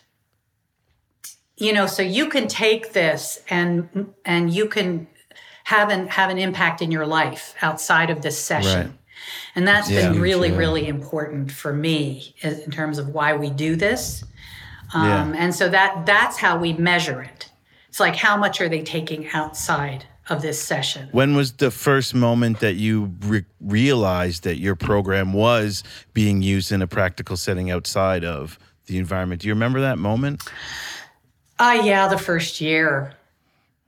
you 1.57 1.73
know 1.73 1.85
so 1.85 2.01
you 2.01 2.27
can 2.29 2.47
take 2.47 2.93
this 2.93 3.41
and 3.49 4.13
and 4.25 4.51
you 4.53 4.67
can 4.67 5.07
have 5.65 5.89
an 5.89 6.07
have 6.07 6.29
an 6.29 6.37
impact 6.37 6.81
in 6.81 6.89
your 6.91 7.05
life 7.05 7.53
outside 7.61 8.09
of 8.09 8.21
this 8.21 8.39
session 8.39 8.87
Right. 8.87 8.91
and 9.55 9.67
that's 9.67 9.89
Yeah. 9.89 10.09
been 10.11 10.21
really 10.21 10.49
Yeah. 10.49 10.57
really 10.57 10.87
important 10.87 11.51
for 11.51 11.73
me 11.73 12.33
in 12.41 12.71
terms 12.71 12.97
of 12.97 13.09
why 13.09 13.33
we 13.35 13.49
do 13.49 13.75
this 13.75 14.23
Yeah. 14.93 15.21
um, 15.21 15.35
and 15.35 15.53
so 15.53 15.69
that 15.69 16.05
that's 16.05 16.37
how 16.37 16.57
we 16.57 16.73
measure 16.73 17.21
it 17.21 17.48
it's 17.99 18.01
like 18.01 18.15
how 18.15 18.37
much 18.37 18.61
are 18.61 18.69
they 18.69 18.81
taking 18.81 19.27
outside 19.33 20.05
of 20.29 20.41
this 20.41 20.61
session 20.61 21.09
When 21.11 21.35
was 21.35 21.53
the 21.53 21.69
first 21.69 22.13
moment 22.15 22.61
that 22.61 22.75
you 22.75 23.13
re- 23.21 23.45
realized 23.59 24.43
that 24.43 24.57
your 24.57 24.75
program 24.75 25.33
was 25.33 25.83
being 26.13 26.41
used 26.41 26.71
in 26.71 26.81
a 26.81 26.87
practical 26.87 27.35
setting 27.35 27.69
outside 27.69 28.23
of 28.23 28.57
the 28.85 28.97
environment? 28.97 29.41
Do 29.41 29.49
you 29.49 29.53
remember 29.53 29.81
that 29.81 29.97
moment? 29.97 30.43
Ah, 31.57 31.73
yeah, 31.73 32.07
the 32.07 32.17
first 32.17 32.61
year. 32.61 33.15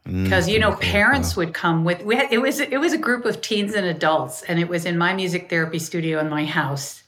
Because 0.03 0.49
you 0.49 0.59
know, 0.59 0.75
parents 0.77 1.37
would 1.37 1.53
come 1.53 1.85
with. 1.85 2.03
We 2.03 2.15
had, 2.15 2.33
it 2.33 2.41
was 2.41 2.59
it 2.59 2.79
was 2.79 2.91
a 2.91 2.97
group 2.97 3.23
of 3.23 3.39
teens 3.39 3.75
and 3.75 3.85
adults, 3.85 4.41
and 4.41 4.59
it 4.59 4.67
was 4.67 4.85
in 4.85 4.97
my 4.97 5.13
music 5.13 5.47
therapy 5.47 5.77
studio 5.77 6.19
in 6.19 6.27
my 6.27 6.43
house. 6.43 7.03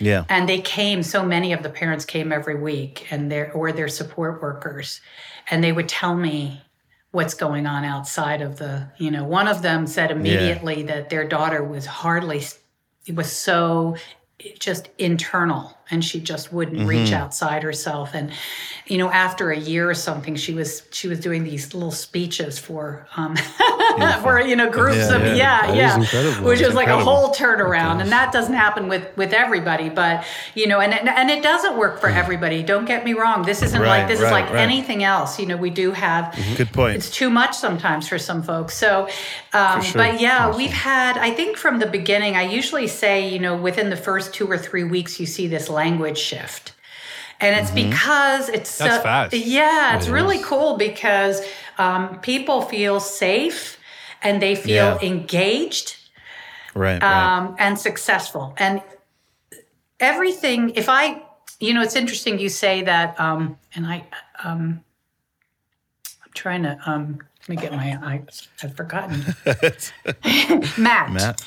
Yeah. 0.00 0.24
And 0.28 0.48
they 0.48 0.60
came. 0.60 1.04
So 1.04 1.24
many 1.24 1.52
of 1.52 1.62
the 1.62 1.70
parents 1.70 2.04
came 2.04 2.32
every 2.32 2.56
week, 2.56 3.06
and 3.12 3.30
their 3.30 3.52
or 3.52 3.70
their 3.70 3.88
support 3.88 4.42
workers, 4.42 5.00
and 5.50 5.62
they 5.62 5.72
would 5.72 5.88
tell 5.88 6.14
me 6.14 6.62
what's 7.10 7.34
going 7.34 7.66
on 7.66 7.84
outside 7.84 8.42
of 8.42 8.56
the. 8.58 8.90
You 8.98 9.10
know, 9.10 9.24
one 9.24 9.48
of 9.48 9.62
them 9.62 9.86
said 9.86 10.10
immediately 10.10 10.82
that 10.84 11.10
their 11.10 11.26
daughter 11.26 11.62
was 11.62 11.86
hardly. 11.86 12.42
It 13.06 13.14
was 13.14 13.32
so 13.32 13.96
just 14.58 14.88
internal 14.98 15.76
and 15.90 16.04
she 16.04 16.20
just 16.20 16.52
wouldn't 16.52 16.86
reach 16.86 17.08
mm-hmm. 17.08 17.22
outside 17.22 17.62
herself 17.62 18.14
and 18.14 18.30
you 18.88 18.98
know 18.98 19.10
after 19.10 19.50
a 19.50 19.56
year 19.58 19.88
or 19.90 19.94
something 19.94 20.34
she 20.36 20.54
was 20.54 20.82
she 20.90 21.08
was 21.08 21.20
doing 21.20 21.44
these 21.44 21.74
little 21.74 21.90
speeches 21.90 22.58
for 22.58 23.06
um 23.16 23.36
for 24.22 24.40
you 24.40 24.56
know 24.56 24.70
groups 24.70 24.96
Yeah, 24.96 25.14
of 25.16 25.36
yeah. 25.36 25.72
yeah 25.72 25.98
yeah, 26.12 26.40
which 26.42 26.60
was 26.60 26.74
like 26.74 26.88
a 26.88 26.98
whole 26.98 27.32
turnaround 27.34 28.00
and 28.00 28.10
that 28.10 28.32
doesn't 28.32 28.54
happen 28.54 28.88
with 28.88 29.04
with 29.16 29.32
everybody 29.32 29.88
but 29.88 30.24
you 30.54 30.66
know 30.66 30.80
and 30.80 30.92
and 30.94 31.30
it 31.30 31.42
doesn't 31.42 31.76
work 31.76 32.00
for 32.00 32.08
everybody 32.08 32.62
don't 32.62 32.84
get 32.86 33.04
me 33.04 33.12
wrong 33.14 33.42
this 33.42 33.62
isn't 33.62 33.80
Right, 33.80 33.98
like 34.00 34.08
this 34.08 34.20
right, 34.20 34.26
is 34.26 34.32
like 34.32 34.46
right. 34.46 34.56
anything 34.62 35.04
else 35.04 35.38
you 35.38 35.46
know 35.46 35.56
we 35.56 35.70
do 35.70 35.92
have 35.92 36.34
Good 36.56 36.72
point. 36.72 36.96
it's 36.96 37.10
too 37.10 37.30
much 37.30 37.54
sometimes 37.56 38.08
for 38.08 38.18
some 38.18 38.42
folks. 38.42 38.74
So, 38.76 39.08
um, 39.52 39.82
sure. 39.82 39.94
but 40.02 40.20
yeah, 40.20 40.54
we've 40.56 40.70
had, 40.72 41.18
I 41.18 41.30
think 41.30 41.56
from 41.56 41.78
the 41.78 41.86
beginning, 41.86 42.36
I 42.36 42.42
usually 42.42 42.86
say, 42.86 43.28
you 43.28 43.38
know, 43.38 43.56
within 43.56 43.90
the 43.90 43.96
first 43.96 44.32
two 44.32 44.46
or 44.50 44.56
three 44.56 44.84
weeks, 44.84 45.18
you 45.20 45.26
see 45.26 45.46
this 45.48 45.68
language 45.68 46.18
shift. 46.18 46.72
And 47.40 47.54
it's 47.56 47.70
because 47.70 48.48
it's 48.48 48.76
That's 48.78 48.96
so- 48.96 49.02
fast. 49.02 49.32
Yeah, 49.34 49.96
it's 49.96 50.08
really 50.08 50.38
cool 50.42 50.76
because 50.76 51.40
um, 51.78 52.18
people 52.20 52.62
feel 52.62 52.98
safe 53.00 53.78
and 54.22 54.42
they 54.42 54.54
feel 54.56 54.74
Yeah. 54.74 54.98
engaged 55.02 55.96
Right. 56.74 57.00
right. 57.02 57.36
um, 57.36 57.54
and 57.58 57.78
successful. 57.78 58.54
And 58.58 58.82
everything, 60.00 60.70
if 60.70 60.88
I, 60.88 61.22
you 61.60 61.74
know, 61.74 61.82
it's 61.82 61.96
interesting 61.96 62.38
you 62.38 62.48
say 62.48 62.82
that, 62.82 63.18
um, 63.20 63.56
and 63.74 63.86
I, 63.86 64.04
um, 64.44 64.82
I'm 66.24 66.32
trying 66.34 66.62
to, 66.64 66.78
um, 66.86 67.18
let 67.42 67.48
me 67.48 67.56
get 67.56 67.72
my, 67.72 67.98
I, 68.02 68.22
I've 68.62 68.76
forgotten. 68.76 69.24
Matt. 70.78 71.12
Matt. 71.12 71.42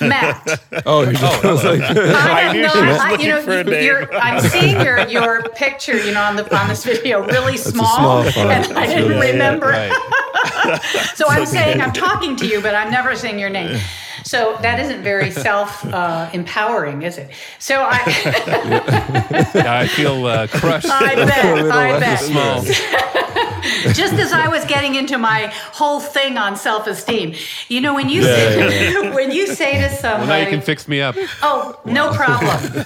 Matt. 0.00 0.60
Oh, 0.86 1.02
you're 1.02 1.10
oh, 1.10 1.12
just, 1.12 1.44
I 1.44 1.50
was 1.52 1.64
like, 1.64 1.80
I 1.80 2.40
have 2.42 2.52
knew 2.54 2.62
no, 2.62 2.68
she 2.68 2.80
was 2.80 2.98
I, 2.98 3.12
you 3.16 3.28
know, 3.28 3.34
looking 3.36 3.44
for 3.44 3.52
a 3.52 3.64
you- 3.64 3.70
name. 3.70 3.84
you're, 3.84 4.14
I'm 4.14 4.40
seeing 4.40 4.80
your 4.80 5.06
your 5.08 5.42
picture, 5.50 5.96
you 5.98 6.12
know, 6.12 6.22
on 6.22 6.36
the 6.36 6.56
on 6.56 6.68
this 6.68 6.84
video, 6.84 7.24
really 7.26 7.56
small, 7.56 7.96
small 7.96 8.18
and 8.22 8.64
I 8.72 8.86
That's 8.86 8.92
didn't 8.94 9.08
really- 9.08 9.32
remember. 9.32 9.66
Right. 9.68 9.92
So 11.14 11.26
I'm 11.28 11.46
saying 11.46 11.80
I'm 11.80 11.92
talking 11.92 12.36
to 12.36 12.46
you, 12.46 12.60
but 12.60 12.74
I'm 12.74 12.90
never 12.90 13.14
saying 13.16 13.38
your 13.38 13.50
name. 13.50 13.80
So 14.26 14.58
that 14.60 14.80
isn't 14.80 15.02
very 15.04 15.30
self 15.48 15.84
uh, 15.86 16.28
empowering, 16.32 17.02
is 17.02 17.16
it? 17.16 17.30
So 17.60 17.86
I, 17.88 18.02
Yeah, 19.54 19.78
I 19.78 19.86
feel 19.86 20.26
uh, 20.26 20.48
crushed. 20.48 20.88
I 20.90 21.14
bet, 21.14 21.70
I 21.70 22.00
bet. 22.00 22.20
Small. 22.20 22.62
Just 23.94 24.14
as 24.14 24.32
I 24.32 24.48
was 24.48 24.64
getting 24.64 24.94
into 24.96 25.16
my 25.18 25.52
whole 25.72 26.00
thing 26.00 26.38
on 26.38 26.56
self 26.56 26.86
esteem, 26.88 27.34
you 27.68 27.80
know, 27.80 27.94
when 27.94 28.08
you 28.08 28.22
say, 28.22 29.10
when 29.14 29.30
you 29.30 29.46
say 29.46 29.80
to 29.80 29.90
somebody, 29.90 30.28
Well, 30.28 30.38
now 30.40 30.44
you 30.44 30.50
can 30.50 30.60
fix 30.60 30.88
me 30.88 31.00
up. 31.00 31.14
Oh, 31.42 31.80
no 31.84 32.12
problem. 32.12 32.84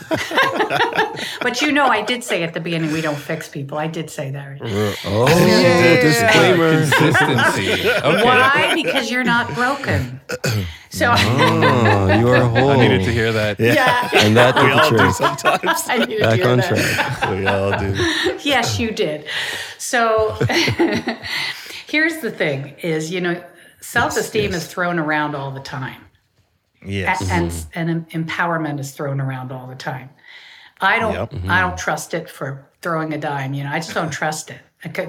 but 1.40 1.62
you 1.62 1.72
know, 1.72 1.86
I 1.86 2.02
did 2.02 2.22
say 2.22 2.42
at 2.42 2.52
the 2.54 2.60
beginning, 2.60 2.92
we 2.92 3.00
don't 3.00 3.18
fix 3.18 3.48
people. 3.48 3.78
I 3.78 3.86
did 3.86 4.10
say 4.10 4.30
that. 4.30 4.58
oh, 5.06 5.26
disclaimer. 6.02 6.80
Consistency. 6.80 7.88
Okay. 7.90 8.24
Why? 8.24 8.72
Because 8.74 9.10
you're 9.10 9.24
not 9.24 9.54
broken. 9.54 10.20
So 10.90 11.14
Oh, 11.16 12.18
you 12.18 12.28
are 12.28 12.44
whole. 12.44 12.70
I 12.70 12.76
needed 12.76 13.04
to 13.04 13.12
hear 13.12 13.32
that. 13.32 13.60
yeah, 13.60 14.08
And 14.12 14.36
that 14.36 14.56
we 14.56 14.62
did 14.62 14.70
the 14.70 14.82
all 14.82 14.90
do 14.90 15.12
sometimes. 15.12 15.88
I 15.88 15.98
needed 15.98 16.18
to 16.18 16.24
Back 16.24 16.36
hear 16.36 16.48
on 16.48 16.58
that. 16.58 17.18
track. 17.18 17.30
we 17.30 17.46
all 17.46 17.78
do. 17.78 18.38
Yes, 18.42 18.78
you 18.80 18.90
did. 18.90 19.26
So 19.78 20.36
here's 21.86 22.18
the 22.18 22.30
thing: 22.30 22.74
is 22.82 23.10
you 23.12 23.20
know, 23.20 23.42
self-esteem 23.80 24.52
is 24.52 24.66
thrown 24.66 24.98
around 24.98 25.34
all 25.36 25.52
the 25.52 25.60
time. 25.60 26.02
Yes. 26.84 27.20
A- 27.30 27.32
and 27.32 27.50
mm-hmm. 27.50 27.78
and 27.90 28.08
empowerment 28.10 28.80
is 28.80 28.90
thrown 28.92 29.20
around 29.20 29.52
all 29.52 29.66
the 29.68 29.74
time. 29.76 30.10
I 30.80 30.98
don't 30.98 31.14
Yep. 31.14 31.32
I 31.32 31.36
mm-hmm. 31.36 31.48
don't 31.48 31.78
trust 31.78 32.14
it 32.14 32.28
for 32.28 32.66
throwing 32.82 33.12
a 33.12 33.18
dime. 33.18 33.54
You 33.54 33.64
know, 33.64 33.70
I 33.70 33.78
just 33.78 33.94
don't 33.94 34.10
trust 34.10 34.50
it 34.50 34.60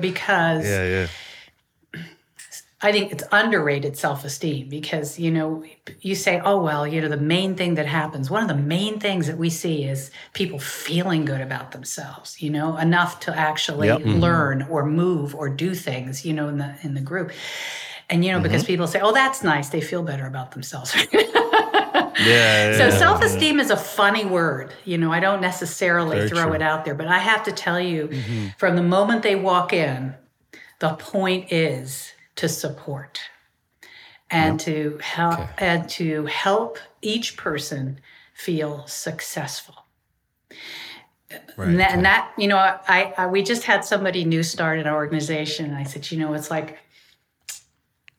because 0.02 0.66
Yeah. 0.66 0.86
Yeah. 0.86 1.08
I 2.84 2.92
think 2.92 3.12
it's 3.12 3.24
underrated 3.32 3.96
self 3.96 4.26
esteem 4.26 4.68
because, 4.68 5.20
you 5.20 5.30
know, 5.30 5.64
you 6.00 6.16
say, 6.16 6.42
oh, 6.44 6.62
well, 6.62 6.88
you 6.88 7.00
know, 7.00 7.10
the 7.10 7.18
main 7.18 7.56
thing 7.56 7.76
that 7.76 7.86
happens, 7.86 8.32
one 8.32 8.42
of 8.42 8.48
the 8.48 8.56
main 8.56 9.00
things 9.00 9.28
that 9.28 9.38
we 9.38 9.50
see 9.52 9.84
is 9.84 10.10
people 10.34 10.58
feeling 10.58 11.24
good 11.24 11.42
about 11.42 11.72
themselves, 11.72 12.42
you 12.42 12.50
know, 12.50 12.78
enough 12.78 13.20
to 13.22 13.38
actually 13.38 13.88
Yep. 13.88 14.00
Mm-hmm. 14.02 14.20
learn 14.20 14.68
or 14.70 14.86
move 14.86 15.36
or 15.36 15.50
do 15.50 15.76
things, 15.76 16.26
you 16.26 16.34
know, 16.34 16.48
in 16.48 16.58
the 16.58 16.76
in 16.82 16.94
the 16.94 17.02
group. 17.02 17.32
And, 18.10 18.26
you 18.26 18.32
know, 18.32 18.42
because 18.42 18.64
mm-hmm. 18.64 18.74
people 18.74 18.88
say, 18.88 19.00
oh, 19.00 19.14
that's 19.14 19.42
nice. 19.44 19.70
They 19.70 19.80
feel 19.80 20.04
better 20.04 20.26
about 20.26 20.52
themselves. 20.52 20.94
Yeah. 22.20 22.78
So 22.78 22.88
yeah. 22.88 22.98
self 22.98 23.24
esteem 23.24 23.60
is 23.60 23.72
a 23.72 23.78
funny 23.78 24.26
word. 24.26 24.74
You 24.86 24.98
know, 24.98 25.12
I 25.12 25.20
don't 25.20 25.42
necessarily 25.42 26.18
Very 26.18 26.30
throw 26.30 26.46
true. 26.46 26.54
it 26.54 26.62
out 26.62 26.86
there, 26.86 26.94
but 26.94 27.08
I 27.08 27.20
have 27.20 27.44
to 27.44 27.52
tell 27.52 27.80
you 27.80 28.10
mm-hmm. 28.10 28.48
from 28.58 28.76
the 28.76 28.84
moment 28.84 29.24
they 29.24 29.36
walk 29.36 29.74
in, 29.74 30.14
the 30.80 30.94
point 30.94 31.52
is 31.52 32.12
to 32.36 32.48
support 32.50 33.20
and 34.30 34.60
to 34.62 34.98
help 35.02 35.40
Okay. 35.40 35.54
and 35.58 35.90
to 35.90 36.26
help 36.26 36.78
each 37.02 37.38
person 37.38 38.00
feel 38.34 38.86
successful. 38.88 39.76
Right. 41.56 41.70
And, 41.70 41.80
that, 41.80 41.92
and 41.92 42.06
that, 42.06 42.32
you 42.38 42.48
know, 42.48 42.58
I, 42.58 43.14
I 43.18 43.28
we 43.28 43.42
just 43.44 43.64
had 43.64 43.86
somebody 43.86 44.26
new 44.26 44.44
start 44.44 44.80
in 44.80 44.88
our 44.88 44.96
organization, 44.96 45.66
and 45.66 45.76
I 45.76 45.84
said, 45.84 46.12
you 46.12 46.18
know, 46.20 46.34
it's 46.34 46.52
like 46.52 46.80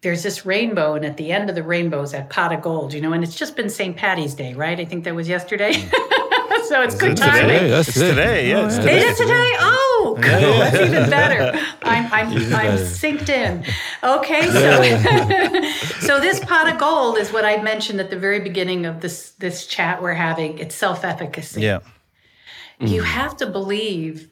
there's 0.01 0.23
this 0.23 0.45
rainbow, 0.47 0.95
and 0.95 1.05
at 1.05 1.17
the 1.17 1.31
end 1.31 1.49
of 1.51 1.55
the 1.55 1.63
rainbow 1.63 2.03
is 2.03 2.13
that 2.13 2.31
pot 2.31 2.53
of 2.53 2.63
gold, 2.63 2.93
you 2.95 3.01
know, 3.01 3.13
and 3.13 3.23
it's 3.23 3.37
just 3.37 3.55
been 3.55 3.69
St. 3.69 3.97
Patty's 3.97 4.35
Day, 4.35 4.55
right? 4.55 4.81
I 4.81 4.85
think 4.85 5.05
that 5.05 5.15
was 5.15 5.29
yesterday. 5.29 5.73
Mm. 5.75 5.93
So 6.69 6.83
it's 6.83 6.95
good 6.95 7.17
today? 7.17 7.31
timing. 7.31 7.49
Today, 7.49 7.69
that's 7.71 7.89
It's 7.89 7.97
it. 7.99 8.09
today, 8.11 8.49
yeah, 8.51 8.67
it's 8.67 8.77
today. 8.77 8.99
Is 8.99 9.21
it 9.21 9.23
today? 9.23 9.51
Oh, 9.59 10.19
cool. 10.21 10.31
That's 10.31 10.77
even 10.77 11.11
better. 11.11 11.59
I'm 11.83 12.05
I'm 12.13 12.29
I'm 12.29 12.51
better. 12.51 12.83
synced 12.85 13.29
in. 13.29 13.65
Okay, 14.03 14.43
so 14.49 16.01
so 16.07 16.21
this 16.21 16.41
pot 16.41 16.73
of 16.73 16.79
gold 16.79 17.19
is 17.19 17.33
what 17.33 17.45
I 17.45 17.63
mentioned 17.63 18.01
at 18.01 18.11
the 18.11 18.19
very 18.19 18.41
beginning 18.41 18.87
of 18.87 19.01
this 19.01 19.31
this 19.39 19.67
chat 19.67 20.03
we're 20.03 20.15
having. 20.15 20.59
It's 20.59 20.75
self-efficacy. 20.75 21.61
Yeah. 21.63 21.81
You 22.81 23.03
have 23.03 23.37
to 23.37 23.47
believe 23.47 24.29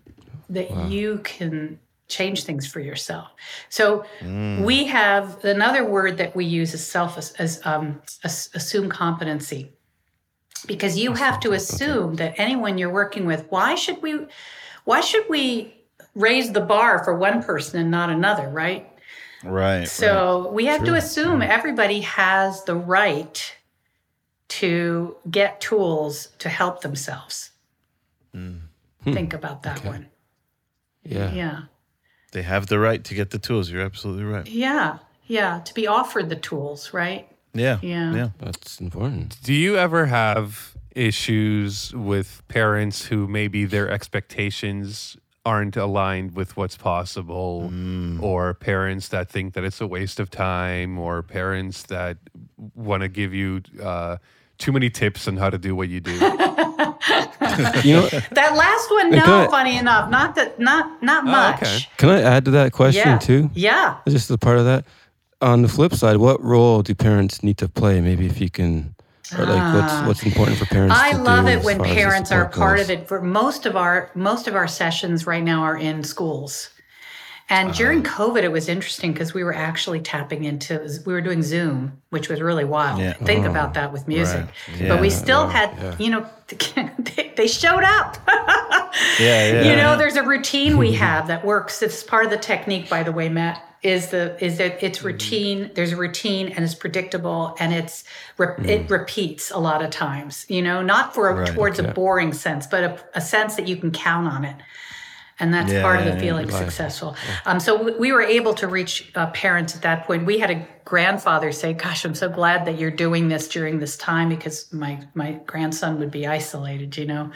that 0.49 0.89
you 0.91 1.19
can 1.23 1.79
change 2.09 2.43
things 2.43 2.67
for 2.67 2.81
yourself. 2.81 3.29
So 3.69 4.05
we 4.23 4.85
have 4.87 5.45
another 5.45 5.85
word 5.85 6.19
that 6.19 6.35
we 6.35 6.45
use 6.45 6.75
is 6.75 6.85
self 6.85 7.17
as 7.39 7.61
um, 7.65 8.03
as- 8.25 8.51
assume 8.55 8.89
competency. 8.89 9.71
Because 10.67 10.99
you 10.99 11.13
have 11.15 11.41
to 11.41 11.53
assume 11.53 12.17
that 12.17 12.35
anyone 12.39 12.79
you're 12.79 12.93
working 12.93 13.27
with, 13.27 13.47
why 13.51 13.75
should 13.75 14.01
we 14.03 14.27
why 14.85 15.01
should 15.01 15.25
we 15.29 15.75
raise 16.15 16.53
the 16.53 16.61
bar 16.61 17.03
for 17.05 17.15
one 17.17 17.43
person 17.43 17.81
and 17.81 17.91
not 17.91 18.11
another, 18.11 18.49
right? 18.49 18.89
Right. 19.45 19.89
So 19.89 20.51
we 20.53 20.67
have 20.67 20.85
to 20.85 20.95
assume 20.95 21.41
everybody 21.43 22.01
has 22.01 22.65
the 22.65 22.75
right 22.75 23.57
to 24.49 25.17
get 25.31 25.61
tools 25.61 26.29
to 26.41 26.49
help 26.49 26.83
themselves. 26.83 27.53
Mm. 28.35 28.61
Hmm. 29.05 29.13
Think 29.13 29.33
about 29.33 29.63
that 29.63 29.83
one. 29.85 30.09
Yeah. 31.05 31.33
Yeah. 31.33 31.61
they 32.33 32.43
have 32.43 32.67
the 32.67 32.79
right 32.79 33.03
to 33.05 33.15
get 33.15 33.31
the 33.31 33.39
tools. 33.39 33.71
You're 33.71 33.83
absolutely 33.83 34.25
right. 34.25 34.47
Yeah. 34.47 34.99
Yeah. 35.27 35.61
To 35.61 35.75
be 35.75 35.87
offered 35.87 36.29
the 36.29 36.37
tools, 36.37 36.93
right? 36.93 37.30
Yeah. 37.55 37.79
Yeah. 37.83 38.15
Yeah. 38.15 38.29
That's 38.39 38.81
important. 38.81 39.39
Do 39.43 39.53
you 39.53 39.77
ever 39.77 40.07
have 40.07 40.75
issues 40.95 41.93
with 41.95 42.43
parents 42.49 43.07
who 43.07 43.27
maybe 43.29 43.65
their 43.65 43.91
expectations 43.91 45.17
aren't 45.47 45.77
aligned 45.77 46.35
with 46.37 46.57
what's 46.57 46.77
possible, 46.77 47.73
or 48.21 48.53
parents 48.55 49.09
that 49.09 49.31
think 49.31 49.55
that 49.55 49.65
it's 49.65 49.81
a 49.81 49.87
waste 49.87 50.21
of 50.21 50.31
time, 50.31 50.99
or 50.99 51.23
parents 51.23 51.85
that 51.85 52.19
want 52.75 53.03
to 53.03 53.09
give 53.09 53.33
you 53.33 53.63
uh, 53.83 54.17
too 54.59 54.71
many 54.73 54.91
tips 54.91 55.27
on 55.27 55.37
how 55.39 55.49
to 55.49 55.57
do 55.59 55.75
what 55.75 55.89
you 55.89 56.01
do? 56.01 56.13
You 57.85 57.95
know, 57.97 58.09
That 58.33 58.55
last 58.55 58.91
one, 58.91 59.11
no, 59.11 59.17
ahead. 59.19 59.51
funny 59.51 59.77
enough. 59.77 60.11
Not 60.11 60.35
that 60.37 60.59
not 60.61 61.03
not 61.03 61.25
Oh, 61.25 61.31
much. 61.31 61.63
okay. 61.63 61.79
can 61.97 62.09
I 62.11 62.21
add 62.23 62.45
to 62.45 62.51
that 62.53 62.73
question 62.73 63.09
Yeah. 63.09 63.19
too? 63.19 63.51
Yeah. 63.55 63.97
Just 64.09 64.31
as 64.31 64.37
part 64.37 64.59
of 64.59 64.65
that. 64.67 64.85
On 65.43 65.63
the 65.63 65.69
flip 65.69 65.95
side, 65.95 66.19
what 66.19 66.43
role 66.43 66.83
do 66.83 66.95
parents 66.95 67.43
need 67.43 67.57
to 67.59 67.69
play? 67.69 68.01
Maybe 68.01 68.27
if 68.27 68.41
you 68.41 68.51
can, 68.51 68.95
or 69.39 69.47
like 69.47 69.75
what's 69.75 70.07
what's 70.07 70.23
important 70.23 70.59
for 70.59 70.67
parents. 70.67 70.95
Ah. 70.97 71.11
I 71.13 71.13
love 71.13 71.47
it 71.47 71.65
when 71.65 71.79
far 71.79 71.87
as 71.87 71.91
the 71.91 72.01
parents 72.01 72.33
are 72.33 72.49
part 72.49 72.77
goes? 72.77 72.91
of 72.91 72.91
it. 72.91 73.09
For 73.09 73.23
most 73.23 73.65
of 73.65 73.75
our 73.77 74.11
most 74.15 74.49
of 74.49 74.55
our 74.55 74.69
sessions 74.69 75.27
right 75.27 75.43
now 75.43 75.63
are 75.63 75.79
in 75.79 76.05
schools. 76.05 76.71
And 77.51 77.75
during 77.75 78.07
Uh-huh. 78.07 78.25
COVID, 78.31 78.43
it 78.45 78.53
was 78.53 78.69
interesting 78.69 79.13
because 79.13 79.35
we 79.35 79.43
were 79.45 79.55
actually 79.55 80.01
tapping 80.01 80.45
into 80.45 80.81
we 81.05 81.13
were 81.13 81.21
doing 81.21 81.43
Zoom, 81.43 82.01
which 82.11 82.29
was 82.29 82.41
really 82.41 82.65
wild. 82.65 83.01
Yeah. 83.01 83.15
Think 83.15 83.45
about 83.47 83.75
that 83.75 83.93
with 83.93 84.07
music. 84.09 84.47
Right. 84.79 84.89
But 84.89 85.01
we 85.01 85.11
still 85.11 85.49
had, 85.49 85.71
Yeah. 85.77 85.95
you 85.99 86.11
know, 86.11 86.27
they, 86.99 87.33
they 87.37 87.47
showed 87.49 87.83
up. 87.85 88.17
Yeah. 89.21 89.53
Yeah. 89.53 89.63
You 89.71 89.77
know, 89.77 89.97
there's 89.97 90.17
a 90.17 90.23
routine 90.23 90.77
we 90.79 90.93
have 90.95 91.27
that 91.29 91.45
works. 91.45 91.83
It's 91.83 92.03
part 92.03 92.25
of 92.25 92.31
the 92.31 92.37
technique, 92.39 92.89
by 92.89 93.03
the 93.03 93.13
way, 93.13 93.29
Matt. 93.29 93.63
Is 93.83 94.09
the 94.09 94.37
is 94.45 94.59
that 94.59 94.77
Mm-hmm. 94.77 94.87
it's 94.87 95.03
routine? 95.03 95.71
There's 95.75 95.93
a 95.93 95.97
routine 95.97 96.49
and 96.49 96.65
it's 96.65 96.75
predictable 96.75 97.57
and 97.61 97.73
it's 97.73 98.05
re- 98.37 98.55
it 98.65 98.91
repeats 98.91 99.51
a 99.51 99.59
lot 99.59 99.83
of 99.83 99.91
times. 99.91 100.45
You 100.49 100.61
know, 100.63 100.83
not 100.83 101.15
for 101.15 101.31
a, 101.31 101.35
Mm. 101.35 101.39
Right, 101.39 101.55
towards 101.55 101.79
a 101.79 101.85
boring 101.85 102.33
sense, 102.33 102.67
but 102.67 102.83
a, 102.85 102.99
a 103.15 103.21
sense 103.21 103.55
that 103.57 103.67
you 103.69 103.77
can 103.77 103.91
count 103.91 104.27
on 104.29 104.45
it, 104.45 104.57
and 105.41 105.53
that's 105.53 105.73
Yeah, 105.73 105.83
part 105.83 105.99
of 106.01 106.05
yeah, 106.05 106.11
the 106.13 106.17
yeah. 106.17 106.23
feeling 106.23 106.51
successful. 106.51 107.17
Um, 107.47 107.59
so 107.59 107.83
we, 107.83 107.93
we 107.93 108.13
were 108.13 108.23
able 108.23 108.55
to 108.55 108.69
reach 108.69 109.11
uh, 109.15 109.27
parents 109.31 109.75
at 109.75 109.83
that 109.83 110.07
point. 110.07 110.25
We 110.27 110.39
had 110.39 110.51
a 110.51 110.67
grandfather 110.85 111.51
say, 111.53 111.73
"Gosh, 111.73 112.05
I'm 112.05 112.15
so 112.15 112.29
glad 112.29 112.67
that 112.67 112.79
you're 112.79 112.91
doing 112.91 113.29
this 113.29 113.49
during 113.49 113.81
this 113.81 113.97
time 113.97 114.29
because 114.29 114.73
my 114.73 115.01
my 115.15 115.41
grandson 115.47 115.99
would 115.99 116.11
be 116.11 116.27
isolated." 116.27 116.97
You 116.97 117.07
know. 117.07 117.31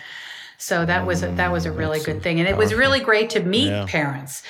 So 0.59 0.87
that 0.87 1.05
was 1.07 1.23
a, 1.23 1.29
that 1.33 1.51
was 1.51 1.67
a 1.67 1.73
really 1.73 2.01
good 2.01 2.23
thing, 2.23 2.39
and 2.41 2.49
it 2.49 2.57
was 2.57 2.73
really 2.75 3.01
great 3.01 3.31
to 3.31 3.41
meet 3.41 3.69
Yeah. 3.71 3.87
parents. 3.89 4.43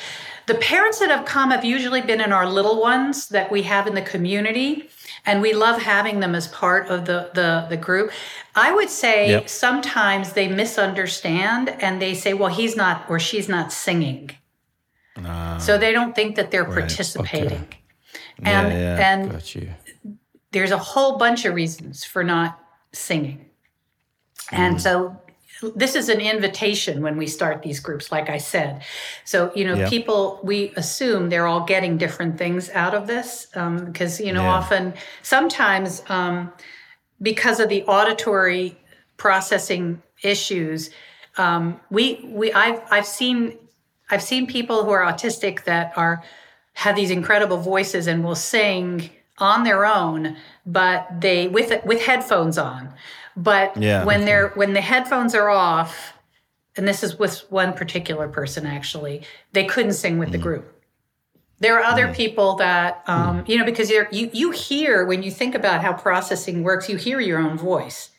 The 0.47 0.55
parents 0.57 0.99
that 0.99 1.11
have 1.11 1.25
come 1.25 1.51
have 1.51 1.65
usually 1.65 2.03
been 2.03 2.21
in 2.21 2.31
our 2.31 2.47
little 2.47 2.79
ones 2.81 3.29
that 3.31 3.51
we 3.51 3.63
have 3.63 3.87
in 3.87 3.95
the 3.95 4.03
community, 4.03 4.91
and 5.27 5.41
we 5.41 5.53
love 5.55 5.81
having 5.81 6.21
them 6.21 6.35
as 6.35 6.49
part 6.49 6.89
of 6.89 7.07
the 7.07 7.31
the, 7.35 7.67
the 7.69 7.77
group. 7.77 8.11
I 8.55 8.73
would 8.73 8.91
say 8.91 9.31
Yep. 9.31 9.49
sometimes 9.49 10.33
they 10.33 10.49
misunderstand 10.49 11.69
and 11.69 12.01
they 12.01 12.15
say, 12.15 12.35
"Well, 12.35 12.51
he's 12.51 12.77
not 12.77 13.05
or 13.09 13.19
she's 13.19 13.49
not 13.49 13.73
singing," 13.73 14.31
ah. 15.19 15.59
so 15.59 15.79
they 15.79 15.93
don't 15.93 16.15
think 16.15 16.37
that 16.37 16.51
they're 16.51 16.65
participating. 16.65 17.67
And 18.43 18.73
Yeah, 18.73 18.79
yeah. 18.79 19.13
and 19.13 19.79
there's 20.53 20.71
a 20.71 20.79
whole 20.79 21.19
bunch 21.19 21.45
of 21.45 21.55
reasons 21.55 22.05
for 22.05 22.23
not 22.23 22.61
singing. 22.93 23.47
And 24.51 24.77
mm. 24.77 24.81
so 24.81 25.17
this 25.77 25.95
is 25.95 26.09
an 26.09 26.21
invitation 26.21 27.03
when 27.03 27.17
we 27.17 27.27
start 27.27 27.63
these 27.63 27.81
groups, 27.81 28.11
like 28.13 28.29
I 28.31 28.39
said. 28.39 28.83
So, 29.25 29.53
you 29.55 29.65
know, 29.65 29.77
Yeah. 29.77 29.89
people, 29.89 30.41
we 30.43 30.73
assume 30.77 31.29
they're 31.29 31.47
all 31.47 31.65
getting 31.65 31.97
different 31.99 32.39
things 32.39 32.71
out 32.71 32.95
of 32.95 33.07
this 33.07 33.47
because, 33.53 34.21
you 34.21 34.33
know, 34.33 34.43
Yeah. 34.43 34.51
often, 34.59 34.95
sometimes 35.23 36.03
um, 36.09 36.53
because 37.23 37.61
of 37.61 37.69
the 37.69 37.83
auditory 37.85 38.77
processing 39.17 40.03
issues, 40.23 40.91
um, 41.37 41.81
we, 41.91 42.21
we, 42.25 42.53
I've, 42.53 42.81
I've 42.91 43.07
seen, 43.07 43.59
I've 44.11 44.23
seen 44.23 44.47
people 44.47 44.85
who 44.85 44.91
are 44.91 45.03
autistic 45.03 45.65
that 45.65 45.93
are, 45.97 46.23
have 46.75 46.97
these 46.97 47.11
incredible 47.11 47.59
voices 47.59 48.07
and 48.07 48.25
will 48.25 48.35
sing 48.35 49.11
on 49.39 49.65
their 49.65 49.85
own, 49.85 50.37
but 50.65 51.09
they 51.21 51.49
with 51.49 51.73
with 51.85 52.01
headphones 52.01 52.57
on. 52.57 52.93
But 53.37 53.77
Yeah. 53.77 54.05
when 54.05 54.25
they're 54.25 54.49
when 54.55 54.73
the 54.73 54.81
headphones 54.81 55.35
are 55.35 55.51
off, 55.51 56.15
and 56.77 56.87
this 56.87 57.03
is 57.03 57.19
with 57.19 57.45
one 57.51 57.73
particular 57.73 58.29
person 58.29 58.67
actually, 58.67 59.23
they 59.53 59.65
couldn't 59.65 59.95
sing 59.95 60.19
with 60.19 60.33
the 60.33 60.39
mm. 60.39 60.43
group. 60.43 60.71
There 61.61 61.79
are 61.79 61.83
other 61.83 62.09
mm. 62.09 62.15
people 62.15 62.57
that 62.57 63.07
mm. 63.07 63.13
um, 63.13 63.45
you 63.47 63.59
know 63.59 63.65
because 63.65 63.91
you're, 63.91 64.09
you 64.11 64.31
you 64.33 64.51
hear 64.51 65.05
when 65.05 65.23
you 65.23 65.31
think 65.31 65.55
about 65.55 65.83
how 65.83 65.93
processing 65.93 66.63
works, 66.63 66.89
you 66.89 66.97
hear 66.97 67.21
your 67.21 67.39
own 67.39 67.59
voice. 67.59 68.11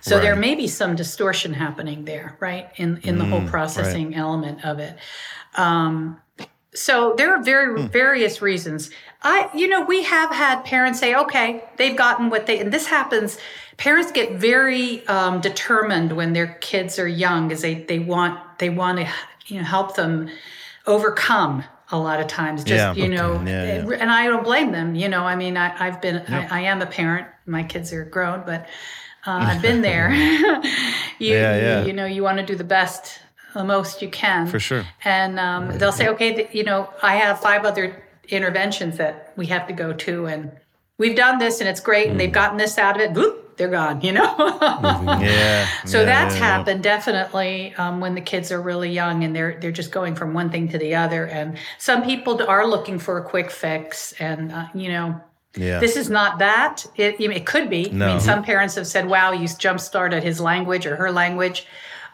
So 0.00 0.20
there 0.20 0.36
may 0.36 0.54
be 0.54 0.68
some 0.68 0.94
distortion 0.96 1.52
happening 1.52 2.04
there, 2.04 2.36
right? 2.40 2.70
In 2.76 2.98
in 3.02 3.18
the 3.18 3.24
whole 3.24 3.46
processing 3.48 4.14
element 4.14 4.64
of 4.64 4.78
it. 4.78 4.96
Um, 5.56 6.20
so 6.74 7.14
there 7.16 7.34
are 7.34 7.42
very 7.42 7.82
various 7.88 8.40
reasons. 8.40 8.90
I, 9.22 9.50
you 9.54 9.66
know, 9.68 9.80
we 9.84 10.04
have 10.04 10.30
had 10.30 10.62
parents 10.64 11.00
say, 11.00 11.14
okay, 11.14 11.64
they've 11.76 11.96
gotten 11.96 12.30
what 12.30 12.46
they, 12.46 12.60
and 12.60 12.72
this 12.72 12.86
happens. 12.86 13.38
Parents 13.76 14.12
get 14.12 14.32
very 14.32 15.06
um, 15.08 15.40
determined 15.40 16.12
when 16.12 16.32
their 16.32 16.48
kids 16.60 16.98
are 16.98 17.08
young, 17.08 17.48
because 17.48 17.62
they 17.62 17.74
they 17.82 17.98
want 17.98 18.58
they 18.58 18.70
want 18.70 18.98
to 18.98 19.08
you 19.46 19.58
know 19.58 19.64
help 19.64 19.96
them 19.96 20.28
overcome 20.86 21.64
a 21.90 21.98
lot 21.98 22.20
of 22.20 22.26
times. 22.26 22.64
Just 22.64 22.76
Yeah, 22.76 22.92
you 22.94 23.08
know, 23.08 23.32
okay. 23.34 23.50
Yeah, 23.50 23.88
yeah. 23.88 23.96
and 23.98 24.10
I 24.10 24.26
don't 24.26 24.44
blame 24.44 24.72
them. 24.72 24.94
You 24.94 25.08
know, 25.08 25.22
I 25.24 25.36
mean, 25.36 25.56
I, 25.56 25.74
I've 25.86 26.00
been, 26.02 26.22
I, 26.28 26.58
I 26.58 26.60
am 26.60 26.82
a 26.82 26.86
parent. 26.86 27.26
My 27.46 27.62
kids 27.62 27.92
are 27.92 28.04
grown, 28.04 28.42
but 28.44 28.66
uh, 29.26 29.30
I've 29.48 29.62
been 29.62 29.80
there. 29.82 30.12
you, 31.18 31.34
Yeah, 31.34 31.56
yeah. 31.56 31.84
you 31.84 31.92
know, 31.92 32.04
you 32.04 32.22
want 32.22 32.38
to 32.38 32.44
do 32.44 32.54
the 32.56 32.64
best, 32.64 33.20
the 33.54 33.64
most 33.64 34.02
you 34.02 34.10
can 34.10 34.46
For 34.46 34.60
sure. 34.60 34.84
and 35.04 35.38
um, 35.40 35.78
they'll 35.78 35.92
say, 35.92 36.08
okay, 36.08 36.34
th- 36.34 36.48
you 36.52 36.64
know, 36.64 36.90
I 37.02 37.16
have 37.16 37.40
five 37.40 37.64
other 37.64 38.02
interventions 38.28 38.96
that 38.98 39.32
we 39.36 39.46
have 39.46 39.66
to 39.66 39.72
go 39.72 39.92
to, 39.92 40.26
and 40.26 40.52
we've 40.98 41.16
done 41.16 41.38
this, 41.38 41.60
and 41.60 41.68
it's 41.68 41.80
great, 41.80 42.08
and 42.08 42.18
they've 42.18 42.32
gotten 42.32 42.58
this 42.58 42.78
out 42.78 42.96
of 42.96 43.02
it. 43.02 43.12
Boop, 43.12 43.56
they're 43.56 43.68
gone. 43.68 44.00
You 44.00 44.12
know. 44.12 44.34
Yeah. 45.18 45.66
So 45.84 46.00
yeah, 46.00 46.04
that's 46.04 46.34
yeah, 46.34 46.40
yeah. 46.40 46.46
happened 46.46 46.82
definitely 46.82 47.74
um, 47.76 48.00
when 48.00 48.14
the 48.14 48.20
kids 48.20 48.52
are 48.52 48.60
really 48.60 48.90
young 48.90 49.24
and 49.24 49.34
they're 49.34 49.58
they're 49.60 49.72
just 49.72 49.90
going 49.90 50.14
from 50.14 50.32
one 50.32 50.50
thing 50.50 50.68
to 50.68 50.78
the 50.78 50.94
other. 50.94 51.26
And 51.26 51.58
some 51.78 52.04
people 52.04 52.40
are 52.46 52.66
looking 52.66 52.98
for 52.98 53.18
a 53.18 53.24
quick 53.24 53.50
fix, 53.50 54.12
and 54.20 54.52
uh, 54.52 54.68
you 54.74 54.88
know. 54.88 55.20
Yeah. 55.56 55.80
This 55.80 55.96
is 55.96 56.08
not 56.08 56.38
that. 56.38 56.86
It, 56.94 57.20
it 57.20 57.46
could 57.46 57.68
be. 57.70 57.88
I 57.88 57.92
mean, 57.92 58.20
some 58.20 58.44
parents 58.44 58.74
have 58.76 58.86
said, 58.86 59.08
"Wow, 59.08 59.32
you 59.32 59.48
jump 59.48 59.80
started 59.80 60.22
his 60.22 60.40
language 60.40 60.86
or 60.86 60.94
her 60.94 61.10
language," 61.10 61.66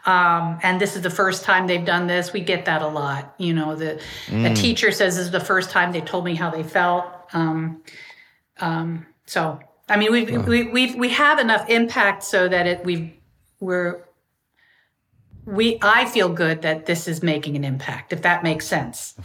um, 0.05 0.59
and 0.63 0.79
this 0.79 0.95
is 0.95 1.01
the 1.01 1.09
first 1.09 1.43
time 1.43 1.67
they've 1.67 1.85
done 1.85 2.07
this. 2.07 2.31
We 2.33 2.41
get 2.41 2.65
that 2.65 2.81
a 2.81 2.87
lot. 2.87 3.33
You 3.37 3.53
know, 3.53 3.75
the 3.75 3.99
Mm. 4.27 4.51
a 4.51 4.53
teacher 4.55 4.91
says 4.91 5.15
this 5.15 5.25
is 5.25 5.31
the 5.31 5.39
first 5.39 5.69
time 5.71 5.91
they 5.91 6.01
told 6.01 6.25
me 6.25 6.35
how 6.35 6.49
they 6.49 6.63
felt. 6.63 7.05
Um, 7.33 7.81
um, 8.59 9.05
so, 9.25 9.59
I 9.89 9.97
mean, 9.97 10.11
we 10.11 10.25
we 10.37 10.63
we 10.71 10.95
we 10.95 11.09
have 11.09 11.39
enough 11.39 11.67
impact 11.69 12.23
so 12.23 12.47
that 12.47 12.67
it 12.67 12.85
we 12.85 13.19
we're 13.59 14.01
we 15.45 15.77
I 15.81 16.05
feel 16.05 16.29
good 16.29 16.61
that 16.63 16.85
this 16.85 17.07
is 17.07 17.21
making 17.21 17.55
an 17.55 17.63
impact. 17.63 18.13
If 18.13 18.21
that 18.23 18.43
makes 18.43 18.65
sense. 18.67 19.15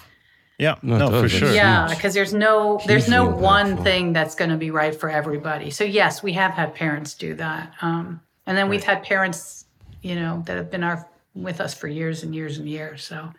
yeah. 0.58 0.74
No, 0.82 0.98
No, 0.98 1.22
for 1.22 1.28
sure. 1.28 1.52
Yeah, 1.52 1.86
because 1.88 2.12
there's 2.14 2.34
no 2.34 2.80
there's 2.86 3.08
no 3.08 3.24
one 3.26 3.76
impactful. 3.78 3.84
thing 3.84 4.12
that's 4.12 4.34
going 4.34 4.50
to 4.50 4.56
be 4.58 4.70
right 4.70 4.94
for 4.94 5.08
everybody. 5.08 5.70
So 5.70 5.84
yes, 5.84 6.22
we 6.22 6.32
have 6.34 6.52
had 6.52 6.74
parents 6.74 7.14
do 7.14 7.34
that, 7.36 7.72
um, 7.80 8.20
and 8.46 8.56
then 8.56 8.68
we've 8.68 8.84
had 8.84 9.02
parents, 9.02 9.59
you 10.02 10.14
know, 10.14 10.42
that 10.46 10.56
have 10.56 10.70
been 10.70 10.84
our 10.84 11.08
with 11.34 11.60
us 11.60 11.74
for 11.74 11.86
years 11.86 12.22
and 12.22 12.34
years 12.34 12.58
and 12.58 12.68
years. 12.68 13.04
So 13.04 13.30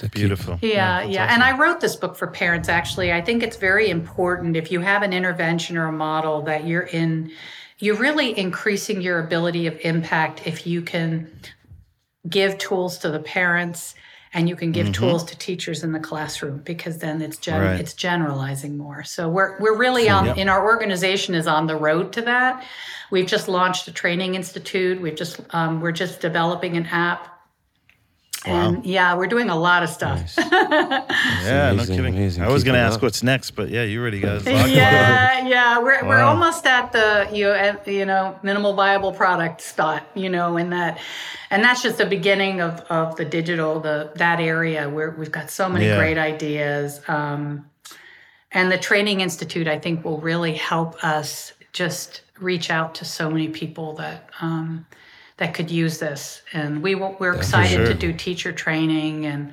that's 0.00 0.14
Beautiful. 0.14 0.58
yeah, 0.62 1.02
yeah. 1.02 1.32
And 1.32 1.42
I 1.42 1.56
wrote 1.56 1.80
this 1.80 1.96
book 1.96 2.16
for 2.16 2.26
parents 2.26 2.68
actually. 2.68 3.12
I 3.12 3.20
think 3.20 3.42
it's 3.42 3.56
very 3.56 3.88
important 3.88 4.56
if 4.56 4.70
you 4.70 4.80
have 4.80 5.02
an 5.02 5.12
intervention 5.12 5.76
or 5.76 5.86
a 5.86 5.92
model 5.92 6.42
that 6.42 6.66
you're 6.66 6.82
in, 6.82 7.32
you're 7.78 7.96
really 7.96 8.38
increasing 8.38 9.00
your 9.00 9.20
ability 9.20 9.66
of 9.66 9.78
impact 9.80 10.46
if 10.46 10.66
you 10.66 10.82
can 10.82 11.30
give 12.28 12.58
tools 12.58 12.98
to 12.98 13.10
the 13.10 13.20
parents 13.20 13.94
and 14.34 14.48
you 14.48 14.56
can 14.56 14.72
give 14.72 14.92
tools 14.92 15.24
to 15.24 15.38
teachers 15.38 15.82
in 15.84 15.92
the 15.92 16.00
classroom 16.00 16.58
because 16.64 16.98
then 16.98 17.22
it's 17.22 17.36
gen- 17.38 17.60
Right. 17.60 17.80
it's 17.80 17.94
generalizing 17.94 18.76
more. 18.76 19.02
So 19.04 19.28
we're 19.28 19.58
we're 19.60 19.76
really 19.76 20.08
on 20.08 20.38
in 20.38 20.48
our 20.48 20.64
organization 20.64 21.34
is 21.34 21.46
on 21.46 21.66
the 21.66 21.76
road 21.76 22.12
to 22.14 22.22
that. 22.22 22.64
We've 23.10 23.26
just 23.26 23.48
launched 23.48 23.88
a 23.88 23.92
training 23.92 24.34
institute. 24.34 25.00
We've 25.00 25.14
just 25.16 25.40
um, 25.50 25.80
we're 25.80 25.92
just 25.92 26.20
developing 26.20 26.76
an 26.76 26.86
app. 26.86 27.37
And 28.44 28.86
yeah, 28.86 29.16
we're 29.16 29.26
doing 29.26 29.50
a 29.50 29.56
lot 29.56 29.82
of 29.82 29.88
stuff. 29.90 30.34
Yeah, 31.42 31.70
amazing, 31.70 31.96
no 31.96 32.02
kidding. 32.02 32.14
amazing. 32.14 32.42
I 32.44 32.48
was 32.48 32.62
going 32.64 32.74
to 32.74 32.80
ask 32.80 32.96
up. 32.96 33.02
what's 33.02 33.22
next, 33.22 33.52
but 33.52 33.68
yeah, 33.68 33.82
you 33.82 34.00
already 34.00 34.20
got 34.20 34.36
it. 34.46 34.70
yeah, 34.70 35.46
yeah, 35.46 35.78
we're 35.78 36.04
we're 36.06 36.20
almost 36.20 36.66
at 36.66 36.92
the 36.92 37.28
you 37.32 37.44
know, 37.44 37.76
you 37.86 38.04
know 38.04 38.38
minimal 38.42 38.74
viable 38.74 39.12
product 39.12 39.60
spot, 39.60 40.06
you 40.14 40.28
know, 40.28 40.56
in 40.56 40.70
that, 40.70 40.98
and 41.50 41.62
that's 41.64 41.82
just 41.82 41.98
the 41.98 42.06
beginning 42.06 42.60
of 42.60 42.80
of 42.90 43.16
the 43.16 43.24
digital 43.24 43.80
the 43.80 44.12
that 44.16 44.40
area 44.40 44.88
where 44.88 45.10
we've 45.10 45.32
got 45.32 45.50
so 45.50 45.68
many 45.68 45.86
Yeah. 45.86 45.96
great 45.98 46.18
ideas, 46.18 47.00
um, 47.08 47.66
and 48.52 48.70
the 48.70 48.78
training 48.78 49.20
institute 49.20 49.66
I 49.68 49.78
think 49.78 50.04
will 50.04 50.18
really 50.20 50.54
help 50.54 51.02
us 51.04 51.52
just 51.72 52.22
reach 52.38 52.70
out 52.70 52.94
to 52.96 53.04
so 53.04 53.30
many 53.30 53.48
people 53.48 53.94
that. 53.94 54.30
Um, 54.40 54.86
that 55.38 55.54
could 55.54 55.70
use 55.70 55.98
this, 55.98 56.42
and 56.52 56.82
we 56.82 56.94
we're 56.94 57.34
excited 57.34 57.76
sure. 57.76 57.86
to 57.86 57.94
do 57.94 58.12
teacher 58.12 58.52
training 58.52 59.26
and 59.26 59.52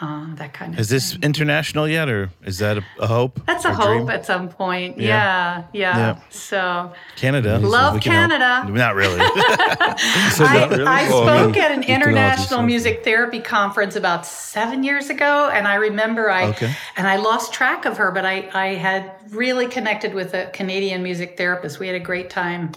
um, 0.00 0.34
that 0.38 0.52
kind 0.52 0.74
of. 0.74 0.80
Is 0.80 0.88
this 0.88 1.16
international 1.22 1.88
yet, 1.88 2.08
or 2.08 2.30
is 2.44 2.58
that 2.58 2.78
a, 2.78 2.84
a 2.98 3.06
hope? 3.06 3.40
That's 3.46 3.64
a 3.64 3.72
hope 3.72 4.06
dream? 4.06 4.10
at 4.10 4.26
some 4.26 4.48
point. 4.48 4.98
Yeah. 4.98 5.06
Yeah, 5.06 5.64
yeah. 5.72 5.96
Yeah. 5.96 6.20
So 6.30 6.92
Canada. 7.16 7.58
Love. 7.58 8.00
Canada. 8.00 8.66
Not 8.68 8.94
really. 8.96 9.18
I, 9.20 10.66
really? 10.70 10.84
I 10.84 11.08
Well, 11.08 11.28
I 11.28 11.38
spoke 11.38 11.54
mean, 11.54 11.64
at 11.64 11.70
an 11.70 11.82
you 11.82 11.86
can 11.86 12.02
all 12.02 12.04
do 12.06 12.10
international 12.10 12.62
music 12.62 13.04
therapy 13.04 13.40
conference 13.40 13.94
about 13.94 14.26
seven 14.26 14.82
years 14.82 15.10
ago, 15.10 15.48
and 15.52 15.68
I 15.68 15.76
remember 15.76 16.30
I 16.30 16.46
Okay. 16.48 16.74
and 16.96 17.06
I 17.06 17.16
lost 17.16 17.52
track 17.52 17.84
of 17.84 17.96
her, 17.96 18.10
but 18.10 18.24
I 18.24 18.48
I 18.52 18.74
had 18.74 19.12
really 19.30 19.66
connected 19.68 20.12
with 20.12 20.34
a 20.34 20.46
Canadian 20.52 21.02
music 21.04 21.36
therapist. 21.36 21.78
We 21.78 21.86
had 21.86 21.96
a 21.96 22.00
great 22.00 22.30
time. 22.30 22.72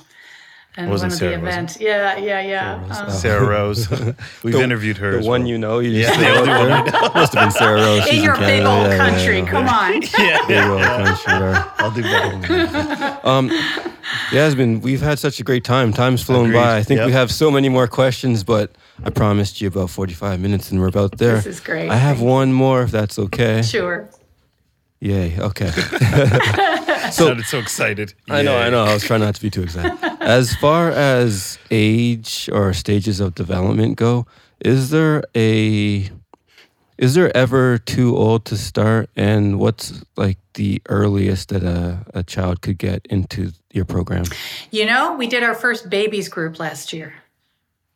And 0.79 0.91
Wasn't 0.91 1.09
one 1.09 1.13
of 1.13 1.17
Sarah, 1.17 1.31
the 1.37 1.41
was 1.41 1.47
it? 1.47 1.57
events. 1.57 1.79
Yeah, 1.79 2.17
yeah, 2.17 2.39
yeah. 2.41 2.95
Um, 2.99 3.09
Sarah 3.09 3.47
Rose. 3.47 3.89
We've 4.43 4.53
interviewed 4.53 4.97
her. 4.97 5.13
The 5.13 5.17
as 5.19 5.25
one 5.25 5.41
well. 5.41 5.49
you 5.49 5.57
know, 5.57 5.79
you 5.79 5.89
Yeah, 5.89 6.07
just 6.09 6.19
the 6.19 6.29
only 6.29 6.51
it 6.51 6.55
one 6.55 6.67
there. 6.85 7.01
Must 7.15 7.33
have 7.33 7.43
been 7.45 7.51
Sarah 7.51 7.81
Rose. 7.81 8.05
in 8.05 8.13
She's 8.13 8.23
your 8.23 8.35
in 8.35 8.39
big 8.41 8.61
Canada. 8.63 8.69
old 8.69 8.83
Yeah, 8.85 8.89
yeah, 8.95 9.09
country, 9.09 9.39
yeah. 9.39 9.49
come 9.49 9.67
on. 9.67 10.01
Yeah, 10.19 10.47
Big 10.47 10.63
old 10.69 10.81
country 10.83 11.39
there. 11.39 11.65
I'll 11.79 11.91
do 11.91 12.03
better. 12.03 13.19
Um, 13.27 13.51
Yasmine, 14.31 14.81
we've 14.81 15.01
had 15.01 15.17
such 15.17 15.39
a 15.39 15.43
great 15.43 15.63
time. 15.63 15.93
Time's 15.93 16.21
flown 16.21 16.45
Agreed. 16.51 16.59
by. 16.59 16.77
I 16.77 16.83
think 16.83 17.01
we 17.05 17.11
have 17.11 17.31
so 17.31 17.49
many 17.49 17.69
more 17.69 17.87
questions, 17.87 18.43
but 18.43 18.71
I 19.03 19.09
promised 19.09 19.59
you 19.61 19.67
about 19.69 19.89
45 19.89 20.39
minutes 20.39 20.69
and 20.69 20.79
we're 20.79 20.87
about 20.89 21.17
there. 21.17 21.37
This 21.37 21.47
is 21.47 21.59
great. 21.59 21.89
I 21.89 21.95
have 21.95 22.21
one 22.21 22.53
more 22.53 22.83
if 22.83 22.91
that's 22.91 23.17
okay. 23.17 23.63
Sure. 23.63 24.07
Yay. 24.99 25.39
Okay. 25.39 25.71
Sounded 27.11 27.45
so 27.45 27.59
excited. 27.59 28.13
I 28.29 28.41
know, 28.43 28.57
I 28.57 28.69
know. 28.69 28.83
I 28.83 28.93
was 28.93 29.03
trying 29.03 29.21
not 29.21 29.35
to 29.35 29.41
be 29.41 29.49
too 29.49 29.63
excited. 29.63 29.97
As 30.27 30.53
far 30.55 30.89
as 30.89 31.57
age 31.71 32.49
or 32.51 32.73
stages 32.73 33.21
of 33.21 33.33
development 33.33 33.95
go, 33.95 34.25
is 34.59 34.89
there 34.89 35.23
a 35.33 36.09
is 36.97 37.15
there 37.15 37.35
ever 37.37 37.77
too 37.77 38.17
old 38.17 38.43
to 38.45 38.57
start 38.57 39.09
and 39.15 39.57
what's 39.57 40.03
like 40.17 40.37
the 40.55 40.81
earliest 40.89 41.47
that 41.47 41.63
a, 41.63 42.05
a 42.13 42.23
child 42.23 42.61
could 42.61 42.77
get 42.77 43.05
into 43.09 43.53
your 43.71 43.85
program? 43.85 44.25
You 44.69 44.85
know, 44.85 45.15
we 45.15 45.27
did 45.27 45.43
our 45.43 45.55
first 45.55 45.89
babies 45.89 46.27
group 46.27 46.59
last 46.59 46.91
year. 46.91 47.13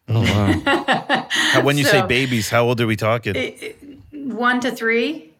Oh 0.07 0.21
wow. 0.21 1.27
When 1.63 1.77
you 1.77 1.83
say 1.83 2.07
babies, 2.07 2.49
how 2.49 2.63
old 2.63 2.79
are 2.79 2.87
we 2.87 2.95
talking? 2.95 3.35
One 4.13 4.61
to 4.61 4.71
three. 4.71 5.30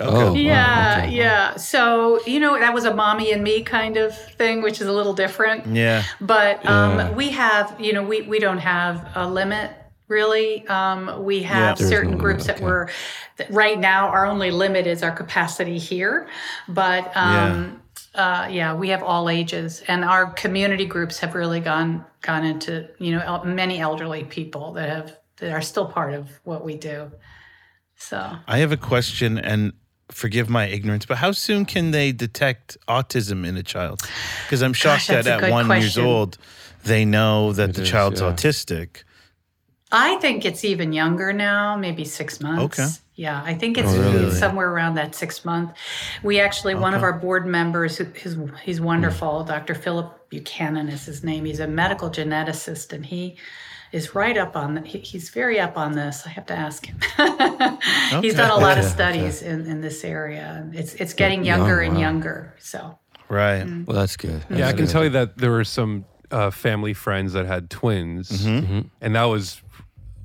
Oh, 0.00 0.32
wow, 0.32 0.34
Yeah, 0.34 1.02
okay. 1.04 1.16
yeah. 1.16 1.56
So, 1.56 2.20
you 2.26 2.40
know, 2.40 2.58
that 2.58 2.74
was 2.74 2.84
a 2.84 2.94
mommy 2.94 3.32
and 3.32 3.42
me 3.44 3.62
kind 3.62 3.96
of 3.96 4.16
thing, 4.32 4.60
which 4.62 4.80
is 4.80 4.88
a 4.88 4.92
little 4.92 5.14
different. 5.14 5.66
yeah. 5.66 6.02
But 6.20 6.64
um, 6.66 6.98
Yeah. 6.98 7.10
we 7.12 7.30
have, 7.30 7.80
you 7.80 7.92
know, 7.92 8.02
we, 8.02 8.22
we 8.22 8.38
don't 8.40 8.58
have 8.58 9.08
a 9.14 9.28
limit 9.28 9.70
really. 10.08 10.66
Um, 10.68 11.24
we 11.24 11.42
have 11.44 11.78
There's 11.78 11.88
certain 11.90 12.12
no 12.12 12.18
groups 12.18 12.46
limit, 12.46 12.46
that 12.46 12.56
okay. 12.56 12.64
we're, 12.64 12.88
that 13.36 13.50
right 13.50 13.78
now, 13.78 14.08
our 14.08 14.26
only 14.26 14.50
limit 14.50 14.86
is 14.86 15.02
our 15.02 15.10
capacity 15.12 15.78
here. 15.78 16.28
But 16.68 17.16
um, 17.16 17.80
uh, 18.14 18.48
yeah, 18.50 18.74
we 18.74 18.88
have 18.90 19.02
all 19.02 19.30
ages, 19.30 19.82
and 19.88 20.04
our 20.04 20.26
community 20.32 20.84
groups 20.86 21.18
have 21.20 21.34
really 21.34 21.60
gone 21.60 22.04
gone 22.20 22.44
into, 22.44 22.88
you 22.98 23.12
know, 23.12 23.20
el- 23.20 23.44
many 23.44 23.80
elderly 23.80 24.24
people 24.24 24.72
that 24.74 24.88
have 24.88 25.16
that 25.38 25.52
are 25.52 25.62
still 25.62 25.86
part 25.86 26.14
of 26.14 26.28
what 26.44 26.64
we 26.64 26.76
do. 26.76 27.10
So 27.96 28.36
I 28.46 28.58
have 28.58 28.72
a 28.72 28.76
question, 28.76 29.38
and 29.38 29.72
forgive 30.10 30.48
my 30.48 30.66
ignorance, 30.66 31.06
but 31.06 31.18
how 31.18 31.32
soon 31.32 31.64
can 31.64 31.90
they 31.90 32.12
detect 32.12 32.76
autism 32.88 33.46
in 33.46 33.56
a 33.56 33.62
child? 33.62 34.02
Because 34.44 34.62
I'm 34.62 34.72
shocked 34.72 35.08
that's 35.08 35.24
that 35.26 35.34
at 35.34 35.40
good 35.40 35.50
one 35.50 35.68
years 35.80 35.98
old, 35.98 36.38
they 36.84 37.04
know 37.04 37.52
that 37.52 37.70
It 37.70 37.76
the 37.76 37.82
is, 37.82 37.90
child's 37.90 38.20
yeah. 38.20 38.32
autistic. 38.32 39.02
I 39.90 40.16
think 40.16 40.44
it's 40.44 40.64
even 40.64 40.92
younger 40.92 41.32
now, 41.32 41.76
maybe 41.76 42.04
six 42.04 42.40
months. 42.40 42.78
Okay. 42.80 42.88
Yeah, 43.16 43.40
I 43.44 43.54
think 43.54 43.78
it's 43.78 43.92
Oh, 43.92 44.12
really? 44.12 44.30
somewhere 44.34 44.68
around 44.68 44.94
that 44.96 45.14
six 45.14 45.44
month. 45.44 45.72
We 46.24 46.40
actually, 46.40 46.74
one 46.74 46.94
of 46.94 47.04
our 47.04 47.12
board 47.12 47.46
members, 47.46 47.96
who- 47.96 48.06
his, 48.12 48.36
he's 48.64 48.80
wonderful, 48.80 49.42
hmm. 49.42 49.48
Dr. 49.48 49.74
Philip 49.74 50.28
Buchanan 50.30 50.88
is 50.88 51.04
his 51.06 51.22
name. 51.22 51.44
He's 51.44 51.60
a 51.60 51.68
medical 51.68 52.10
geneticist, 52.10 52.92
and 52.92 53.06
he 53.06 53.36
is 53.94 54.14
right 54.14 54.36
up 54.36 54.56
on. 54.56 54.84
He, 54.84 54.98
he's 54.98 55.30
very 55.30 55.58
up 55.60 55.76
on 55.78 55.92
this. 55.92 56.26
I 56.26 56.30
have 56.30 56.46
to 56.46 56.54
ask 56.54 56.84
him. 56.86 56.98
he's 58.22 58.34
done 58.34 58.50
a 58.50 58.56
lot 58.56 58.76
of 58.78 58.84
Okay, 58.84 58.92
studies 58.94 59.42
in, 59.42 59.66
in 59.66 59.80
this 59.80 60.04
area. 60.04 60.68
It's 60.72 60.94
it's 60.94 61.14
getting 61.14 61.44
younger 61.44 61.80
and 61.80 61.94
wow. 61.94 62.00
younger. 62.00 62.54
So 62.58 62.98
Right. 63.28 63.64
Well, 63.86 63.96
that's 63.96 64.16
good. 64.16 64.44
Yeah, 64.50 64.68
I 64.68 64.72
can 64.74 64.86
tell 64.86 65.02
you 65.04 65.10
that 65.10 65.38
there 65.38 65.50
were 65.50 65.64
some 65.64 66.04
uh, 66.30 66.50
family 66.50 66.92
friends 66.94 67.32
that 67.32 67.46
had 67.46 67.70
twins, 67.70 68.28
Mm-hmm. 68.30 68.80
and 69.00 69.14
that 69.16 69.24
was 69.24 69.62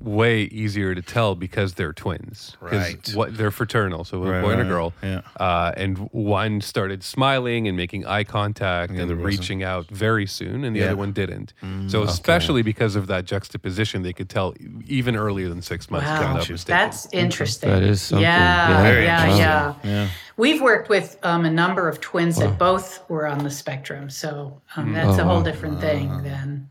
way 0.00 0.42
easier 0.44 0.94
to 0.94 1.02
tell 1.02 1.34
because 1.34 1.74
they're 1.74 1.92
twins. 1.92 2.56
'Cause 2.60 2.72
Right. 2.72 3.10
What 3.14 3.36
they're 3.36 3.50
fraternal, 3.50 4.04
so 4.04 4.22
a 4.24 4.30
Right, 4.30 4.42
boy 4.42 4.50
and 4.52 4.60
a 4.60 4.64
right, 4.64 4.68
girl. 4.70 4.92
yeah. 5.02 5.20
Uh, 5.38 5.72
and 5.76 5.98
one 6.12 6.60
started 6.62 7.02
smiling 7.02 7.68
and 7.68 7.76
making 7.76 8.06
eye 8.06 8.24
contact 8.24 8.92
other 8.92 9.00
and 9.02 9.10
wasn't. 9.10 9.24
reaching 9.24 9.62
out 9.62 9.88
very 9.90 10.26
soon, 10.26 10.64
and 10.64 10.74
the 10.74 10.80
Yeah. 10.80 10.86
other 10.86 10.96
one 10.96 11.12
didn't. 11.12 11.52
so 11.88 12.02
especially 12.02 12.62
because 12.62 12.96
of 12.96 13.06
that 13.08 13.24
juxtaposition, 13.26 14.02
they 14.02 14.12
could 14.12 14.28
tell 14.28 14.54
even 14.86 15.16
earlier 15.16 15.48
than 15.48 15.60
six 15.62 15.90
months. 15.90 16.06
Wow. 16.06 16.14
if 16.20 16.26
I'm 16.28 16.34
not 16.36 16.48
mistaken. 16.50 16.78
that's 16.80 17.08
interesting. 17.12 17.70
That 17.70 17.82
is 17.82 18.00
something. 18.02 18.22
Yeah, 18.22 18.68
Yeah. 18.70 18.82
Very 18.82 19.04
yeah, 19.04 19.16
interesting. 19.20 19.40
yeah. 19.44 19.74
Yeah. 19.84 20.08
We've 20.36 20.62
worked 20.62 20.88
with 20.88 21.18
um, 21.22 21.44
a 21.44 21.50
number 21.50 21.88
of 21.88 22.00
twins 22.00 22.36
that 22.38 22.58
both 22.58 23.02
were 23.10 23.26
on 23.26 23.44
the 23.44 23.50
spectrum, 23.50 24.08
so 24.08 24.60
um, 24.76 24.92
that's 24.94 25.18
Oh, 25.18 25.22
a 25.22 25.24
whole 25.24 25.36
wow. 25.38 25.42
different 25.42 25.80
thing 25.80 26.22
than 26.22 26.70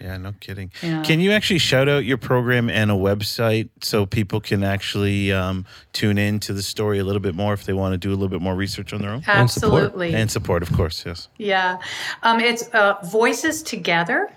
Yeah, 0.00 0.16
no 0.16 0.32
kidding. 0.38 0.70
Yeah. 0.82 1.02
Can 1.02 1.20
you 1.20 1.32
actually 1.32 1.58
shout 1.58 1.88
out 1.88 2.04
your 2.04 2.18
program 2.18 2.70
and 2.70 2.88
a 2.90 2.94
website 2.94 3.68
so 3.82 4.06
people 4.06 4.40
can 4.40 4.62
actually 4.62 5.32
um, 5.32 5.66
tune 5.92 6.18
in 6.18 6.38
to 6.40 6.52
the 6.52 6.62
story 6.62 7.00
a 7.00 7.04
little 7.04 7.20
bit 7.20 7.34
more 7.34 7.52
if 7.52 7.64
they 7.64 7.72
want 7.72 7.94
to 7.94 7.98
do 7.98 8.10
a 8.10 8.14
little 8.14 8.28
bit 8.28 8.40
more 8.40 8.54
research 8.54 8.92
on 8.92 9.00
their 9.00 9.10
own? 9.10 9.24
And 9.26 9.50
support. 9.50 9.84
Absolutely. 9.84 10.14
And 10.14 10.30
support, 10.30 10.62
of 10.62 10.72
course, 10.72 11.04
yes. 11.04 11.26
Yeah. 11.36 11.78
Um, 12.22 12.38
it's 12.40 12.68
uh, 12.68 12.94
Voices 13.10 13.62
Together 13.62 14.32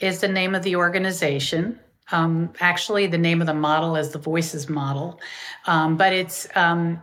is 0.00 0.20
the 0.20 0.28
name 0.28 0.54
of 0.54 0.62
the 0.62 0.76
organization. 0.76 1.78
Um, 2.12 2.52
actually, 2.60 3.06
the 3.06 3.18
name 3.18 3.40
of 3.40 3.46
the 3.46 3.54
model 3.54 3.96
is 3.96 4.10
the 4.10 4.18
Voices 4.18 4.68
Model, 4.68 5.18
um, 5.66 5.96
but 5.96 6.12
it's 6.12 6.46
um, 6.54 7.00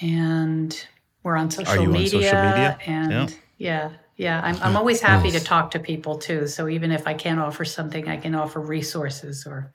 And 0.00 0.86
we're 1.22 1.36
on 1.36 1.50
social, 1.50 1.72
Are 1.72 1.82
you 1.82 1.88
on 1.88 1.92
media, 1.92 2.22
social 2.22 2.42
media? 2.42 2.78
And 2.86 3.12
Yeah. 3.12 3.28
yeah, 3.58 3.90
yeah. 4.16 4.40
I'm, 4.42 4.56
I'm 4.62 4.76
always 4.76 5.00
happy 5.00 5.30
to 5.30 5.40
talk 5.40 5.70
to 5.72 5.78
people 5.78 6.18
too. 6.18 6.46
So 6.46 6.68
even 6.68 6.90
if 6.90 7.06
I 7.06 7.14
can't 7.14 7.40
offer 7.40 7.64
something, 7.64 8.08
I 8.08 8.16
can 8.16 8.34
offer 8.34 8.60
resources 8.60 9.46
or 9.46 9.72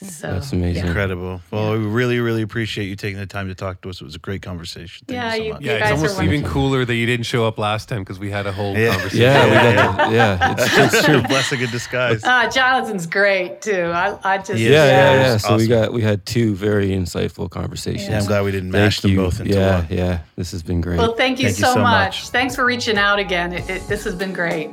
so. 0.00 0.32
That's 0.32 0.52
amazing. 0.52 0.86
Incredible. 0.86 1.40
Well, 1.50 1.72
we 1.72 1.78
really, 1.86 2.18
really 2.20 2.42
appreciate 2.42 2.86
you 2.86 2.96
taking 2.96 3.18
the 3.18 3.26
time 3.26 3.48
to 3.48 3.54
talk 3.54 3.80
to 3.82 3.88
us. 3.90 4.00
It 4.00 4.04
was 4.04 4.14
a 4.14 4.18
great 4.18 4.42
conversation. 4.42 5.06
Thank 5.06 5.16
Yeah, 5.16 5.34
you 5.34 5.38
so 5.38 5.44
you- 5.44 5.52
much. 5.54 5.62
you 5.62 5.70
Yeah, 5.70 5.78
guys 5.78 5.90
it's 6.02 6.12
almost 6.12 6.22
even 6.22 6.44
cooler 6.44 6.84
that 6.84 6.94
you 6.94 7.06
didn't 7.06 7.26
show 7.26 7.46
up 7.46 7.58
last 7.58 7.88
time 7.88 8.00
because 8.00 8.18
we 8.18 8.30
had 8.30 8.46
a 8.46 8.52
whole 8.52 8.76
Yeah. 8.76 8.90
conversation. 8.92 9.20
Yeah, 9.20 9.44
we 9.46 9.52
Yeah, 9.52 9.74
got 9.74 10.08
to, 10.08 10.14
yeah, 10.14 10.52
it's, 10.58 10.94
it's 10.94 11.04
true. 11.06 11.22
Blessing 11.28 11.60
in 11.60 11.70
disguise. 11.70 12.22
Ah, 12.24 12.48
Jonathan's 12.52 13.06
great 13.06 13.62
too. 13.62 13.84
I, 13.94 14.18
I 14.24 14.38
just 14.38 14.54
Yeah, 14.58 14.70
Yeah, 14.70 14.84
yeah, 14.86 15.12
yeah. 15.14 15.20
yeah. 15.22 15.36
So 15.38 15.56
we 15.56 15.66
got 15.66 15.92
we 15.92 16.02
had 16.02 16.26
two 16.26 16.54
very 16.54 16.88
insightful 16.88 17.48
conversations. 17.48 18.08
Yeah, 18.08 18.18
I'm 18.18 18.26
glad 18.26 18.44
we 18.44 18.50
didn't 18.50 18.70
mash 18.72 19.00
Thank 19.00 19.14
them 19.14 19.24
both 19.24 19.40
into 19.40 19.54
yeah, 19.54 19.78
one. 19.80 19.86
yeah. 19.90 20.18
This 20.36 20.50
has 20.52 20.62
been 20.62 20.80
great. 20.80 20.98
Well, 20.98 21.14
thank 21.14 21.38
you, 21.38 21.46
Thank 21.46 21.58
you 21.58 21.64
so, 21.66 21.74
so 21.74 21.80
much. 21.82 22.22
much. 22.22 22.28
Thanks 22.30 22.54
for 22.56 22.64
reaching 22.64 22.98
out 22.98 23.18
again. 23.18 23.52
It, 23.52 23.68
it, 23.70 23.88
this 23.88 24.02
has 24.04 24.14
been 24.14 24.32
great. 24.32 24.70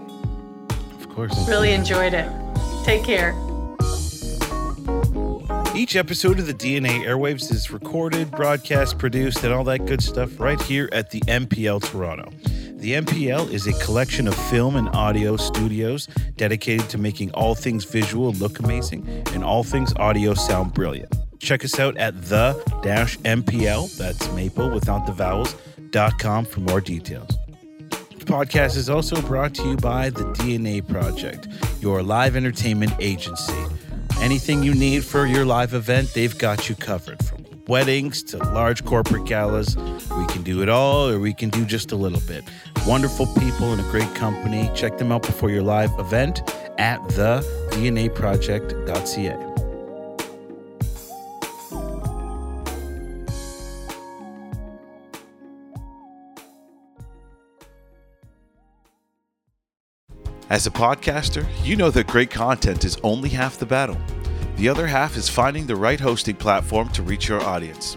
Of 0.99 1.09
course. 1.09 1.47
Really 1.47 1.73
enjoyed 1.73 2.13
it. 2.13 2.29
Take 2.85 3.03
care. 3.03 3.33
Each 5.81 5.95
episode 5.95 6.37
of 6.37 6.45
the 6.45 6.53
DNA 6.53 7.03
Airwaves 7.07 7.51
is 7.51 7.71
recorded, 7.71 8.29
broadcast, 8.29 8.99
produced, 8.99 9.43
and 9.43 9.51
all 9.51 9.63
that 9.63 9.87
good 9.87 10.03
stuff 10.03 10.39
right 10.39 10.61
here 10.61 10.87
at 10.91 11.09
the 11.09 11.21
MPL 11.21 11.81
Toronto. 11.81 12.31
The 12.77 12.93
MPL 12.93 13.51
is 13.51 13.65
a 13.65 13.73
collection 13.83 14.27
of 14.27 14.35
film 14.51 14.75
and 14.75 14.89
audio 14.89 15.37
studios 15.37 16.05
dedicated 16.37 16.87
to 16.89 16.99
making 16.99 17.31
all 17.31 17.55
things 17.55 17.83
visual 17.83 18.31
look 18.33 18.59
amazing 18.59 19.07
and 19.33 19.43
all 19.43 19.63
things 19.63 19.91
audio 19.95 20.35
sound 20.35 20.75
brilliant. 20.75 21.15
Check 21.39 21.65
us 21.65 21.79
out 21.79 21.97
at 21.97 22.13
the 22.29 22.53
MPL, 23.23 23.97
that's 23.97 24.31
maple 24.33 24.69
without 24.69 25.07
the 25.07 25.13
vowels, 25.13 25.55
dot 25.89 26.19
com 26.19 26.45
for 26.45 26.59
more 26.59 26.79
details. 26.79 27.35
The 27.89 28.25
podcast 28.25 28.77
is 28.77 28.87
also 28.87 29.19
brought 29.23 29.55
to 29.55 29.69
you 29.69 29.77
by 29.77 30.11
the 30.11 30.25
DNA 30.25 30.87
Project, 30.87 31.47
your 31.81 32.03
live 32.03 32.35
entertainment 32.35 32.93
agency. 32.99 33.55
Anything 34.21 34.61
you 34.61 34.75
need 34.75 35.03
for 35.03 35.25
your 35.25 35.45
live 35.45 35.73
event, 35.73 36.13
they've 36.13 36.37
got 36.37 36.69
you 36.69 36.75
covered. 36.75 37.25
From 37.25 37.43
weddings 37.67 38.21
to 38.23 38.37
large 38.37 38.85
corporate 38.85 39.25
galas, 39.25 39.75
we 39.75 40.27
can 40.27 40.43
do 40.43 40.61
it 40.61 40.69
all 40.69 41.09
or 41.09 41.19
we 41.19 41.33
can 41.33 41.49
do 41.49 41.65
just 41.65 41.91
a 41.91 41.95
little 41.95 42.21
bit. 42.27 42.43
Wonderful 42.85 43.25
people 43.39 43.71
and 43.71 43.81
a 43.81 43.91
great 43.91 44.13
company. 44.13 44.69
Check 44.75 44.99
them 44.99 45.11
out 45.11 45.23
before 45.23 45.49
your 45.49 45.63
live 45.63 45.91
event 45.97 46.41
at 46.77 47.01
the 47.09 47.41
DNAproject.ca. 47.71 49.50
As 60.51 60.67
a 60.67 60.69
podcaster, 60.69 61.47
you 61.63 61.77
know 61.77 61.89
that 61.91 62.07
great 62.07 62.29
content 62.29 62.83
is 62.83 62.97
only 63.03 63.29
half 63.29 63.57
the 63.57 63.65
battle. 63.65 63.97
The 64.57 64.67
other 64.67 64.85
half 64.85 65.15
is 65.15 65.29
finding 65.29 65.65
the 65.65 65.77
right 65.77 65.97
hosting 65.97 66.35
platform 66.35 66.89
to 66.89 67.03
reach 67.03 67.29
your 67.29 67.39
audience. 67.41 67.95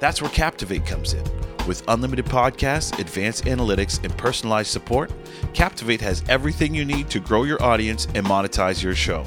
That's 0.00 0.20
where 0.20 0.32
Captivate 0.32 0.84
comes 0.84 1.12
in. 1.12 1.22
With 1.64 1.84
unlimited 1.86 2.24
podcasts, 2.24 2.98
advanced 2.98 3.44
analytics, 3.44 4.02
and 4.02 4.18
personalized 4.18 4.72
support, 4.72 5.12
Captivate 5.54 6.00
has 6.00 6.24
everything 6.28 6.74
you 6.74 6.84
need 6.84 7.08
to 7.08 7.20
grow 7.20 7.44
your 7.44 7.62
audience 7.62 8.06
and 8.16 8.26
monetize 8.26 8.82
your 8.82 8.96
show. 8.96 9.24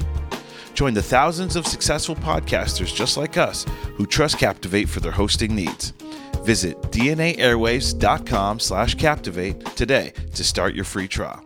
Join 0.74 0.92
the 0.92 1.02
thousands 1.02 1.56
of 1.56 1.66
successful 1.66 2.14
podcasters 2.14 2.94
just 2.94 3.16
like 3.16 3.38
us 3.38 3.64
who 3.94 4.04
trust 4.04 4.36
Captivate 4.36 4.90
for 4.90 5.00
their 5.00 5.12
hosting 5.12 5.54
needs. 5.54 5.92
Visit 6.42 6.78
dnaairwaves.com 6.92 8.60
slash 8.60 8.96
captivate 8.96 9.64
today 9.76 10.12
to 10.34 10.44
start 10.44 10.74
your 10.74 10.84
free 10.84 11.08
trial. 11.08 11.45